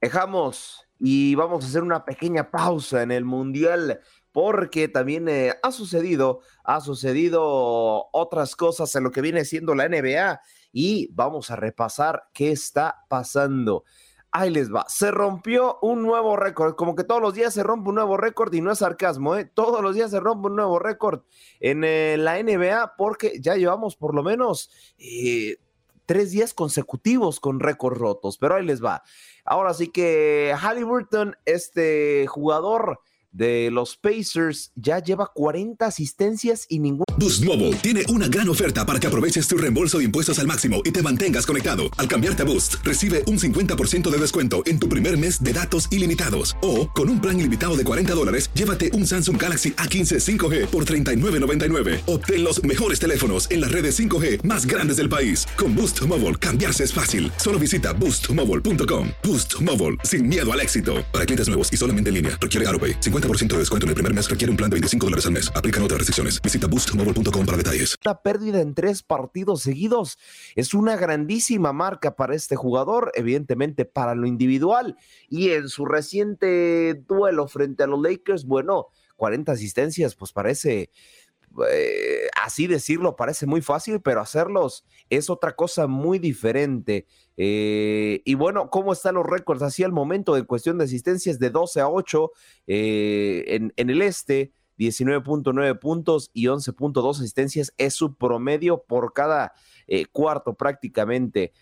Dejamos 0.00 0.88
y 0.98 1.34
vamos 1.34 1.62
a 1.62 1.68
hacer 1.68 1.82
una 1.82 2.06
pequeña 2.06 2.50
pausa 2.50 3.02
en 3.02 3.10
el 3.10 3.26
Mundial 3.26 4.00
porque 4.32 4.88
también 4.88 5.28
eh, 5.28 5.54
ha 5.62 5.72
sucedido, 5.72 6.40
ha 6.64 6.80
sucedido 6.80 8.08
otras 8.12 8.56
cosas 8.56 8.94
en 8.94 9.04
lo 9.04 9.10
que 9.10 9.22
viene 9.22 9.44
siendo 9.44 9.74
la 9.74 9.88
NBA 9.88 10.40
y 10.72 11.08
vamos 11.12 11.50
a 11.50 11.56
repasar 11.56 12.24
qué 12.32 12.52
está 12.52 13.04
pasando. 13.08 13.84
Ahí 14.30 14.50
les 14.50 14.72
va. 14.72 14.84
Se 14.88 15.10
rompió 15.10 15.78
un 15.80 16.02
nuevo 16.02 16.36
récord. 16.36 16.74
Como 16.74 16.94
que 16.94 17.04
todos 17.04 17.22
los 17.22 17.32
días 17.32 17.54
se 17.54 17.62
rompe 17.62 17.88
un 17.88 17.94
nuevo 17.94 18.18
récord 18.18 18.52
y 18.52 18.60
no 18.60 18.70
es 18.70 18.78
sarcasmo, 18.78 19.36
¿eh? 19.36 19.46
Todos 19.46 19.82
los 19.82 19.94
días 19.94 20.10
se 20.10 20.20
rompe 20.20 20.48
un 20.48 20.56
nuevo 20.56 20.78
récord 20.78 21.22
en 21.60 21.82
eh, 21.82 22.16
la 22.18 22.42
NBA 22.42 22.96
porque 22.98 23.40
ya 23.40 23.56
llevamos 23.56 23.96
por 23.96 24.14
lo 24.14 24.22
menos 24.22 24.70
eh, 24.98 25.56
tres 26.04 26.30
días 26.30 26.52
consecutivos 26.52 27.40
con 27.40 27.58
récords 27.58 27.98
rotos. 27.98 28.36
Pero 28.36 28.56
ahí 28.56 28.66
les 28.66 28.84
va. 28.84 29.02
Ahora 29.46 29.72
sí 29.72 29.88
que 29.88 30.54
Halliburton, 30.60 31.36
este 31.46 32.26
jugador 32.26 33.00
de 33.30 33.70
los 33.72 33.96
Pacers 33.96 34.72
ya 34.74 35.02
lleva 35.02 35.30
40 35.34 35.84
asistencias 35.84 36.66
y 36.68 36.78
ningún... 36.78 37.04
Boost 37.18 37.44
Mobile 37.44 37.74
tiene 37.76 38.02
una 38.10 38.28
gran 38.28 38.48
oferta 38.48 38.86
para 38.86 39.00
que 39.00 39.06
aproveches 39.06 39.48
tu 39.48 39.56
reembolso 39.56 39.98
de 39.98 40.04
impuestos 40.04 40.38
al 40.38 40.46
máximo 40.46 40.82
y 40.84 40.92
te 40.92 41.02
mantengas 41.02 41.46
conectado. 41.46 41.84
Al 41.96 42.06
cambiarte 42.06 42.42
a 42.42 42.46
Boost, 42.46 42.76
recibe 42.84 43.24
un 43.26 43.38
50% 43.38 44.08
de 44.08 44.18
descuento 44.18 44.62
en 44.66 44.78
tu 44.78 44.88
primer 44.88 45.18
mes 45.18 45.42
de 45.42 45.52
datos 45.52 45.88
ilimitados. 45.90 46.56
O, 46.62 46.88
con 46.88 47.10
un 47.10 47.20
plan 47.20 47.38
ilimitado 47.38 47.76
de 47.76 47.82
40 47.82 48.14
dólares, 48.14 48.50
llévate 48.54 48.92
un 48.92 49.04
Samsung 49.04 49.40
Galaxy 49.40 49.72
A15 49.72 50.38
5G 50.38 50.66
por 50.66 50.84
$39.99. 50.84 52.02
Obtén 52.06 52.44
los 52.44 52.62
mejores 52.62 53.00
teléfonos 53.00 53.50
en 53.50 53.62
las 53.62 53.72
redes 53.72 53.98
5G 53.98 54.44
más 54.44 54.64
grandes 54.64 54.98
del 54.98 55.08
país. 55.08 55.44
Con 55.56 55.74
Boost 55.74 56.00
Mobile, 56.02 56.36
cambiarse 56.36 56.84
es 56.84 56.92
fácil. 56.92 57.32
Solo 57.36 57.58
visita 57.58 57.92
boostmobile.com. 57.94 59.08
Boost 59.24 59.60
Mobile, 59.60 59.96
sin 60.04 60.28
miedo 60.28 60.52
al 60.52 60.60
éxito. 60.60 61.04
Para 61.12 61.26
clientes 61.26 61.48
nuevos 61.48 61.72
y 61.72 61.76
solamente 61.76 62.10
en 62.10 62.14
línea, 62.14 62.38
requiere 62.40 62.68
AroPay. 62.68 63.00
50% 63.00 63.17
de 63.20 63.58
descuento 63.58 63.86
en 63.86 63.90
el 63.90 63.94
primer 63.94 64.14
mes 64.14 64.28
requiere 64.28 64.50
un 64.50 64.56
plan 64.56 64.70
de 64.70 64.74
25 64.74 65.06
dólares 65.06 65.26
al 65.26 65.32
mes. 65.32 65.50
Aplican 65.54 65.82
otras 65.82 65.98
restricciones. 65.98 66.40
Visita 66.40 66.66
boostmobile.com 66.66 67.46
para 67.46 67.58
detalles. 67.58 67.96
La 68.04 68.22
pérdida 68.22 68.60
en 68.60 68.74
tres 68.74 69.02
partidos 69.02 69.62
seguidos 69.62 70.18
es 70.54 70.74
una 70.74 70.96
grandísima 70.96 71.72
marca 71.72 72.14
para 72.16 72.34
este 72.34 72.56
jugador, 72.56 73.12
evidentemente 73.14 73.84
para 73.84 74.14
lo 74.14 74.26
individual. 74.26 74.96
Y 75.28 75.50
en 75.50 75.68
su 75.68 75.84
reciente 75.84 76.94
duelo 77.06 77.48
frente 77.48 77.82
a 77.82 77.86
los 77.86 78.00
Lakers, 78.00 78.44
bueno, 78.44 78.88
40 79.16 79.52
asistencias, 79.52 80.14
pues 80.14 80.32
parece 80.32 80.90
eh, 81.70 82.28
así 82.40 82.66
decirlo 82.66 83.16
parece 83.16 83.46
muy 83.46 83.62
fácil, 83.62 84.00
pero 84.00 84.20
hacerlos 84.20 84.84
es 85.10 85.30
otra 85.30 85.56
cosa 85.56 85.86
muy 85.86 86.18
diferente. 86.18 87.06
Eh, 87.40 88.20
y 88.24 88.34
bueno, 88.34 88.68
¿cómo 88.68 88.92
están 88.92 89.14
los 89.14 89.24
récords? 89.24 89.62
Así 89.62 89.84
al 89.84 89.92
momento 89.92 90.36
en 90.36 90.44
cuestión 90.44 90.76
de 90.76 90.84
asistencias 90.84 91.38
de 91.38 91.50
12 91.50 91.80
a 91.80 91.88
8 91.88 92.32
eh, 92.66 93.44
en, 93.76 93.90
el 93.90 94.02
este, 94.02 94.52
19.9 94.76 95.78
puntos 95.78 96.30
y 96.34 96.46
11.2 96.46 97.10
asistencias 97.10 97.72
es 97.78 97.94
su 97.94 98.16
promedio 98.16 98.82
por 98.82 99.12
cada 99.12 99.52
cuarto 100.12 100.54
prácticamente. 100.54 101.52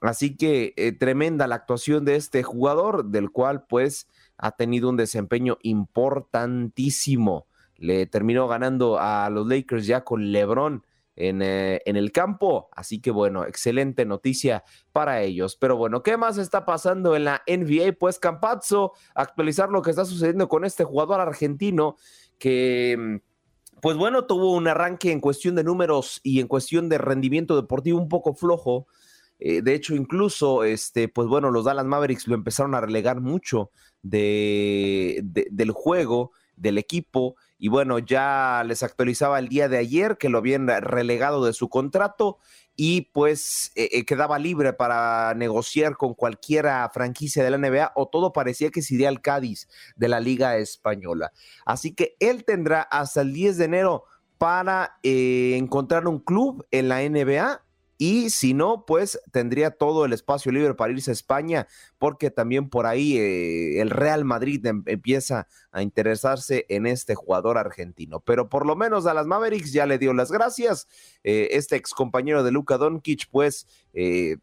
Así 0.00 0.36
que 0.36 0.96
tremenda 0.98 1.46
la 1.46 1.54
actuación 1.54 2.04
de 2.04 2.16
este 2.16 2.42
jugador, 2.42 3.04
del 3.04 3.30
cual 3.30 3.66
pues 3.68 4.08
ha 4.38 4.52
tenido 4.52 4.88
un 4.88 4.96
desempeño 4.96 5.58
importantísimo 5.62 7.46
le 7.78 8.06
terminó 8.06 8.48
ganando 8.48 8.98
a 8.98 9.28
los 9.30 9.46
Lakers 9.46 9.86
ya 9.86 10.02
con 10.04 10.32
LeBron 10.32 10.84
en, 11.16 11.42
eh, 11.42 11.82
en, 11.86 11.96
el 11.96 12.12
campo. 12.12 12.68
Así 12.72 13.00
que 13.00 13.10
bueno, 13.10 13.44
excelente 13.44 14.04
noticia 14.04 14.62
para 14.92 15.22
ellos. 15.22 15.56
Pero 15.56 15.76
bueno, 15.76 16.02
¿qué 16.02 16.16
más 16.16 16.38
está 16.38 16.64
pasando 16.64 17.16
en 17.16 17.24
la 17.24 17.42
NBA? 17.46 17.94
Pues 17.98 18.18
Campazzo, 18.18 18.92
actualizar 19.14 19.70
lo 19.70 19.82
que 19.82 19.90
está 19.90 20.04
sucediendo 20.04 20.48
con 20.48 20.64
este 20.64 20.84
jugador 20.84 21.20
argentino 21.20 21.96
que... 22.38 22.96
Mm, 22.98 23.16
pues 23.80 23.96
bueno, 23.98 24.24
tuvo 24.24 24.52
un 24.54 24.66
arranque 24.66 25.12
en 25.12 25.20
cuestión 25.20 25.54
de 25.54 25.62
números 25.62 26.20
y 26.22 26.40
en 26.40 26.48
cuestión 26.48 26.88
de 26.88 26.96
rendimiento 26.96 27.56
deportivo 27.56 28.00
un 28.00 28.08
poco 28.08 28.34
flojo. 28.34 28.86
Eh, 29.38 29.60
de 29.60 29.74
hecho, 29.74 29.94
incluso, 29.94 30.64
este, 30.64 31.08
pues 31.08 31.28
bueno, 31.28 31.50
los 31.50 31.66
Dallas 31.66 31.84
Mavericks 31.84 32.26
lo 32.26 32.34
empezaron 32.34 32.74
a 32.74 32.80
relegar 32.80 33.20
mucho 33.20 33.70
de, 34.02 35.20
del 35.22 35.70
juego, 35.72 36.32
del 36.56 36.78
equipo 36.78 37.36
y 37.58 37.68
bueno, 37.68 37.98
ya 37.98 38.62
les 38.66 38.82
actualizaba 38.82 39.38
el 39.38 39.48
día 39.48 39.68
de 39.68 39.78
ayer 39.78 40.18
que 40.18 40.28
lo 40.28 40.38
habían 40.38 40.68
relegado 40.68 41.44
de 41.44 41.52
su 41.52 41.68
contrato 41.68 42.38
y 42.76 43.02
pues 43.12 43.72
eh, 43.74 43.88
eh, 43.92 44.04
quedaba 44.04 44.38
libre 44.38 44.74
para 44.74 45.32
negociar 45.34 45.96
con 45.96 46.14
cualquiera 46.14 46.88
franquicia 46.92 47.42
de 47.42 47.50
la 47.50 47.58
NBA 47.58 47.92
o 47.94 48.08
todo 48.08 48.32
parecía 48.32 48.70
que 48.70 48.82
sería 48.82 49.08
el 49.08 49.22
Cádiz 49.22 49.68
de 49.96 50.08
la 50.08 50.20
Liga 50.20 50.56
Española. 50.58 51.32
Así 51.64 51.94
que 51.94 52.16
él 52.20 52.44
tendrá 52.44 52.82
hasta 52.82 53.22
el 53.22 53.32
10 53.32 53.56
de 53.56 53.64
enero 53.64 54.04
para 54.36 54.98
eh, 55.02 55.56
encontrar 55.56 56.06
un 56.06 56.18
club 56.18 56.66
en 56.70 56.88
la 56.88 57.00
NBA 57.00 57.62
y 57.98 58.30
si 58.30 58.52
no, 58.52 58.84
pues 58.86 59.20
tendría 59.32 59.70
todo 59.70 60.04
el 60.04 60.12
espacio 60.12 60.52
libre 60.52 60.74
para 60.74 60.92
irse 60.92 61.10
a 61.10 61.14
España, 61.14 61.66
porque 61.98 62.30
también 62.30 62.68
por 62.68 62.86
ahí 62.86 63.16
eh, 63.16 63.80
el 63.80 63.90
Real 63.90 64.24
Madrid 64.24 64.64
em, 64.66 64.82
empieza 64.86 65.48
a 65.70 65.82
interesarse 65.82 66.66
en 66.68 66.86
este 66.86 67.14
jugador 67.14 67.56
argentino. 67.56 68.20
Pero 68.20 68.48
por 68.48 68.66
lo 68.66 68.76
menos 68.76 69.06
a 69.06 69.14
las 69.14 69.26
Mavericks 69.26 69.72
ya 69.72 69.86
le 69.86 69.98
dio 69.98 70.12
las 70.12 70.30
gracias. 70.30 70.88
Eh, 71.24 71.48
este 71.52 71.76
ex 71.76 71.92
compañero 71.92 72.42
de 72.42 72.50
Luka 72.50 72.76
Doncic, 72.76 73.28
pues 73.30 73.66
eh, 73.94 74.36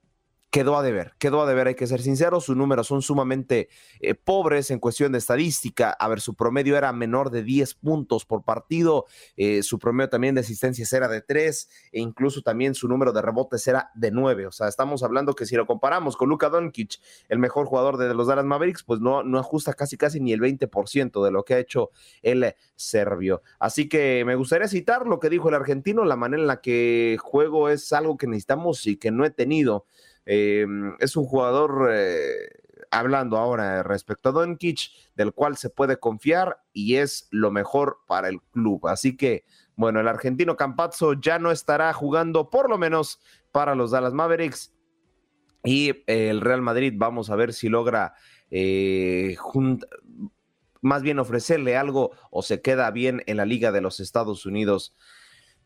quedó 0.54 0.78
a 0.78 0.84
deber, 0.84 1.14
quedó 1.18 1.42
a 1.42 1.48
deber, 1.48 1.66
hay 1.66 1.74
que 1.74 1.88
ser 1.88 2.00
sinceros, 2.00 2.46
sus 2.46 2.56
números 2.56 2.86
son 2.86 3.02
sumamente 3.02 3.70
eh, 4.00 4.14
pobres 4.14 4.70
en 4.70 4.78
cuestión 4.78 5.12
de 5.12 5.18
estadística, 5.18 5.90
a 5.90 6.08
ver, 6.08 6.22
su 6.22 6.36
promedio 6.36 6.78
era 6.78 6.94
menor 6.94 7.32
de 7.32 7.42
10 7.42 7.74
puntos 7.74 8.24
por 8.24 8.44
partido, 8.44 9.08
eh, 9.36 9.64
su 9.64 9.80
promedio 9.80 10.12
también 10.12 10.36
de 10.36 10.42
asistencias 10.42 10.94
era 10.94 11.08
de 11.08 11.22
3, 11.22 11.70
e 11.92 12.00
incluso 12.00 12.44
también 12.44 12.76
su 12.76 12.88
número 12.88 13.12
de 13.12 13.24
rebotes 13.24 13.68
era 13.68 13.90
de 13.96 14.12
9, 14.12 14.46
o 14.46 14.52
sea, 14.52 14.68
estamos 14.68 15.02
hablando 15.02 15.34
que 15.34 15.48
si 15.48 15.56
lo 15.56 15.66
comparamos 15.66 16.16
con 16.16 16.30
Luka 16.30 16.50
Doncic, 16.50 17.00
el 17.30 17.40
mejor 17.40 17.66
jugador 17.66 17.98
de 17.98 18.14
los 18.14 18.28
Dallas 18.28 18.46
Mavericks, 18.46 18.84
pues 18.84 19.00
no, 19.00 19.24
no 19.24 19.40
ajusta 19.40 19.74
casi 19.74 19.98
casi 19.98 20.20
ni 20.20 20.34
el 20.34 20.40
20% 20.40 21.26
de 21.26 21.32
lo 21.32 21.46
que 21.46 21.56
ha 21.56 21.58
hecho 21.58 21.90
el 22.22 22.54
serbio. 22.76 23.42
Así 23.58 23.90
que 23.90 24.24
me 24.24 24.36
gustaría 24.36 24.68
citar 24.68 25.08
lo 25.08 25.20
que 25.20 25.32
dijo 25.32 25.50
el 25.50 25.56
argentino, 25.56 26.06
la 26.06 26.16
manera 26.16 26.44
en 26.44 26.48
la 26.48 26.62
que 26.62 27.18
juego 27.20 27.70
es 27.70 27.92
algo 27.92 28.18
que 28.18 28.28
necesitamos 28.28 28.86
y 28.86 28.98
que 28.98 29.10
no 29.10 29.26
he 29.26 29.32
tenido. 29.32 29.88
Eh, 30.26 30.66
es 31.00 31.16
un 31.16 31.26
jugador, 31.26 31.90
eh, 31.92 32.50
hablando 32.92 33.38
ahora 33.38 33.84
respecto 33.84 34.30
a 34.30 34.32
Doncic, 34.32 34.92
del 35.16 35.34
cual 35.34 35.58
se 35.58 35.70
puede 35.70 35.98
confiar 35.98 36.64
y 36.74 36.96
es 36.96 37.28
lo 37.32 37.52
mejor 37.52 38.00
para 38.08 38.30
el 38.30 38.42
club. 38.52 38.88
Así 38.88 39.18
que, 39.18 39.46
bueno, 39.76 40.00
el 40.00 40.08
argentino 40.08 40.56
Campazzo 40.56 41.14
ya 41.14 41.40
no 41.40 41.52
estará 41.52 41.92
jugando, 41.94 42.50
por 42.50 42.70
lo 42.70 42.78
menos 42.78 43.20
para 43.52 43.76
los 43.76 43.92
Dallas 43.92 44.14
Mavericks. 44.14 44.74
Y 45.64 46.04
el 46.08 46.42
Real 46.42 46.62
Madrid, 46.62 46.94
vamos 46.96 47.30
a 47.30 47.36
ver 47.38 47.54
si 47.54 47.70
logra 47.70 48.16
eh, 48.52 49.38
más 50.82 51.02
bien 51.02 51.20
ofrecerle 51.20 51.78
algo 51.78 52.12
o 52.30 52.44
se 52.44 52.62
queda 52.62 52.92
bien 52.92 53.24
en 53.26 53.38
la 53.38 53.46
Liga 53.46 53.72
de 53.72 53.82
los 53.82 54.00
Estados 54.00 54.46
Unidos 54.46 54.96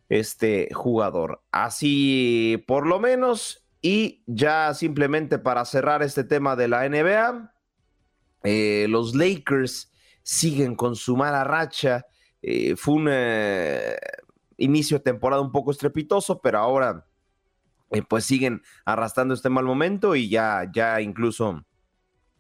este 0.10 0.70
jugador. 0.74 1.42
Así, 1.52 2.64
por 2.68 2.86
lo 2.86 3.00
menos, 3.00 3.67
y 3.88 4.22
ya 4.28 4.74
simplemente 4.74 5.40
para 5.40 5.64
cerrar 5.64 6.04
este 6.04 6.26
tema 6.26 6.58
de 6.58 6.68
la 6.68 6.90
NBA, 6.90 7.54
eh, 8.44 8.86
los 8.90 9.16
Lakers 9.16 9.94
siguen 10.24 10.76
con 10.76 10.98
su 10.98 11.16
mala 11.16 11.46
racha. 11.46 12.06
Eh, 12.42 12.76
fue 12.76 12.96
un 12.96 13.08
eh, 13.10 13.96
inicio 14.58 14.98
de 14.98 15.06
temporada 15.06 15.42
un 15.42 15.54
poco 15.54 15.72
estrepitoso, 15.72 16.42
pero 16.42 16.60
ahora 16.60 17.06
pues 18.10 18.26
siguen 18.26 18.62
arrastrando 18.84 19.34
este 19.34 19.48
mal 19.48 19.64
momento 19.64 20.18
y 20.18 20.28
ya, 20.28 20.70
ya 20.74 21.00
incluso 21.00 21.66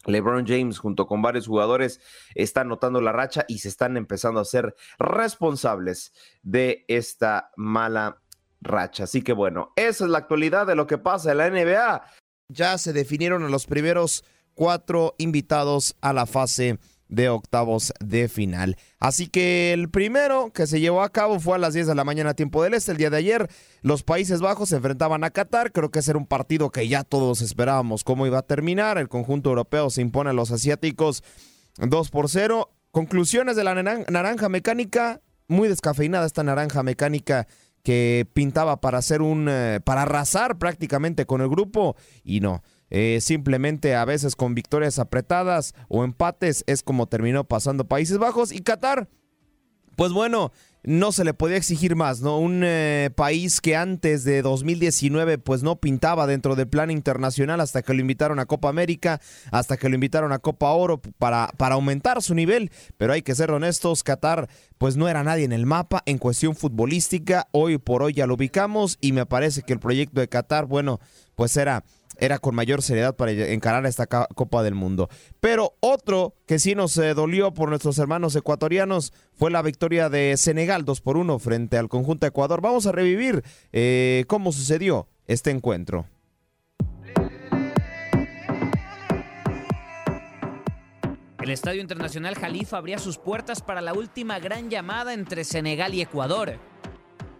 LeBron 0.05 0.45
James 0.45 0.77
junto 0.79 1.07
con 1.07 1.21
varios 1.21 1.47
jugadores 1.47 2.01
están 2.35 2.67
notando 2.67 2.99
la 2.99 3.13
racha 3.13 3.45
y 3.47 3.59
se 3.59 3.69
están 3.69 3.95
empezando 3.95 4.41
a 4.41 4.45
ser 4.45 4.75
responsables 4.99 6.11
de 6.43 6.83
esta 6.89 7.51
mala 7.55 8.21
racha. 8.67 9.05
Así 9.05 9.21
que 9.21 9.33
bueno, 9.33 9.71
esa 9.75 10.05
es 10.05 10.09
la 10.09 10.19
actualidad 10.19 10.67
de 10.67 10.75
lo 10.75 10.87
que 10.87 10.97
pasa 10.97 11.31
en 11.31 11.37
la 11.37 11.49
NBA. 11.49 12.03
Ya 12.49 12.77
se 12.77 12.93
definieron 12.93 13.49
los 13.51 13.65
primeros 13.65 14.23
cuatro 14.53 15.15
invitados 15.17 15.95
a 16.01 16.13
la 16.13 16.25
fase 16.25 16.79
de 17.09 17.29
octavos 17.29 17.93
de 17.99 18.27
final. 18.27 18.77
Así 18.99 19.27
que 19.27 19.73
el 19.73 19.89
primero 19.89 20.51
que 20.53 20.67
se 20.67 20.79
llevó 20.79 21.03
a 21.03 21.09
cabo 21.09 21.39
fue 21.39 21.55
a 21.55 21.59
las 21.59 21.73
10 21.73 21.87
de 21.87 21.95
la 21.95 22.03
mañana 22.03 22.33
tiempo 22.33 22.63
del 22.63 22.73
este. 22.73 22.91
El 22.91 22.97
día 22.97 23.09
de 23.09 23.17
ayer 23.17 23.49
los 23.81 24.03
Países 24.03 24.41
Bajos 24.41 24.69
se 24.69 24.77
enfrentaban 24.77 25.23
a 25.23 25.29
Qatar. 25.29 25.71
Creo 25.71 25.89
que 25.89 25.99
ese 25.99 26.11
era 26.11 26.17
un 26.17 26.25
partido 26.25 26.69
que 26.69 26.87
ya 26.87 27.03
todos 27.03 27.41
esperábamos 27.41 28.03
cómo 28.03 28.27
iba 28.27 28.39
a 28.39 28.45
terminar. 28.45 28.97
El 28.97 29.09
conjunto 29.09 29.49
europeo 29.49 29.89
se 29.89 30.01
impone 30.01 30.31
a 30.31 30.33
los 30.33 30.51
asiáticos 30.51 31.23
2 31.77 32.09
por 32.09 32.29
0. 32.29 32.69
Conclusiones 32.91 33.55
de 33.55 33.63
la 33.63 33.75
naranja 33.75 34.49
mecánica. 34.49 35.21
Muy 35.47 35.69
descafeinada 35.69 36.25
esta 36.25 36.43
naranja 36.43 36.83
mecánica 36.83 37.47
que 37.87 38.27
pintaba 38.33 38.81
para 38.81 38.97
hacer 38.97 39.21
un 39.21 39.47
eh, 39.49 39.79
para 39.81 40.01
arrasar 40.01 40.57
prácticamente 40.57 41.25
con 41.25 41.39
el 41.39 41.47
grupo 41.47 41.95
y 42.21 42.41
no. 42.41 42.61
Eh, 42.89 43.19
simplemente 43.21 43.95
a 43.95 44.03
veces 44.03 44.35
con 44.35 44.55
victorias 44.55 44.99
apretadas 44.99 45.73
o 45.87 46.03
empates 46.03 46.65
es 46.67 46.83
como 46.83 47.07
terminó 47.07 47.45
pasando 47.45 47.87
Países 47.87 48.17
Bajos 48.17 48.51
y 48.51 48.59
Qatar. 48.59 49.07
Pues 49.95 50.11
bueno, 50.11 50.51
no 50.87 51.11
se 51.11 51.25
le 51.25 51.33
podía 51.33 51.57
exigir 51.57 51.97
más, 51.97 52.21
¿no? 52.21 52.39
Un 52.39 52.61
eh, 52.63 53.09
país 53.13 53.59
que 53.59 53.75
antes 53.75 54.23
de 54.23 54.41
2019 54.41 55.37
pues 55.37 55.61
no 55.61 55.75
pintaba 55.75 56.25
dentro 56.27 56.55
del 56.55 56.69
plan 56.69 56.91
internacional 56.91 57.59
hasta 57.59 57.81
que 57.81 57.93
lo 57.93 57.99
invitaron 57.99 58.39
a 58.39 58.45
Copa 58.45 58.69
América, 58.69 59.19
hasta 59.51 59.75
que 59.75 59.89
lo 59.89 59.95
invitaron 59.95 60.31
a 60.31 60.39
Copa 60.39 60.71
Oro 60.71 61.01
para, 61.19 61.49
para 61.57 61.75
aumentar 61.75 62.21
su 62.21 62.33
nivel, 62.33 62.71
pero 62.95 63.11
hay 63.11 63.21
que 63.21 63.35
ser 63.35 63.51
honestos, 63.51 64.01
Qatar 64.01 64.47
pues 64.77 64.95
no 64.95 65.09
era 65.09 65.25
nadie 65.25 65.43
en 65.43 65.51
el 65.51 65.65
mapa 65.65 66.03
en 66.05 66.19
cuestión 66.19 66.55
futbolística, 66.55 67.49
hoy 67.51 67.79
por 67.79 68.01
hoy 68.01 68.13
ya 68.13 68.25
lo 68.25 68.35
ubicamos 68.35 68.97
y 69.01 69.11
me 69.11 69.25
parece 69.25 69.63
que 69.63 69.73
el 69.73 69.79
proyecto 69.79 70.21
de 70.21 70.29
Qatar, 70.29 70.67
bueno, 70.67 71.01
pues 71.35 71.57
era 71.57 71.83
era 72.19 72.39
con 72.39 72.55
mayor 72.55 72.81
seriedad 72.81 73.15
para 73.15 73.31
encarar 73.31 73.85
esta 73.85 74.07
Copa 74.07 74.63
del 74.63 74.75
Mundo. 74.75 75.09
Pero 75.39 75.75
otro 75.79 76.35
que 76.45 76.59
sí 76.59 76.75
nos 76.75 76.97
eh, 76.97 77.13
dolió 77.13 77.53
por 77.53 77.69
nuestros 77.69 77.97
hermanos 77.99 78.35
ecuatorianos 78.35 79.13
fue 79.33 79.51
la 79.51 79.61
victoria 79.61 80.09
de 80.09 80.35
Senegal 80.37 80.85
2 80.85 81.01
por 81.01 81.17
1 81.17 81.39
frente 81.39 81.77
al 81.77 81.89
conjunto 81.89 82.25
de 82.25 82.29
Ecuador. 82.29 82.61
Vamos 82.61 82.85
a 82.87 82.91
revivir 82.91 83.43
eh, 83.71 84.25
cómo 84.27 84.51
sucedió 84.51 85.07
este 85.27 85.51
encuentro. 85.51 86.05
El 91.47 91.53
Estadio 91.53 91.79
Internacional 91.79 92.35
Jalifa 92.35 92.77
abría 92.77 92.97
sus 92.97 93.17
puertas 93.17 93.61
para 93.61 93.79
la 93.79 93.93
última 93.93 94.37
gran 94.37 94.69
llamada 94.69 95.13
entre 95.13 95.45
Senegal 95.45 95.93
y 95.93 96.01
Ecuador. 96.01 96.59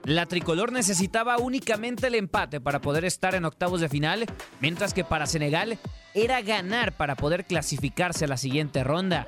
La 0.08 0.26
tricolor 0.26 0.72
necesitaba 0.72 1.38
únicamente 1.38 2.08
el 2.08 2.16
empate 2.16 2.62
para 2.62 2.80
poder 2.80 3.04
estar 3.04 3.36
en 3.36 3.44
octavos 3.44 3.82
de 3.82 3.90
final, 3.90 4.26
mientras 4.62 4.94
que 4.94 5.04
para 5.04 5.26
Senegal 5.26 5.78
era 6.14 6.42
ganar 6.42 6.94
para 6.94 7.16
poder 7.16 7.44
clasificarse 7.44 8.24
a 8.24 8.30
la 8.30 8.38
siguiente 8.38 8.86
ronda. 8.86 9.28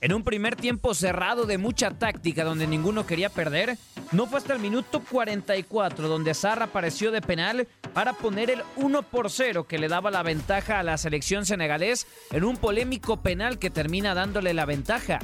En 0.00 0.14
un 0.14 0.24
primer 0.24 0.56
tiempo 0.56 0.94
cerrado 0.94 1.44
de 1.44 1.58
mucha 1.58 1.90
táctica 1.90 2.42
donde 2.42 2.66
ninguno 2.66 3.04
quería 3.04 3.28
perder, 3.28 3.76
no 4.10 4.24
fue 4.24 4.38
hasta 4.38 4.54
el 4.54 4.60
minuto 4.60 5.02
44 5.10 6.08
donde 6.08 6.32
Zarra 6.32 6.64
apareció 6.64 7.10
de 7.10 7.20
penal 7.20 7.68
para 7.92 8.14
poner 8.14 8.48
el 8.48 8.62
1 8.76 9.02
por 9.02 9.30
0 9.30 9.66
que 9.68 9.76
le 9.76 9.88
daba 9.88 10.10
la 10.10 10.22
ventaja 10.22 10.78
a 10.78 10.84
la 10.84 10.96
selección 10.96 11.44
senegalés 11.44 12.06
en 12.30 12.44
un 12.44 12.56
polémico 12.56 13.20
penal 13.20 13.58
que 13.58 13.68
termina 13.68 14.14
dándole 14.14 14.54
la 14.54 14.64
ventaja. 14.64 15.18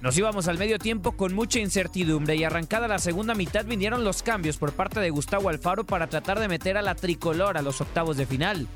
Nos 0.00 0.16
íbamos 0.16 0.46
al 0.46 0.58
medio 0.58 0.78
tiempo 0.78 1.12
con 1.12 1.34
mucha 1.34 1.58
incertidumbre 1.58 2.36
y 2.36 2.44
arrancada 2.44 2.86
la 2.86 3.00
segunda 3.00 3.34
mitad 3.34 3.64
vinieron 3.64 4.04
los 4.04 4.22
cambios 4.22 4.56
por 4.56 4.72
parte 4.72 5.00
de 5.00 5.10
Gustavo 5.10 5.48
Alfaro 5.48 5.84
para 5.84 6.06
tratar 6.06 6.38
de 6.38 6.46
meter 6.46 6.76
a 6.76 6.82
la 6.82 6.94
tricolor 6.94 7.58
a 7.58 7.62
los 7.62 7.80
octavos 7.80 8.16
de 8.16 8.24
final. 8.24 8.68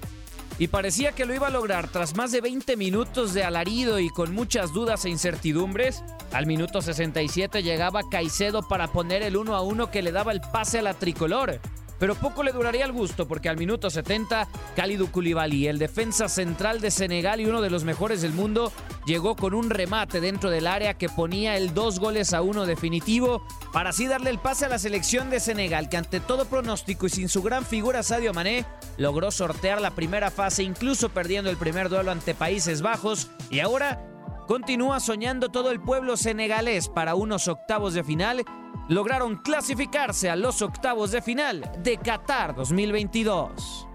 Y 0.59 0.67
parecía 0.67 1.13
que 1.13 1.25
lo 1.25 1.33
iba 1.33 1.47
a 1.47 1.51
lograr 1.51 1.87
tras 1.89 2.17
más 2.17 2.33
de 2.33 2.41
20 2.41 2.77
minutos 2.77 3.35
de 3.35 3.45
alarido 3.45 4.01
y 4.01 4.11
con 4.11 4.35
muchas 4.35 4.73
dudas 4.73 5.05
e 5.05 5.11
incertidumbres. 5.11 6.03
Al 6.33 6.47
minuto 6.47 6.83
67 6.83 7.63
llegaba 7.63 8.03
Caicedo 8.11 8.67
para 8.67 8.89
poner 8.89 9.23
el 9.23 9.37
1 9.37 9.55
a 9.55 9.63
1 9.63 9.91
que 9.93 10.03
le 10.03 10.11
daba 10.11 10.33
el 10.33 10.41
pase 10.41 10.81
a 10.81 10.83
la 10.83 10.95
tricolor 10.95 11.61
pero 12.03 12.17
poco 12.17 12.43
le 12.43 12.51
duraría 12.51 12.85
el 12.85 12.91
gusto 12.91 13.29
porque 13.29 13.49
al 13.49 13.57
minuto 13.57 13.89
70, 13.89 14.49
Khalidou 14.75 15.13
Koulibaly, 15.13 15.69
el 15.69 15.79
defensa 15.79 16.29
central 16.29 16.81
de 16.81 16.91
Senegal 16.91 17.41
y 17.41 17.47
uno 17.47 17.61
de 17.61 17.71
los 17.71 17.85
mejores 17.85 18.23
del 18.23 18.33
mundo, 18.33 18.73
llegó 19.07 19.37
con 19.37 19.55
un 19.55 19.71
remate 19.71 20.21
dentro 20.21 20.51
del 20.51 20.67
área 20.67 20.95
que 20.95 21.09
ponía 21.09 21.57
el 21.57 21.75
dos 21.75 22.01
goles 22.01 22.35
a 22.35 22.43
uno 22.43 22.67
definitivo 22.67 23.47
para 23.73 23.91
así 23.91 24.09
darle 24.09 24.31
el 24.31 24.41
pase 24.41 24.65
a 24.65 24.69
la 24.69 24.81
selección 24.81 25.31
de 25.31 25.39
Senegal 25.39 25.89
que 25.89 25.97
ante 25.97 26.19
todo 26.19 26.47
pronóstico 26.47 27.07
y 27.07 27.11
sin 27.11 27.29
su 27.29 27.41
gran 27.41 27.65
figura 27.65 28.03
Sadio 28.03 28.35
Mané 28.35 28.67
logró 28.97 29.31
sortear 29.31 29.81
la 29.81 29.93
primera 29.93 30.33
fase 30.33 30.65
incluso 30.65 31.11
perdiendo 31.11 31.51
el 31.51 31.57
primer 31.57 31.89
duelo 31.89 32.11
ante 32.11 32.35
Países 32.35 32.83
Bajos 32.83 33.31
y 33.49 33.61
ahora 33.61 34.12
continúa 34.47 35.01
soñando 35.01 35.49
todo 35.49 35.71
el 35.71 35.81
pueblo 35.81 36.17
senegalés 36.17 36.89
para 36.89 37.15
unos 37.15 37.49
octavos 37.49 37.95
de 37.95 38.05
final 38.05 38.45
lograron 38.89 39.37
clasificarse 39.37 40.31
a 40.31 40.37
los 40.37 40.63
octavos 40.63 41.13
de 41.13 41.23
final 41.23 41.71
de 41.83 41.99
Qatar 41.99 42.55
2022. 42.55 43.89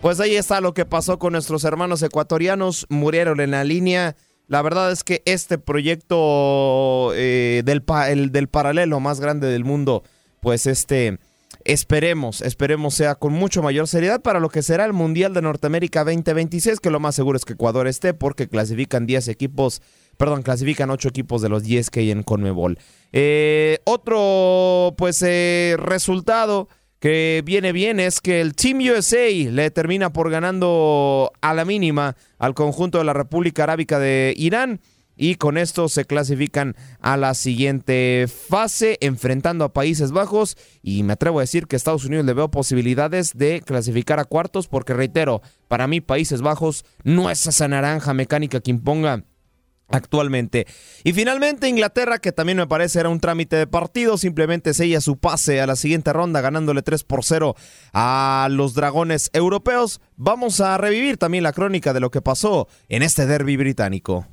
Pues 0.00 0.20
ahí 0.20 0.36
está 0.36 0.60
lo 0.60 0.74
que 0.74 0.84
pasó 0.84 1.18
con 1.18 1.32
nuestros 1.32 1.64
hermanos 1.64 2.02
ecuatorianos, 2.02 2.86
murieron 2.90 3.40
en 3.40 3.52
la 3.52 3.64
línea. 3.64 4.16
La 4.48 4.60
verdad 4.60 4.92
es 4.92 5.02
que 5.02 5.22
este 5.24 5.56
proyecto 5.56 7.12
eh, 7.14 7.62
del, 7.64 7.82
del 8.30 8.48
paralelo 8.48 9.00
más 9.00 9.20
grande 9.20 9.46
del 9.46 9.64
mundo, 9.64 10.02
pues 10.40 10.66
este, 10.66 11.18
esperemos, 11.64 12.40
esperemos 12.42 12.94
sea 12.94 13.14
con 13.14 13.32
mucho 13.32 13.62
mayor 13.62 13.88
seriedad 13.88 14.22
para 14.22 14.40
lo 14.40 14.48
que 14.48 14.62
será 14.62 14.84
el 14.84 14.92
Mundial 14.92 15.34
de 15.34 15.42
Norteamérica 15.42 16.04
2026, 16.04 16.80
que 16.80 16.90
lo 16.90 17.00
más 17.00 17.14
seguro 17.14 17.36
es 17.36 17.44
que 17.44 17.54
Ecuador 17.54 17.86
esté 17.86 18.14
porque 18.14 18.48
clasifican 18.48 19.06
10 19.06 19.28
equipos 19.28 19.82
perdón, 20.16 20.42
clasifican 20.42 20.90
ocho 20.90 21.08
equipos 21.08 21.42
de 21.42 21.48
los 21.48 21.62
10 21.62 21.90
que 21.90 22.00
hay 22.00 22.10
en 22.10 22.22
Conmebol. 22.22 22.78
Eh, 23.12 23.78
otro, 23.84 24.94
pues, 24.96 25.22
eh, 25.22 25.76
resultado 25.78 26.68
que 27.00 27.42
viene 27.44 27.72
bien 27.72 28.00
es 28.00 28.20
que 28.20 28.40
el 28.40 28.54
Team 28.54 28.78
USA 28.78 29.28
le 29.28 29.70
termina 29.70 30.12
por 30.12 30.30
ganando 30.30 31.32
a 31.42 31.52
la 31.52 31.64
mínima 31.64 32.16
al 32.38 32.54
conjunto 32.54 32.98
de 32.98 33.04
la 33.04 33.12
República 33.12 33.64
Arábica 33.64 33.98
de 33.98 34.32
Irán. 34.36 34.80
Y 35.16 35.36
con 35.36 35.58
esto 35.58 35.88
se 35.88 36.04
clasifican 36.04 36.74
a 37.00 37.16
la 37.16 37.34
siguiente 37.34 38.26
fase, 38.28 38.98
enfrentando 39.00 39.64
a 39.64 39.72
Países 39.72 40.12
Bajos. 40.12 40.56
Y 40.82 41.02
me 41.02 41.12
atrevo 41.14 41.38
a 41.38 41.42
decir 41.42 41.66
que 41.66 41.76
Estados 41.76 42.04
Unidos 42.04 42.26
le 42.26 42.34
veo 42.34 42.50
posibilidades 42.50 43.32
de 43.34 43.62
clasificar 43.64 44.20
a 44.20 44.24
cuartos, 44.24 44.68
porque 44.68 44.94
reitero, 44.94 45.42
para 45.68 45.86
mí 45.86 46.00
Países 46.00 46.42
Bajos 46.42 46.84
no 47.02 47.30
es 47.30 47.46
esa 47.46 47.68
naranja 47.68 48.14
mecánica 48.14 48.60
que 48.60 48.70
imponga 48.70 49.24
actualmente. 49.88 50.66
Y 51.02 51.12
finalmente 51.12 51.68
Inglaterra, 51.68 52.18
que 52.18 52.32
también 52.32 52.58
me 52.58 52.66
parece 52.66 53.00
era 53.00 53.08
un 53.08 53.20
trámite 53.20 53.56
de 53.56 53.66
partido, 53.66 54.18
simplemente 54.18 54.74
sella 54.74 55.00
su 55.00 55.18
pase 55.18 55.60
a 55.60 55.66
la 55.66 55.76
siguiente 55.76 56.12
ronda 56.12 56.40
ganándole 56.40 56.82
3 56.82 57.04
por 57.04 57.24
0 57.24 57.54
a 57.92 58.48
los 58.50 58.74
dragones 58.74 59.30
europeos. 59.32 60.00
Vamos 60.16 60.60
a 60.60 60.76
revivir 60.78 61.16
también 61.16 61.44
la 61.44 61.52
crónica 61.52 61.92
de 61.92 62.00
lo 62.00 62.10
que 62.10 62.22
pasó 62.22 62.68
en 62.88 63.02
este 63.02 63.26
derby 63.26 63.56
británico. 63.56 64.26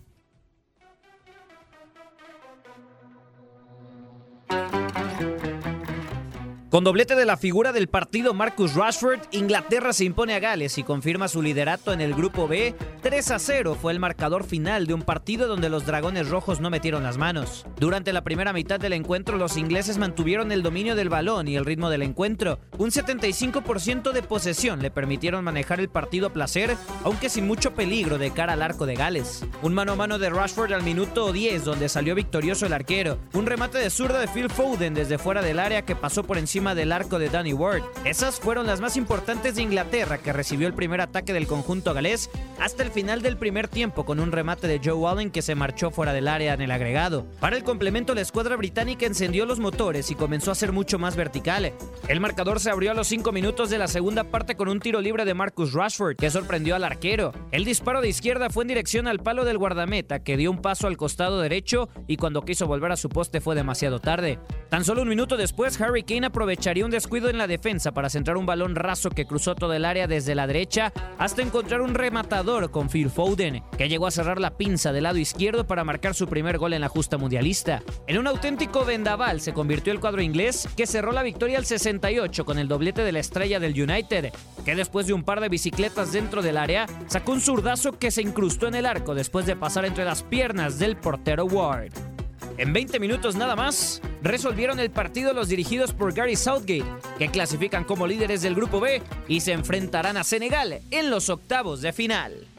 Con 6.71 6.85
doblete 6.85 7.15
de 7.15 7.25
la 7.25 7.35
figura 7.35 7.73
del 7.73 7.89
partido 7.89 8.33
Marcus 8.33 8.75
Rashford, 8.75 9.19
Inglaterra 9.31 9.91
se 9.91 10.05
impone 10.05 10.35
a 10.35 10.39
Gales 10.39 10.77
y 10.77 10.83
confirma 10.83 11.27
su 11.27 11.41
liderato 11.41 11.91
en 11.91 11.99
el 11.99 12.13
grupo 12.13 12.47
B. 12.47 12.73
3 13.01 13.31
a 13.31 13.39
0 13.39 13.77
fue 13.81 13.91
el 13.91 13.99
marcador 13.99 14.45
final 14.45 14.87
de 14.87 14.93
un 14.93 15.01
partido 15.01 15.49
donde 15.49 15.67
los 15.67 15.85
Dragones 15.85 16.29
Rojos 16.29 16.61
no 16.61 16.69
metieron 16.69 17.03
las 17.03 17.17
manos. 17.17 17.65
Durante 17.77 18.13
la 18.13 18.23
primera 18.23 18.53
mitad 18.53 18.79
del 18.79 18.93
encuentro, 18.93 19.35
los 19.35 19.57
ingleses 19.57 19.97
mantuvieron 19.97 20.53
el 20.53 20.63
dominio 20.63 20.95
del 20.95 21.09
balón 21.09 21.49
y 21.49 21.57
el 21.57 21.65
ritmo 21.65 21.89
del 21.89 22.03
encuentro. 22.03 22.61
Un 22.77 22.89
75% 22.89 24.13
de 24.13 24.23
posesión 24.23 24.81
le 24.81 24.91
permitieron 24.91 25.43
manejar 25.43 25.81
el 25.81 25.89
partido 25.89 26.27
a 26.27 26.33
placer, 26.33 26.77
aunque 27.03 27.27
sin 27.27 27.47
mucho 27.47 27.73
peligro 27.73 28.17
de 28.17 28.31
cara 28.31 28.53
al 28.53 28.61
arco 28.61 28.85
de 28.85 28.95
Gales. 28.95 29.43
Un 29.61 29.73
mano 29.73 29.91
a 29.91 29.97
mano 29.97 30.19
de 30.19 30.29
Rashford 30.29 30.71
al 30.71 30.83
minuto 30.83 31.33
10, 31.33 31.65
donde 31.65 31.89
salió 31.89 32.15
victorioso 32.15 32.65
el 32.65 32.71
arquero. 32.71 33.17
Un 33.33 33.45
remate 33.45 33.77
de 33.77 33.89
zurda 33.89 34.21
de 34.21 34.29
Phil 34.29 34.49
Foden 34.49 34.93
desde 34.93 35.17
fuera 35.17 35.41
del 35.41 35.59
área 35.59 35.81
que 35.81 35.97
pasó 35.97 36.23
por 36.23 36.37
encima 36.37 36.60
del 36.61 36.91
arco 36.91 37.17
de 37.17 37.29
Danny 37.29 37.53
Ward. 37.53 37.81
Esas 38.05 38.39
fueron 38.39 38.67
las 38.67 38.81
más 38.81 38.95
importantes 38.95 39.55
de 39.55 39.63
Inglaterra, 39.63 40.19
que 40.19 40.31
recibió 40.31 40.67
el 40.67 40.75
primer 40.75 41.01
ataque 41.01 41.33
del 41.33 41.47
conjunto 41.47 41.93
galés 41.93 42.29
hasta 42.59 42.83
el 42.83 42.91
final 42.91 43.23
del 43.23 43.35
primer 43.35 43.67
tiempo 43.67 44.05
con 44.05 44.19
un 44.19 44.31
remate 44.31 44.67
de 44.67 44.79
Joe 44.83 45.09
Allen 45.09 45.31
que 45.31 45.41
se 45.41 45.55
marchó 45.55 45.89
fuera 45.89 46.13
del 46.13 46.27
área 46.27 46.53
en 46.53 46.61
el 46.61 46.71
agregado. 46.71 47.25
Para 47.39 47.57
el 47.57 47.63
complemento, 47.63 48.13
la 48.13 48.21
escuadra 48.21 48.55
británica 48.55 49.07
encendió 49.07 49.47
los 49.47 49.59
motores 49.59 50.11
y 50.11 50.15
comenzó 50.15 50.51
a 50.51 50.55
ser 50.55 50.71
mucho 50.71 50.99
más 50.99 51.15
vertical. 51.15 51.73
El 52.07 52.19
marcador 52.19 52.59
se 52.59 52.69
abrió 52.69 52.91
a 52.91 52.93
los 52.93 53.07
5 53.07 53.31
minutos 53.31 53.71
de 53.71 53.79
la 53.79 53.87
segunda 53.87 54.23
parte 54.23 54.55
con 54.55 54.69
un 54.69 54.79
tiro 54.79 55.01
libre 55.01 55.25
de 55.25 55.33
Marcus 55.33 55.73
Rashford, 55.73 56.15
que 56.15 56.29
sorprendió 56.29 56.75
al 56.75 56.83
arquero. 56.83 57.33
El 57.51 57.65
disparo 57.65 58.01
de 58.01 58.09
izquierda 58.09 58.51
fue 58.51 58.63
en 58.63 58.69
dirección 58.69 59.07
al 59.07 59.19
palo 59.19 59.45
del 59.45 59.57
guardameta, 59.57 60.19
que 60.19 60.37
dio 60.37 60.51
un 60.51 60.61
paso 60.61 60.85
al 60.85 60.97
costado 60.97 61.41
derecho 61.41 61.89
y 62.07 62.17
cuando 62.17 62.43
quiso 62.43 62.67
volver 62.67 62.91
a 62.91 62.97
su 62.97 63.09
poste 63.09 63.41
fue 63.41 63.55
demasiado 63.55 63.99
tarde. 63.99 64.39
Tan 64.69 64.85
solo 64.85 65.01
un 65.01 65.09
minuto 65.09 65.37
después, 65.37 65.79
Harry 65.81 66.03
Kane 66.03 66.27
aprovecharía 66.51 66.83
un 66.83 66.91
descuido 66.91 67.29
en 67.29 67.37
la 67.37 67.47
defensa 67.47 67.93
para 67.93 68.09
centrar 68.09 68.35
un 68.35 68.45
balón 68.45 68.75
raso 68.75 69.09
que 69.09 69.25
cruzó 69.25 69.55
todo 69.55 69.73
el 69.73 69.85
área 69.85 70.05
desde 70.05 70.35
la 70.35 70.47
derecha 70.47 70.91
hasta 71.17 71.41
encontrar 71.41 71.79
un 71.79 71.93
rematador 71.93 72.71
con 72.71 72.89
Phil 72.89 73.09
Foden, 73.09 73.63
que 73.77 73.87
llegó 73.87 74.05
a 74.05 74.11
cerrar 74.11 74.37
la 74.37 74.57
pinza 74.57 74.91
del 74.91 75.03
lado 75.03 75.17
izquierdo 75.17 75.65
para 75.65 75.85
marcar 75.85 76.13
su 76.13 76.27
primer 76.27 76.57
gol 76.57 76.73
en 76.73 76.81
la 76.81 76.89
justa 76.89 77.17
mundialista. 77.17 77.83
En 78.05 78.17
un 78.17 78.27
auténtico 78.27 78.83
vendaval 78.83 79.39
se 79.39 79.53
convirtió 79.53 79.93
el 79.93 80.01
cuadro 80.01 80.21
inglés, 80.21 80.67
que 80.75 80.87
cerró 80.87 81.13
la 81.13 81.23
victoria 81.23 81.57
al 81.57 81.65
68 81.65 82.43
con 82.43 82.59
el 82.59 82.67
doblete 82.67 83.05
de 83.05 83.13
la 83.13 83.19
estrella 83.19 83.61
del 83.61 83.81
United, 83.81 84.33
que 84.65 84.75
después 84.75 85.07
de 85.07 85.13
un 85.13 85.23
par 85.23 85.39
de 85.39 85.47
bicicletas 85.47 86.11
dentro 86.11 86.41
del 86.41 86.57
área, 86.57 86.85
sacó 87.07 87.31
un 87.31 87.39
zurdazo 87.39 87.97
que 87.97 88.11
se 88.11 88.23
incrustó 88.23 88.67
en 88.67 88.75
el 88.75 88.85
arco 88.85 89.15
después 89.15 89.45
de 89.45 89.55
pasar 89.55 89.85
entre 89.85 90.03
las 90.03 90.21
piernas 90.21 90.79
del 90.79 90.97
portero 90.97 91.45
Ward. 91.45 92.10
En 92.57 92.73
20 92.73 92.99
minutos 92.99 93.35
nada 93.35 93.55
más, 93.55 94.01
resolvieron 94.21 94.79
el 94.79 94.91
partido 94.91 95.33
los 95.33 95.47
dirigidos 95.47 95.93
por 95.93 96.13
Gary 96.13 96.35
Southgate, 96.35 96.85
que 97.17 97.29
clasifican 97.29 97.83
como 97.83 98.07
líderes 98.07 98.41
del 98.41 98.55
Grupo 98.55 98.79
B 98.79 99.01
y 99.27 99.39
se 99.39 99.53
enfrentarán 99.53 100.17
a 100.17 100.23
Senegal 100.23 100.81
en 100.91 101.09
los 101.09 101.29
octavos 101.29 101.81
de 101.81 101.93
final. 101.93 102.50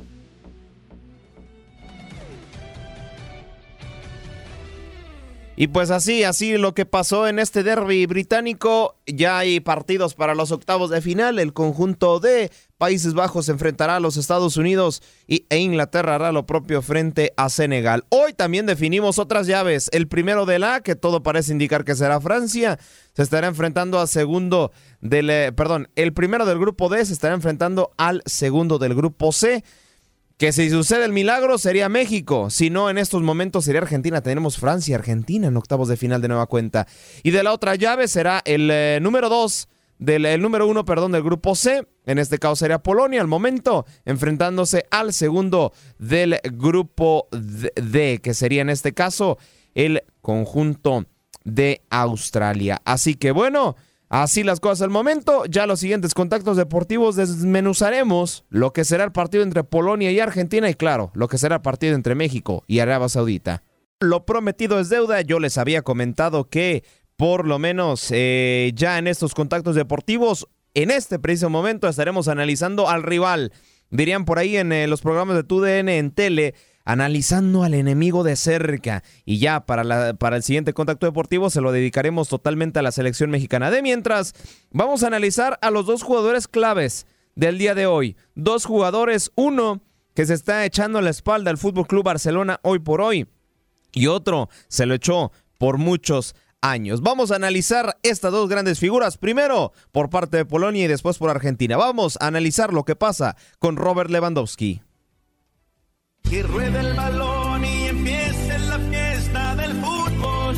Y 5.54 5.66
pues 5.66 5.90
así, 5.90 6.24
así 6.24 6.56
lo 6.56 6.72
que 6.72 6.86
pasó 6.86 7.28
en 7.28 7.38
este 7.38 7.62
derby 7.62 8.06
británico, 8.06 8.96
ya 9.06 9.38
hay 9.38 9.60
partidos 9.60 10.14
para 10.14 10.34
los 10.34 10.50
octavos 10.50 10.88
de 10.88 11.02
final, 11.02 11.38
el 11.38 11.52
conjunto 11.52 12.20
de 12.20 12.50
Países 12.78 13.12
Bajos 13.12 13.46
se 13.46 13.52
enfrentará 13.52 13.96
a 13.96 14.00
los 14.00 14.16
Estados 14.16 14.56
Unidos 14.56 15.02
y, 15.26 15.44
e 15.50 15.58
Inglaterra 15.58 16.14
hará 16.14 16.32
lo 16.32 16.46
propio 16.46 16.80
frente 16.80 17.34
a 17.36 17.50
Senegal. 17.50 18.04
Hoy 18.08 18.32
también 18.32 18.64
definimos 18.64 19.18
otras 19.18 19.46
llaves, 19.46 19.90
el 19.92 20.08
primero 20.08 20.46
de 20.46 20.58
la, 20.58 20.80
que 20.80 20.96
todo 20.96 21.22
parece 21.22 21.52
indicar 21.52 21.84
que 21.84 21.96
será 21.96 22.18
Francia, 22.18 22.78
se 23.14 23.22
estará 23.22 23.46
enfrentando 23.46 24.00
al 24.00 24.08
segundo 24.08 24.72
del, 25.02 25.28
eh, 25.28 25.52
perdón, 25.52 25.90
el 25.96 26.14
primero 26.14 26.46
del 26.46 26.58
grupo 26.58 26.88
D 26.88 27.04
se 27.04 27.12
estará 27.12 27.34
enfrentando 27.34 27.92
al 27.98 28.22
segundo 28.24 28.78
del 28.78 28.94
grupo 28.94 29.32
C 29.32 29.62
que 30.42 30.50
si 30.50 30.70
sucede 30.70 31.04
el 31.04 31.12
milagro 31.12 31.56
sería 31.56 31.88
México, 31.88 32.50
si 32.50 32.68
no 32.68 32.90
en 32.90 32.98
estos 32.98 33.22
momentos 33.22 33.64
sería 33.64 33.80
Argentina, 33.80 34.22
tenemos 34.22 34.58
Francia, 34.58 34.96
Argentina 34.96 35.46
en 35.46 35.56
octavos 35.56 35.86
de 35.86 35.96
final 35.96 36.20
de 36.20 36.26
nueva 36.26 36.46
cuenta. 36.46 36.88
Y 37.22 37.30
de 37.30 37.44
la 37.44 37.52
otra 37.52 37.76
llave 37.76 38.08
será 38.08 38.42
el 38.44 38.68
eh, 38.72 38.98
número 39.00 39.28
2 39.28 39.68
del 40.00 40.26
el 40.26 40.42
número 40.42 40.66
1, 40.66 40.84
perdón, 40.84 41.12
del 41.12 41.22
grupo 41.22 41.54
C, 41.54 41.86
en 42.06 42.18
este 42.18 42.38
caso 42.38 42.56
sería 42.56 42.82
Polonia 42.82 43.20
al 43.20 43.28
momento, 43.28 43.86
enfrentándose 44.04 44.84
al 44.90 45.12
segundo 45.12 45.72
del 46.00 46.40
grupo 46.42 47.28
D, 47.30 48.18
que 48.20 48.34
sería 48.34 48.62
en 48.62 48.70
este 48.70 48.94
caso 48.94 49.38
el 49.76 50.02
conjunto 50.22 51.06
de 51.44 51.82
Australia. 51.88 52.82
Así 52.84 53.14
que 53.14 53.30
bueno, 53.30 53.76
Así 54.12 54.42
las 54.42 54.60
cosas 54.60 54.82
al 54.82 54.90
momento, 54.90 55.46
ya 55.46 55.66
los 55.66 55.80
siguientes 55.80 56.12
contactos 56.12 56.58
deportivos 56.58 57.16
desmenuzaremos 57.16 58.44
lo 58.50 58.74
que 58.74 58.84
será 58.84 59.04
el 59.04 59.12
partido 59.12 59.42
entre 59.42 59.64
Polonia 59.64 60.10
y 60.10 60.20
Argentina 60.20 60.68
y 60.68 60.74
claro, 60.74 61.10
lo 61.14 61.28
que 61.28 61.38
será 61.38 61.56
el 61.56 61.62
partido 61.62 61.94
entre 61.94 62.14
México 62.14 62.62
y 62.66 62.80
Arabia 62.80 63.08
Saudita. 63.08 63.62
Lo 64.00 64.26
prometido 64.26 64.78
es 64.80 64.90
deuda, 64.90 65.22
yo 65.22 65.40
les 65.40 65.56
había 65.56 65.80
comentado 65.80 66.50
que 66.50 66.84
por 67.16 67.46
lo 67.46 67.58
menos 67.58 68.08
eh, 68.10 68.72
ya 68.74 68.98
en 68.98 69.06
estos 69.06 69.32
contactos 69.32 69.76
deportivos, 69.76 70.46
en 70.74 70.90
este 70.90 71.18
preciso 71.18 71.48
momento 71.48 71.88
estaremos 71.88 72.28
analizando 72.28 72.90
al 72.90 73.04
rival. 73.04 73.50
Dirían 73.88 74.26
por 74.26 74.38
ahí 74.38 74.58
en 74.58 74.72
eh, 74.72 74.88
los 74.88 75.00
programas 75.00 75.36
de 75.36 75.44
TUDN 75.44 75.88
en 75.88 76.10
tele, 76.10 76.54
analizando 76.84 77.64
al 77.64 77.74
enemigo 77.74 78.24
de 78.24 78.36
cerca. 78.36 79.02
Y 79.24 79.38
ya 79.38 79.66
para, 79.66 79.84
la, 79.84 80.14
para 80.14 80.36
el 80.36 80.42
siguiente 80.42 80.72
contacto 80.72 81.06
deportivo 81.06 81.50
se 81.50 81.60
lo 81.60 81.72
dedicaremos 81.72 82.28
totalmente 82.28 82.78
a 82.78 82.82
la 82.82 82.92
selección 82.92 83.30
mexicana. 83.30 83.70
De 83.70 83.82
mientras, 83.82 84.34
vamos 84.70 85.02
a 85.02 85.08
analizar 85.08 85.58
a 85.62 85.70
los 85.70 85.86
dos 85.86 86.02
jugadores 86.02 86.48
claves 86.48 87.06
del 87.34 87.58
día 87.58 87.74
de 87.74 87.86
hoy. 87.86 88.16
Dos 88.34 88.64
jugadores, 88.64 89.30
uno 89.34 89.80
que 90.14 90.26
se 90.26 90.34
está 90.34 90.64
echando 90.64 91.00
la 91.00 91.10
espalda 91.10 91.50
al 91.50 91.58
Fútbol 91.58 91.86
Club 91.86 92.04
Barcelona 92.04 92.60
hoy 92.62 92.78
por 92.78 93.00
hoy, 93.00 93.26
y 93.92 94.06
otro 94.06 94.48
se 94.68 94.86
lo 94.86 94.94
echó 94.94 95.32
por 95.58 95.78
muchos 95.78 96.34
años. 96.60 97.02
Vamos 97.02 97.30
a 97.30 97.36
analizar 97.36 97.98
estas 98.02 98.32
dos 98.32 98.48
grandes 98.48 98.78
figuras, 98.78 99.18
primero 99.18 99.72
por 99.90 100.10
parte 100.10 100.38
de 100.38 100.44
Polonia 100.44 100.84
y 100.84 100.88
después 100.88 101.18
por 101.18 101.30
Argentina. 101.30 101.76
Vamos 101.76 102.18
a 102.20 102.26
analizar 102.26 102.72
lo 102.72 102.84
que 102.84 102.96
pasa 102.96 103.36
con 103.58 103.76
Robert 103.76 104.10
Lewandowski. 104.10 104.82
Que 106.22 106.42
ruede 106.42 106.80
el 106.80 106.94
balón 106.94 107.64
y 107.64 107.88
empiece 107.88 108.58
la 108.58 108.78
fiesta 108.78 109.56
del 109.56 109.72
fútbol. 109.72 110.56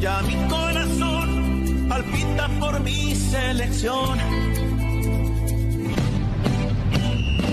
Ya 0.00 0.22
mi 0.22 0.34
corazón 0.48 1.86
palpita 1.88 2.48
por 2.60 2.80
mi 2.80 3.14
selección 3.14 4.18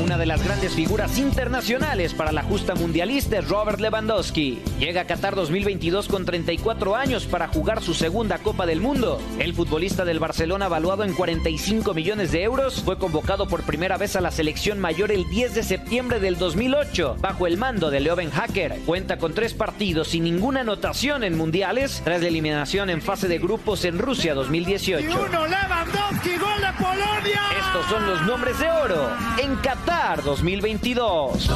Una 0.03 0.17
de 0.17 0.25
las 0.25 0.43
grandes 0.43 0.73
figuras 0.73 1.17
internacionales 1.17 2.13
para 2.13 2.33
la 2.33 2.43
justa 2.43 2.75
mundialista 2.75 3.37
es 3.37 3.47
Robert 3.47 3.79
Lewandowski. 3.79 4.61
Llega 4.77 5.01
a 5.01 5.05
Qatar 5.05 5.35
2022 5.35 6.09
con 6.09 6.25
34 6.25 6.95
años 6.95 7.25
para 7.25 7.47
jugar 7.47 7.81
su 7.81 7.93
segunda 7.93 8.39
Copa 8.39 8.65
del 8.65 8.81
Mundo. 8.81 9.21
El 9.39 9.53
futbolista 9.53 10.03
del 10.03 10.19
Barcelona, 10.19 10.67
valuado 10.67 11.05
en 11.05 11.13
45 11.13 11.93
millones 11.93 12.33
de 12.33 12.43
euros, 12.43 12.81
fue 12.83 12.97
convocado 12.97 13.47
por 13.47 13.63
primera 13.63 13.97
vez 13.97 14.17
a 14.17 14.21
la 14.21 14.31
selección 14.31 14.79
mayor 14.79 15.11
el 15.11 15.29
10 15.29 15.55
de 15.55 15.63
septiembre 15.63 16.19
del 16.19 16.37
2008, 16.37 17.17
bajo 17.21 17.47
el 17.47 17.57
mando 17.57 17.89
de 17.89 18.01
Leuven 18.01 18.31
Hacker. 18.31 18.81
Cuenta 18.85 19.17
con 19.17 19.33
tres 19.33 19.53
partidos 19.53 20.09
sin 20.09 20.25
ninguna 20.25 20.61
anotación 20.61 21.23
en 21.23 21.37
mundiales, 21.37 22.01
tras 22.03 22.21
la 22.21 22.27
eliminación 22.27 22.89
en 22.89 23.01
fase 23.01 23.29
de 23.29 23.39
grupos 23.39 23.85
en 23.85 23.97
Rusia 23.97 24.33
2018. 24.33 25.07
Lewandowski, 25.07 26.37
gol 26.37 26.59
de 26.59 26.83
Polonia. 26.83 27.41
Estos 27.57 27.85
son 27.85 28.05
los 28.07 28.21
nombres 28.23 28.59
de 28.59 28.69
oro 28.69 29.09
en 29.41 29.55
Qatar 29.57 29.84
2022. 30.23 31.47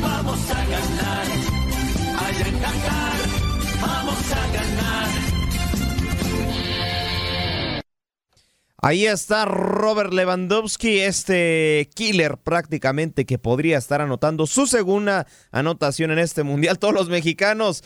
vamos 0.00 0.50
a 0.50 0.64
ganar. 0.64 1.26
vamos 3.80 4.32
a 4.32 4.52
ganar. 4.52 5.08
Ahí 8.80 9.06
está 9.06 9.44
Robert 9.44 10.12
Lewandowski, 10.12 11.00
este 11.00 11.90
killer 11.94 12.38
prácticamente 12.38 13.26
que 13.26 13.36
podría 13.38 13.76
estar 13.76 14.00
anotando 14.00 14.46
su 14.46 14.68
segunda 14.68 15.26
anotación 15.50 16.12
en 16.12 16.20
este 16.20 16.44
mundial. 16.44 16.78
Todos 16.78 16.94
los 16.94 17.08
mexicanos 17.08 17.82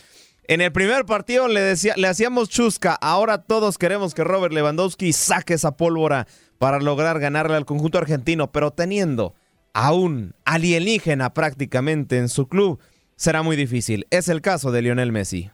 en 0.47 0.61
el 0.61 0.71
primer 0.71 1.05
partido 1.05 1.47
le, 1.47 1.61
decía, 1.61 1.93
le 1.95 2.07
hacíamos 2.07 2.49
chusca, 2.49 2.93
ahora 2.93 3.39
todos 3.43 3.77
queremos 3.77 4.13
que 4.13 4.23
Robert 4.23 4.53
Lewandowski 4.53 5.13
saque 5.13 5.53
esa 5.53 5.77
pólvora 5.77 6.27
para 6.57 6.79
lograr 6.79 7.19
ganarle 7.19 7.55
al 7.55 7.65
conjunto 7.65 7.97
argentino, 7.97 8.51
pero 8.51 8.71
teniendo 8.71 9.35
a 9.73 9.93
un 9.93 10.35
alienígena 10.45 11.33
prácticamente 11.33 12.17
en 12.17 12.29
su 12.29 12.47
club, 12.47 12.79
será 13.15 13.41
muy 13.41 13.55
difícil. 13.55 14.05
Es 14.11 14.27
el 14.27 14.41
caso 14.41 14.71
de 14.71 14.81
Lionel 14.81 15.11
Messi. 15.11 15.49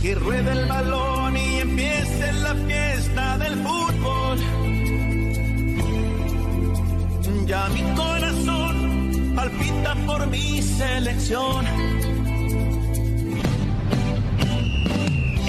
Que 0.00 0.14
ruede 0.14 0.52
el 0.52 0.66
balón 0.66 1.36
y 1.36 1.58
empiece 1.58 2.32
la 2.32 2.54
fiesta 2.54 3.38
del 3.38 3.54
fútbol. 3.58 4.38
Ya 7.46 7.68
mi 7.68 7.82
corazón 7.94 9.32
palpita 9.34 9.94
por 10.06 10.26
mi 10.28 10.62
selección. 10.62 11.66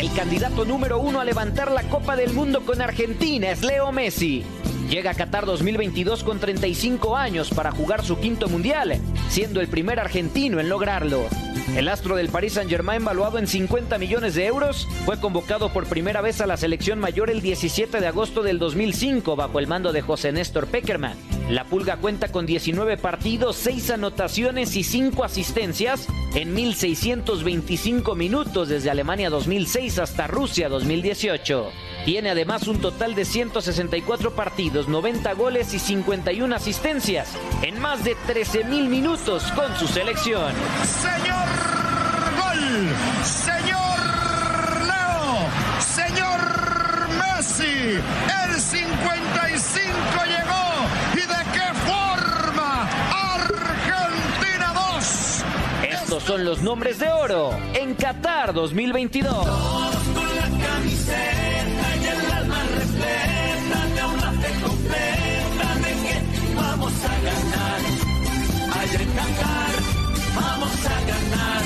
El 0.01 0.11
candidato 0.13 0.65
número 0.65 0.99
uno 0.99 1.21
a 1.21 1.23
levantar 1.23 1.69
la 1.69 1.83
Copa 1.83 2.15
del 2.15 2.33
Mundo 2.33 2.65
con 2.65 2.81
Argentina 2.81 3.51
es 3.51 3.61
Leo 3.61 3.91
Messi. 3.91 4.43
Llega 4.91 5.11
a 5.11 5.13
Qatar 5.13 5.45
2022 5.45 6.25
con 6.25 6.41
35 6.41 7.15
años 7.15 7.49
para 7.51 7.71
jugar 7.71 8.03
su 8.03 8.19
quinto 8.19 8.49
mundial, 8.49 8.99
siendo 9.29 9.61
el 9.61 9.69
primer 9.69 10.01
argentino 10.01 10.59
en 10.59 10.67
lograrlo. 10.67 11.29
El 11.77 11.87
astro 11.87 12.17
del 12.17 12.27
Paris 12.27 12.53
Saint-Germain, 12.53 13.05
valuado 13.05 13.37
en 13.37 13.47
50 13.47 13.97
millones 13.97 14.35
de 14.35 14.45
euros, 14.45 14.89
fue 15.05 15.17
convocado 15.17 15.71
por 15.71 15.87
primera 15.87 16.19
vez 16.19 16.41
a 16.41 16.45
la 16.45 16.57
selección 16.57 16.99
mayor 16.99 17.29
el 17.29 17.41
17 17.41 18.01
de 18.01 18.07
agosto 18.07 18.43
del 18.43 18.59
2005 18.59 19.37
bajo 19.37 19.59
el 19.59 19.67
mando 19.67 19.93
de 19.93 20.01
José 20.01 20.33
Néstor 20.33 20.67
Peckerman. 20.67 21.15
La 21.49 21.63
Pulga 21.63 21.95
cuenta 21.95 22.29
con 22.29 22.45
19 22.45 22.97
partidos, 22.97 23.55
6 23.55 23.91
anotaciones 23.91 24.75
y 24.75 24.83
5 24.83 25.23
asistencias 25.23 26.07
en 26.35 26.55
1.625 26.55 28.15
minutos 28.17 28.67
desde 28.67 28.89
Alemania 28.89 29.29
2006 29.29 29.99
hasta 29.99 30.27
Rusia 30.27 30.67
2018. 30.67 31.71
Tiene 32.05 32.31
además 32.31 32.67
un 32.67 32.79
total 32.79 33.15
de 33.15 33.25
164 33.25 34.31
partidos, 34.31 34.80
90 34.87 35.33
goles 35.33 35.73
y 35.73 35.79
51 35.79 36.55
asistencias 36.55 37.29
en 37.61 37.79
más 37.79 38.03
de 38.03 38.15
13.000 38.15 38.87
minutos 38.87 39.51
con 39.53 39.75
su 39.75 39.87
selección. 39.87 40.53
Señor 40.85 41.47
Gol, 42.37 42.89
señor 43.23 43.99
Leo, 44.87 45.49
señor 45.79 46.39
Messi, 47.17 47.99
el 48.45 48.59
55 48.59 49.91
llegó 50.25 50.65
y 51.13 51.21
de 51.21 51.41
qué 51.53 51.67
forma. 51.85 52.89
Argentina 53.35 54.73
2. 54.95 55.45
Estos 56.01 56.23
son 56.23 56.45
los 56.45 56.61
nombres 56.61 56.99
de 56.99 57.11
oro 57.11 57.51
en 57.73 57.95
Qatar 57.95 58.53
2022. 58.53 59.33
Con 59.33 60.35
la 60.35 60.65
camiseta 60.67 61.60
vamos 66.55 66.93
a 67.03 67.15
ganar. 67.21 67.81
Allá 68.79 69.01
en 69.01 69.11
Qatar 69.11 69.73
vamos 70.35 70.85
a 70.85 70.99
ganar. 71.09 71.63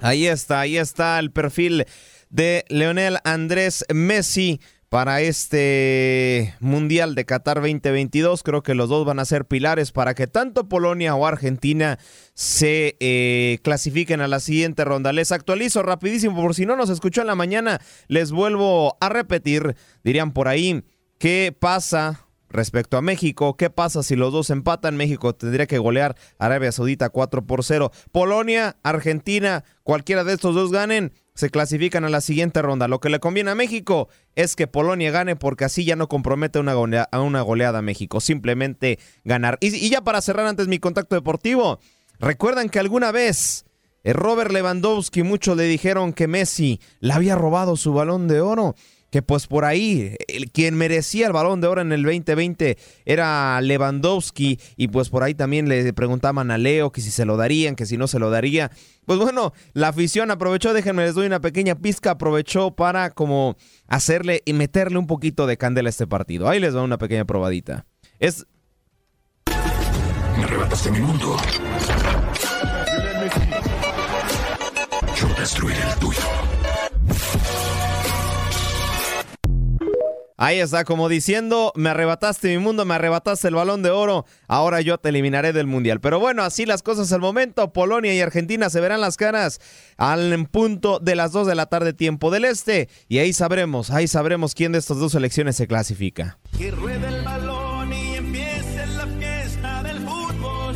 Ahí 0.00 0.26
está, 0.26 0.60
ahí 0.60 0.76
está 0.78 1.18
el 1.18 1.30
perfil 1.30 1.84
de 2.30 2.64
Leonel 2.68 3.18
Andrés 3.24 3.84
Messi 3.92 4.60
para 4.90 5.20
este 5.20 6.56
Mundial 6.58 7.14
de 7.14 7.24
Qatar 7.24 7.58
2022. 7.58 8.42
Creo 8.42 8.62
que 8.62 8.74
los 8.74 8.88
dos 8.88 9.06
van 9.06 9.20
a 9.20 9.24
ser 9.24 9.46
pilares 9.46 9.92
para 9.92 10.14
que 10.14 10.26
tanto 10.26 10.68
Polonia 10.68 11.14
o 11.14 11.26
Argentina 11.26 11.98
se 12.34 12.96
eh, 12.98 13.60
clasifiquen 13.62 14.20
a 14.20 14.26
la 14.28 14.40
siguiente 14.40 14.84
ronda. 14.84 15.12
Les 15.12 15.30
actualizo 15.30 15.84
rapidísimo, 15.84 16.42
por 16.42 16.56
si 16.56 16.66
no 16.66 16.76
nos 16.76 16.90
escuchó 16.90 17.20
en 17.20 17.28
la 17.28 17.36
mañana, 17.36 17.80
les 18.08 18.32
vuelvo 18.32 18.98
a 19.00 19.08
repetir, 19.08 19.76
dirían 20.02 20.32
por 20.32 20.48
ahí, 20.48 20.82
¿qué 21.18 21.56
pasa 21.58 22.26
Respecto 22.50 22.96
a 22.96 23.00
México, 23.00 23.56
¿qué 23.56 23.70
pasa 23.70 24.02
si 24.02 24.16
los 24.16 24.32
dos 24.32 24.50
empatan? 24.50 24.96
México 24.96 25.32
tendría 25.36 25.68
que 25.68 25.78
golear 25.78 26.16
Arabia 26.36 26.72
Saudita 26.72 27.08
4 27.08 27.46
por 27.46 27.62
0. 27.62 27.92
Polonia, 28.10 28.76
Argentina, 28.82 29.62
cualquiera 29.84 30.24
de 30.24 30.32
estos 30.32 30.56
dos 30.56 30.72
ganen, 30.72 31.12
se 31.34 31.50
clasifican 31.50 32.04
a 32.04 32.08
la 32.08 32.20
siguiente 32.20 32.60
ronda. 32.62 32.88
Lo 32.88 33.00
que 33.00 33.08
le 33.08 33.20
conviene 33.20 33.50
a 33.50 33.54
México 33.54 34.08
es 34.34 34.56
que 34.56 34.66
Polonia 34.66 35.10
gane 35.10 35.36
porque 35.36 35.64
así 35.64 35.84
ya 35.84 35.96
no 35.96 36.08
compromete 36.08 36.58
una 36.58 36.74
golea- 36.74 37.08
a 37.10 37.20
una 37.20 37.40
goleada 37.42 37.78
a 37.78 37.82
México, 37.82 38.20
simplemente 38.20 38.98
ganar. 39.24 39.58
Y, 39.60 39.74
y 39.74 39.90
ya 39.90 40.02
para 40.02 40.20
cerrar 40.20 40.46
antes 40.46 40.68
mi 40.68 40.78
contacto 40.78 41.14
deportivo, 41.14 41.78
recuerdan 42.18 42.68
que 42.68 42.78
alguna 42.78 43.12
vez 43.12 43.64
eh, 44.04 44.12
Robert 44.12 44.50
Lewandowski, 44.50 45.22
muchos 45.22 45.56
le 45.56 45.64
dijeron 45.64 46.12
que 46.12 46.26
Messi 46.26 46.80
le 47.00 47.12
había 47.12 47.34
robado 47.36 47.76
su 47.76 47.92
balón 47.92 48.28
de 48.28 48.40
oro 48.40 48.74
que 49.10 49.22
pues 49.22 49.46
por 49.46 49.64
ahí 49.64 50.14
el, 50.28 50.50
quien 50.50 50.76
merecía 50.76 51.26
el 51.26 51.32
balón 51.32 51.60
de 51.60 51.66
oro 51.66 51.80
en 51.80 51.92
el 51.92 52.02
2020 52.02 52.78
era 53.04 53.60
Lewandowski 53.60 54.58
y 54.76 54.88
pues 54.88 55.10
por 55.10 55.22
ahí 55.22 55.34
también 55.34 55.68
le 55.68 55.92
preguntaban 55.92 56.50
a 56.50 56.58
Leo 56.58 56.90
que 56.92 57.00
si 57.00 57.10
se 57.10 57.24
lo 57.24 57.36
darían, 57.36 57.76
que 57.76 57.86
si 57.86 57.96
no 57.96 58.06
se 58.06 58.18
lo 58.18 58.30
daría. 58.30 58.70
Pues 59.06 59.18
bueno, 59.18 59.52
la 59.72 59.88
afición 59.88 60.30
aprovechó, 60.30 60.72
déjenme 60.72 61.04
les 61.04 61.14
doy 61.14 61.26
una 61.26 61.40
pequeña 61.40 61.74
pizca, 61.74 62.12
aprovechó 62.12 62.70
para 62.70 63.10
como 63.10 63.56
hacerle 63.88 64.42
y 64.44 64.52
meterle 64.52 64.98
un 64.98 65.06
poquito 65.06 65.46
de 65.46 65.56
candela 65.56 65.88
a 65.88 65.90
este 65.90 66.06
partido. 66.06 66.48
Ahí 66.48 66.60
les 66.60 66.76
va 66.76 66.82
una 66.82 66.98
pequeña 66.98 67.24
probadita. 67.24 67.86
Es 68.18 68.46
Me 70.36 70.44
arrebataste 70.44 70.90
mi 70.92 71.00
mundo. 71.00 71.36
Yo 75.16 75.28
destruiré 75.38 75.82
el 75.82 75.98
tuyo. 75.98 76.49
Ahí 80.42 80.58
está, 80.58 80.84
como 80.84 81.10
diciendo, 81.10 81.70
me 81.76 81.90
arrebataste 81.90 82.48
mi 82.48 82.56
mundo, 82.56 82.86
me 82.86 82.94
arrebataste 82.94 83.48
el 83.48 83.56
balón 83.56 83.82
de 83.82 83.90
oro, 83.90 84.24
ahora 84.48 84.80
yo 84.80 84.96
te 84.96 85.10
eliminaré 85.10 85.52
del 85.52 85.66
mundial. 85.66 86.00
Pero 86.00 86.18
bueno, 86.18 86.42
así 86.42 86.64
las 86.64 86.82
cosas 86.82 87.12
al 87.12 87.20
momento, 87.20 87.74
Polonia 87.74 88.14
y 88.14 88.22
Argentina 88.22 88.70
se 88.70 88.80
verán 88.80 89.02
las 89.02 89.18
caras 89.18 89.60
al 89.98 90.48
punto 90.48 90.98
de 90.98 91.14
las 91.14 91.32
2 91.32 91.46
de 91.46 91.54
la 91.54 91.66
tarde 91.66 91.92
tiempo 91.92 92.30
del 92.30 92.46
este 92.46 92.88
y 93.06 93.18
ahí 93.18 93.34
sabremos, 93.34 93.90
ahí 93.90 94.08
sabremos 94.08 94.54
quién 94.54 94.72
de 94.72 94.78
estas 94.78 94.96
dos 94.96 95.12
selecciones 95.12 95.56
se 95.56 95.66
clasifica. 95.66 96.38
Que 96.56 96.70
ruede 96.70 97.06
el 97.06 97.22
balón 97.22 97.92
y 97.92 98.14
empiece 98.14 98.86
la 98.96 99.06
fiesta 99.08 99.82
del 99.82 99.98
fútbol. 99.98 100.74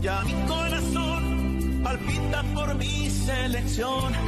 Ya 0.00 0.22
mi 0.22 0.32
corazón 0.46 1.80
palpita 1.84 2.42
por 2.54 2.74
mi 2.76 3.10
selección. 3.10 4.27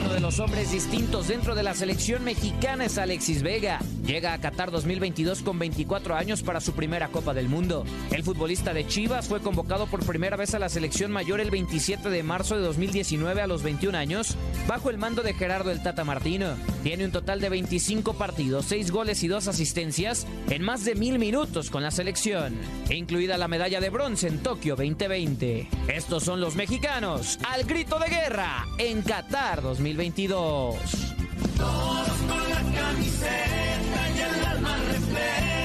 los 0.21 0.39
hombres 0.39 0.71
distintos 0.71 1.27
dentro 1.29 1.55
de 1.55 1.63
la 1.63 1.73
selección 1.73 2.23
mexicana 2.23 2.85
es 2.85 2.99
Alexis 2.99 3.41
Vega. 3.41 3.79
Llega 4.05 4.33
a 4.33 4.39
Qatar 4.39 4.69
2022 4.69 5.41
con 5.41 5.57
24 5.57 6.15
años 6.15 6.43
para 6.43 6.61
su 6.61 6.73
primera 6.73 7.07
Copa 7.07 7.33
del 7.33 7.49
Mundo. 7.49 7.85
El 8.11 8.23
futbolista 8.23 8.73
de 8.73 8.85
Chivas 8.85 9.27
fue 9.27 9.41
convocado 9.41 9.87
por 9.87 10.05
primera 10.05 10.37
vez 10.37 10.53
a 10.53 10.59
la 10.59 10.69
selección 10.69 11.11
mayor 11.11 11.39
el 11.39 11.49
27 11.49 12.09
de 12.09 12.23
marzo 12.23 12.55
de 12.55 12.61
2019 12.61 13.41
a 13.41 13.47
los 13.47 13.63
21 13.63 13.97
años, 13.97 14.35
bajo 14.67 14.91
el 14.91 14.99
mando 14.99 15.23
de 15.23 15.33
Gerardo 15.33 15.71
el 15.71 15.81
Tata 15.81 16.03
Martino. 16.03 16.55
Tiene 16.83 17.05
un 17.05 17.11
total 17.11 17.41
de 17.41 17.49
25 17.49 18.13
partidos, 18.13 18.65
6 18.65 18.91
goles 18.91 19.23
y 19.23 19.27
2 19.27 19.47
asistencias 19.47 20.27
en 20.49 20.61
más 20.61 20.85
de 20.85 20.95
mil 20.95 21.17
minutos 21.17 21.71
con 21.71 21.81
la 21.81 21.91
selección, 21.91 22.55
incluida 22.91 23.37
la 23.37 23.47
medalla 23.47 23.79
de 23.79 23.89
bronce 23.89 24.27
en 24.27 24.39
Tokio 24.39 24.75
2020. 24.75 25.67
Estos 25.87 26.23
son 26.23 26.41
los 26.41 26.55
mexicanos 26.55 27.39
al 27.49 27.63
grito 27.63 27.97
de 27.97 28.07
guerra 28.07 28.67
en 28.77 29.01
Qatar 29.01 29.61
2022. 29.61 30.10
Todos 30.13 32.09
con 32.27 32.49
la 32.49 32.61
camiseta 32.81 34.09
y 34.13 34.19
el 34.19 34.45
alma 34.45 34.75
repleta 34.75 35.60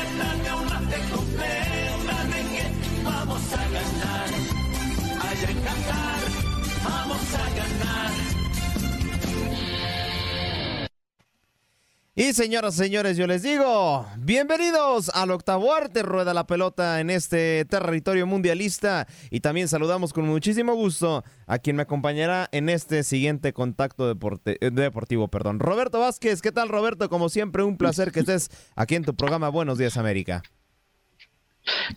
Y 12.18 12.32
señoras 12.32 12.76
y 12.76 12.78
señores, 12.78 13.18
yo 13.18 13.26
les 13.26 13.42
digo, 13.42 14.06
bienvenidos 14.16 15.10
al 15.10 15.30
octavo 15.32 15.74
arte, 15.74 16.02
rueda 16.02 16.32
la 16.32 16.46
pelota 16.46 16.98
en 17.00 17.10
este 17.10 17.66
territorio 17.66 18.26
mundialista. 18.26 19.06
Y 19.30 19.40
también 19.40 19.68
saludamos 19.68 20.14
con 20.14 20.24
muchísimo 20.24 20.74
gusto 20.74 21.24
a 21.46 21.58
quien 21.58 21.76
me 21.76 21.82
acompañará 21.82 22.48
en 22.52 22.70
este 22.70 23.02
siguiente 23.02 23.52
contacto 23.52 24.08
deporte- 24.08 24.56
eh, 24.62 24.70
deportivo. 24.70 25.28
Perdón. 25.28 25.60
Roberto 25.60 26.00
Vázquez, 26.00 26.40
¿qué 26.40 26.52
tal 26.52 26.70
Roberto? 26.70 27.10
Como 27.10 27.28
siempre, 27.28 27.62
un 27.64 27.76
placer 27.76 28.12
que 28.12 28.20
estés 28.20 28.48
aquí 28.76 28.94
en 28.94 29.04
tu 29.04 29.14
programa 29.14 29.50
Buenos 29.50 29.76
Días 29.76 29.98
América. 29.98 30.42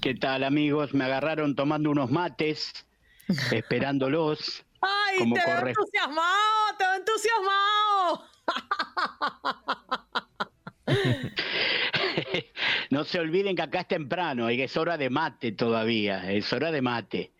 ¿Qué 0.01 0.15
tal 0.15 0.43
amigos? 0.43 0.93
Me 0.93 1.05
agarraron 1.05 1.55
tomando 1.55 1.91
unos 1.91 2.11
mates, 2.11 2.73
esperándolos. 3.53 4.65
¡Ay, 4.81 5.19
como 5.19 5.35
te 5.35 5.45
veo 5.45 5.67
entusiasmado! 5.67 6.77
¡Te 6.77 6.83
veo 6.83 6.95
entusiasmado! 6.95 8.25
No 12.89 13.03
se 13.03 13.19
olviden 13.19 13.55
que 13.55 13.61
acá 13.61 13.81
es 13.81 13.87
temprano 13.87 14.49
y 14.51 14.57
que 14.57 14.63
es 14.65 14.77
hora 14.77 14.97
de 14.97 15.09
mate 15.09 15.51
todavía, 15.51 16.31
es 16.31 16.51
hora 16.53 16.71
de 16.71 16.81
mate. 16.81 17.31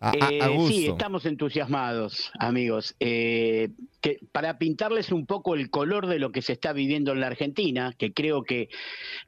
A, 0.00 0.10
a- 0.10 0.12
a 0.12 0.50
Eh, 0.50 0.58
sí, 0.68 0.88
estamos 0.88 1.24
entusiasmados, 1.26 2.30
amigos. 2.38 2.94
Eh, 3.00 3.70
que, 4.00 4.18
para 4.32 4.58
pintarles 4.58 5.12
un 5.12 5.26
poco 5.26 5.54
el 5.54 5.70
color 5.70 6.06
de 6.06 6.18
lo 6.18 6.30
que 6.32 6.42
se 6.42 6.52
está 6.52 6.72
viviendo 6.72 7.12
en 7.12 7.20
la 7.20 7.28
Argentina, 7.28 7.94
que 7.96 8.12
creo 8.12 8.42
que, 8.42 8.68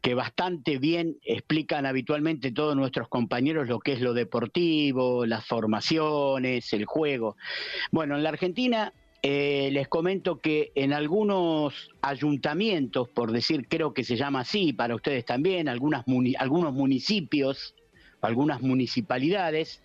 que 0.03 0.15
bastante 0.15 0.79
bien 0.79 1.17
explican 1.23 1.87
habitualmente 1.87 2.53
todos 2.53 2.77
nuestros 2.77 3.09
compañeros 3.09 3.69
lo 3.69 3.79
que 3.81 3.93
es 3.93 4.01
lo 4.01 4.13
deportivo, 4.13 5.25
las 5.25 5.47
formaciones, 5.47 6.73
el 6.73 6.85
juego. 6.85 7.37
Bueno, 7.91 8.17
en 8.17 8.23
la 8.23 8.31
Argentina 8.31 8.93
eh, 9.29 9.71
les 9.73 9.89
comento 9.89 10.41
que 10.41 10.71
en 10.77 10.93
algunos 10.93 11.91
ayuntamientos, 12.01 13.09
por 13.09 13.33
decir, 13.33 13.67
creo 13.67 13.93
que 13.93 14.05
se 14.05 14.15
llama 14.15 14.43
así, 14.43 14.73
para 14.73 14.95
ustedes 14.95 15.25
también, 15.25 15.69
algunos 15.69 16.07
municipios, 16.07 17.75
algunas 18.21 18.63
municipalidades 18.63 19.83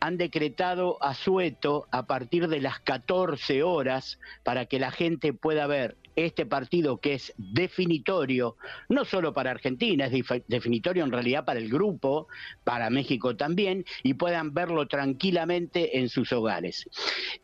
han 0.00 0.16
decretado 0.16 1.00
asueto 1.04 1.86
a 1.92 2.06
partir 2.06 2.48
de 2.48 2.60
las 2.60 2.80
14 2.80 3.62
horas 3.62 4.18
para 4.42 4.66
que 4.66 4.80
la 4.80 4.90
gente 4.90 5.32
pueda 5.32 5.68
ver 5.68 5.96
este 6.16 6.46
partido 6.46 6.98
que 6.98 7.14
es 7.14 7.32
definitorio, 7.36 8.56
no 8.88 9.04
solo 9.04 9.32
para 9.32 9.50
Argentina, 9.50 10.06
es 10.06 10.12
definitorio 10.46 11.04
en 11.04 11.12
realidad 11.12 11.44
para 11.44 11.60
el 11.60 11.68
grupo, 11.68 12.28
para 12.64 12.90
México 12.90 13.36
también, 13.36 13.84
y 14.02 14.14
puedan 14.14 14.52
verlo 14.54 14.86
tranquilamente 14.86 15.98
en 15.98 16.08
sus 16.08 16.32
hogares. 16.32 16.88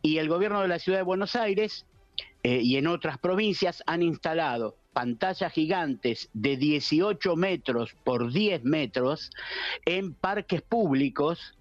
Y 0.01 0.17
el 0.17 0.29
gobierno 0.29 0.61
de 0.61 0.67
la 0.67 0.79
ciudad 0.79 0.99
de 0.99 1.03
Buenos 1.03 1.35
Aires 1.35 1.85
eh, 2.43 2.61
y 2.61 2.77
en 2.77 2.87
otras 2.87 3.17
provincias 3.17 3.83
han 3.85 4.01
instalado 4.01 4.75
pantallas 4.93 5.53
gigantes 5.53 6.29
de 6.33 6.57
18 6.57 7.35
metros 7.35 7.95
por 8.03 8.31
10 8.31 8.63
metros 8.63 9.29
en 9.85 10.13
parques 10.13 10.61
públicos 10.63 11.55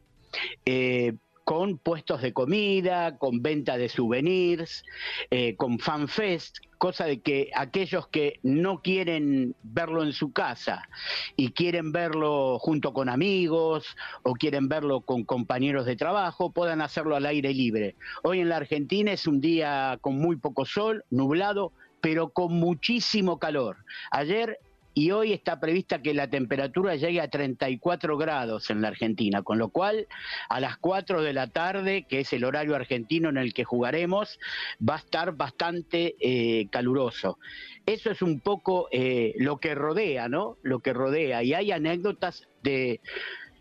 eh, 0.65 1.15
con 1.47 1.79
puestos 1.79 2.23
de 2.23 2.33
comida, 2.33 3.19
con 3.19 3.41
venta 3.41 3.79
de 3.79 3.89
souvenirs, 3.89 4.83
eh, 5.31 5.55
con 5.55 5.79
fanfest, 5.79 6.59
cosa 6.77 7.05
de 7.05 7.21
que 7.21 7.53
aquellos 7.55 8.09
que 8.09 8.41
no 8.43 8.83
quieren 8.83 9.55
verlo 9.63 10.03
en 10.03 10.13
su 10.13 10.33
casa 10.33 10.89
y 11.37 11.53
quieren 11.53 11.93
verlo 11.93 12.59
junto 12.59 12.93
con 12.93 13.09
amigos 13.09 13.97
o 14.25 14.33
quieren 14.33 14.69
verlo 14.69 15.03
con 15.03 15.23
compañeros 15.23 15.87
de 15.87 15.95
trabajo, 15.95 16.51
puedan 16.51 16.83
hacerlo 16.83 17.15
al 17.15 17.27
aire 17.27 17.55
libre. 17.55 17.95
Hoy 18.25 18.41
en 18.41 18.49
la 18.49 18.57
Argentina 18.57 19.13
es 19.13 19.29
un 19.29 19.41
día 19.41 19.99
con 20.01 20.19
muy 20.19 20.35
poco 20.35 20.65
sol, 20.65 21.05
nublado, 21.11 21.73
pero 22.01 22.31
con 22.31 22.55
muchísimo 22.55 23.39
calor. 23.39 23.77
Ayer 24.11 24.59
y 24.99 25.11
hoy 25.11 25.35
está 25.35 25.61
prevista 25.61 26.01
que 26.01 26.15
la 26.15 26.31
temperatura 26.31 26.97
llegue 26.97 27.21
a 27.21 27.29
34 27.29 28.17
grados 28.17 28.71
en 28.71 28.81
la 28.81 28.89
Argentina, 28.89 29.43
con 29.43 29.59
lo 29.59 29.69
cual 29.69 30.07
a 30.49 30.59
las 30.59 30.79
4 30.79 31.21
de 31.21 31.35
la 31.35 31.49
tarde, 31.49 32.07
que 32.09 32.21
es 32.21 32.33
el 32.33 32.45
horario 32.45 32.75
argentino 32.75 33.29
en 33.29 33.37
el 33.37 33.53
que 33.53 33.65
jugaremos, 33.65 34.39
va 34.81 34.95
a 34.95 35.01
estar 35.01 35.37
bastante 35.37 36.17
eh, 36.19 36.69
caluroso. 36.71 37.39
Eso 37.85 38.11
es 38.11 38.23
un 38.23 38.41
poco 38.41 38.89
eh, 38.91 39.35
lo 39.37 39.59
que 39.59 39.75
rodea, 39.75 40.31
¿no? 40.31 40.57
Lo 40.63 40.79
que 40.79 40.95
rodea. 40.95 41.43
Y 41.43 41.53
hay 41.53 41.73
anécdotas 41.73 42.49
de 42.63 43.03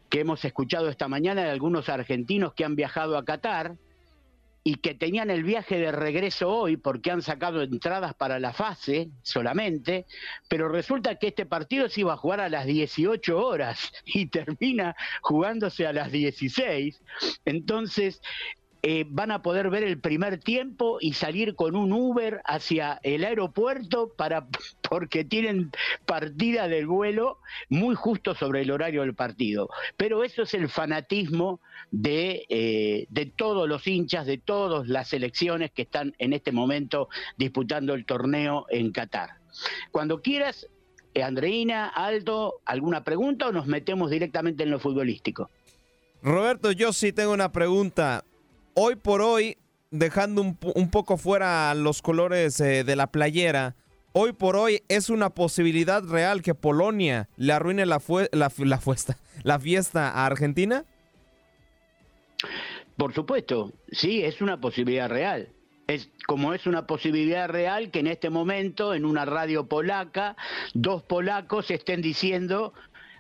que 0.10 0.22
hemos 0.22 0.46
escuchado 0.46 0.88
esta 0.88 1.10
mañana 1.10 1.44
de 1.44 1.50
algunos 1.50 1.90
argentinos 1.90 2.54
que 2.54 2.64
han 2.64 2.78
viajado 2.78 3.18
a 3.18 3.26
Qatar 3.26 3.76
y 4.68 4.78
que 4.78 4.96
tenían 4.96 5.30
el 5.30 5.44
viaje 5.44 5.78
de 5.78 5.92
regreso 5.92 6.50
hoy 6.50 6.76
porque 6.76 7.12
han 7.12 7.22
sacado 7.22 7.62
entradas 7.62 8.16
para 8.16 8.40
la 8.40 8.52
fase 8.52 9.12
solamente, 9.22 10.08
pero 10.50 10.70
resulta 10.70 11.20
que 11.20 11.28
este 11.28 11.46
partido 11.46 11.88
se 11.88 12.02
iba 12.02 12.14
a 12.14 12.18
jugar 12.18 12.40
a 12.40 12.50
las 12.50 12.66
18 12.66 13.38
horas 13.38 13.94
y 14.06 14.26
termina 14.26 14.96
jugándose 15.22 15.86
a 15.86 15.94
las 15.94 16.12
16. 16.12 17.00
Entonces, 17.46 18.20
eh, 18.88 19.04
van 19.10 19.32
a 19.32 19.42
poder 19.42 19.72
ver 19.72 19.82
el 19.82 20.00
primer 20.00 20.38
tiempo 20.38 21.00
y 21.02 21.14
salir 21.14 21.56
con 21.56 21.76
un 21.76 21.92
Uber 21.92 22.44
hacia 22.46 23.00
el 23.02 23.26
aeropuerto 23.26 24.14
para 24.16 24.48
porque 24.88 25.24
tienen 25.24 25.72
partida 26.06 26.68
del 26.68 26.86
vuelo 26.86 27.40
muy 27.68 27.96
justo 27.96 28.36
sobre 28.36 28.62
el 28.62 28.70
horario 28.70 29.02
del 29.02 29.16
partido. 29.16 29.70
Pero 29.98 30.24
eso 30.24 30.44
es 30.44 30.54
el 30.54 30.70
fanatismo 30.70 31.62
de, 31.90 32.46
eh, 32.48 33.08
de 33.10 33.26
todos 33.26 33.68
los 33.68 33.88
hinchas, 33.88 34.28
de 34.28 34.38
todas 34.38 34.88
las 34.88 35.08
selecciones 35.08 35.72
que 35.72 35.82
están 35.82 36.14
en 36.20 36.34
este 36.34 36.52
momento 36.52 37.10
disputando 37.38 37.96
el 37.96 38.06
torneo 38.06 38.68
en 38.70 38.92
Qatar. 38.92 39.40
Cuando 39.90 40.22
quieras, 40.22 40.68
eh, 41.16 41.24
Andreina, 41.24 41.88
Aldo, 41.88 42.62
¿alguna 42.66 43.04
pregunta 43.04 43.48
o 43.48 43.52
nos 43.52 43.66
metemos 43.66 44.12
directamente 44.12 44.62
en 44.62 44.70
lo 44.70 44.80
futbolístico? 44.80 45.50
Roberto, 46.22 46.72
yo 46.72 46.94
sí 46.94 47.12
tengo 47.12 47.34
una 47.34 47.52
pregunta 47.52 48.26
hoy 48.76 48.96
por 48.96 49.22
hoy, 49.22 49.58
dejando 49.90 50.42
un, 50.42 50.90
poco 50.92 51.18
fuera 51.18 51.74
los 51.74 52.02
colores 52.02 52.60
eh, 52.60 52.84
de 52.84 52.96
la 52.96 53.08
playera, 53.08 53.76
hoy 54.12 54.34
por 54.34 54.56
hoy 54.56 54.84
es 54.88 55.10
una 55.10 55.32
posibilidad 55.32 56.04
real 56.04 56.42
que 56.42 56.54
Polonia 56.54 57.28
le 57.38 57.54
arruine 57.54 57.86
la, 57.86 58.02
la, 58.32 58.52
la 59.44 59.60
fiesta 59.60 60.10
a 60.12 60.26
Argentina? 60.26 60.86
Por 62.98 63.14
supuesto, 63.14 63.74
sí, 63.92 64.24
es 64.24 64.42
una 64.42 64.62
posibilidad 64.62 65.10
real. 65.10 65.50
Es 65.88 66.10
como 66.26 66.54
es 66.54 66.66
una 66.66 66.88
posibilidad 66.88 67.48
real 67.48 67.92
que 67.92 68.00
en 68.00 68.08
este 68.08 68.30
momento 68.30 68.94
en 68.94 69.06
una 69.06 69.24
radio 69.26 69.68
polaca 69.68 70.36
dos 70.74 71.04
polacos 71.04 71.70
estén 71.70 72.02
diciendo 72.02 72.74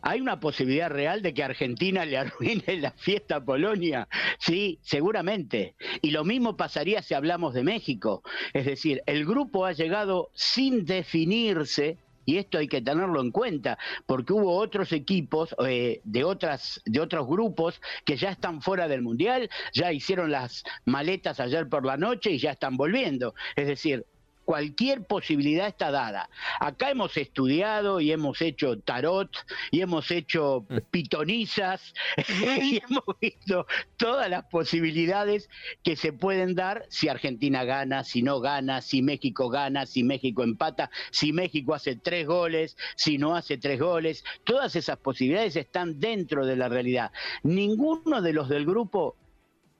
¿Hay 0.08 0.22
una 0.22 0.39
posibilidad 0.39 0.91
real 0.91 1.24
de 1.24 1.34
que 1.34 1.43
Argentina 1.43 2.06
le 2.06 2.18
arruine 2.20 2.78
la 2.78 2.91
fiesta 2.91 3.38
a 3.38 3.43
Polonia? 3.43 4.08
Sí, 4.38 4.78
seguramente. 4.84 5.74
Y 6.03 6.12
lo 6.12 6.24
mismo 6.24 6.56
pasaría 6.56 7.01
si 7.01 7.16
hablamos 7.16 7.56
de 7.56 7.64
México. 7.64 8.22
Es 8.53 8.66
decir, 8.66 9.01
el 9.08 9.26
grupo 9.26 9.66
ha 9.66 9.72
llegado 9.72 10.30
sin 10.36 10.86
definirse 10.86 11.97
y 12.24 12.38
esto 12.38 12.60
hay 12.60 12.68
que 12.68 12.82
tenerlo 12.82 13.20
en 13.20 13.32
cuenta, 13.32 13.80
porque 14.06 14.34
hubo 14.34 14.56
otros 14.58 14.91
equipos 14.91 15.56
eh, 15.66 16.01
de, 16.03 16.24
otras, 16.24 16.82
de 16.86 16.99
otros 16.99 17.28
grupos 17.28 17.82
que 18.03 18.18
ya 18.18 18.30
están 18.30 18.62
fuera 18.62 18.88
del 18.88 19.01
Mundial, 19.01 19.49
ya 19.74 19.91
hicieron 19.91 20.32
las 20.32 20.64
maletas 20.86 21.39
ayer 21.39 21.68
por 21.68 21.86
la 21.86 21.97
noche 21.97 22.32
y 22.32 22.38
ya 22.38 22.51
están 22.51 22.78
volviendo. 22.78 23.34
Es 23.56 23.68
decir, 23.68 24.06
cualquier 24.46 25.06
posibilidad 25.06 25.68
está 25.68 25.91
dada. 25.91 26.30
Acá 26.60 26.91
hemos 26.91 27.18
estudiado 27.18 28.00
y 28.00 28.12
hemos 28.12 28.41
hecho 28.41 28.80
tarot 28.80 29.36
y 29.72 29.82
hemos 29.82 30.12
hecho 30.12 30.66
mm. 30.70 30.78
pitonizas 30.91 31.93
y 32.62 32.78
hemos 32.78 33.04
visto 33.20 33.66
todas 33.98 34.30
las 34.30 34.46
posibilidades 34.46 35.50
que 35.84 35.96
se 35.96 36.14
pueden 36.14 36.56
dar 36.56 36.86
si 36.89 37.10
Argentina 37.10 37.64
gana, 37.64 38.04
si 38.04 38.22
no 38.22 38.39
gana, 38.39 38.82
si 38.82 39.02
México 39.02 39.50
gana, 39.50 39.86
si 39.86 40.04
México 40.04 40.43
empata, 40.43 40.89
si 41.12 41.34
México 41.34 41.74
hace 41.74 41.96
tres 41.96 42.28
goles, 42.28 42.78
si 42.96 43.18
no 43.18 43.36
hace 43.36 43.58
tres 43.58 43.80
goles. 43.80 44.24
Todas 44.43 44.76
esas 44.76 44.98
posibilidades 44.98 45.56
están 45.56 46.00
dentro 46.00 46.46
de 46.46 46.56
la 46.56 46.70
realidad. 46.70 47.12
Ninguno 47.43 48.22
de 48.22 48.34
los 48.34 48.48
del 48.48 48.66
grupo, 48.66 49.16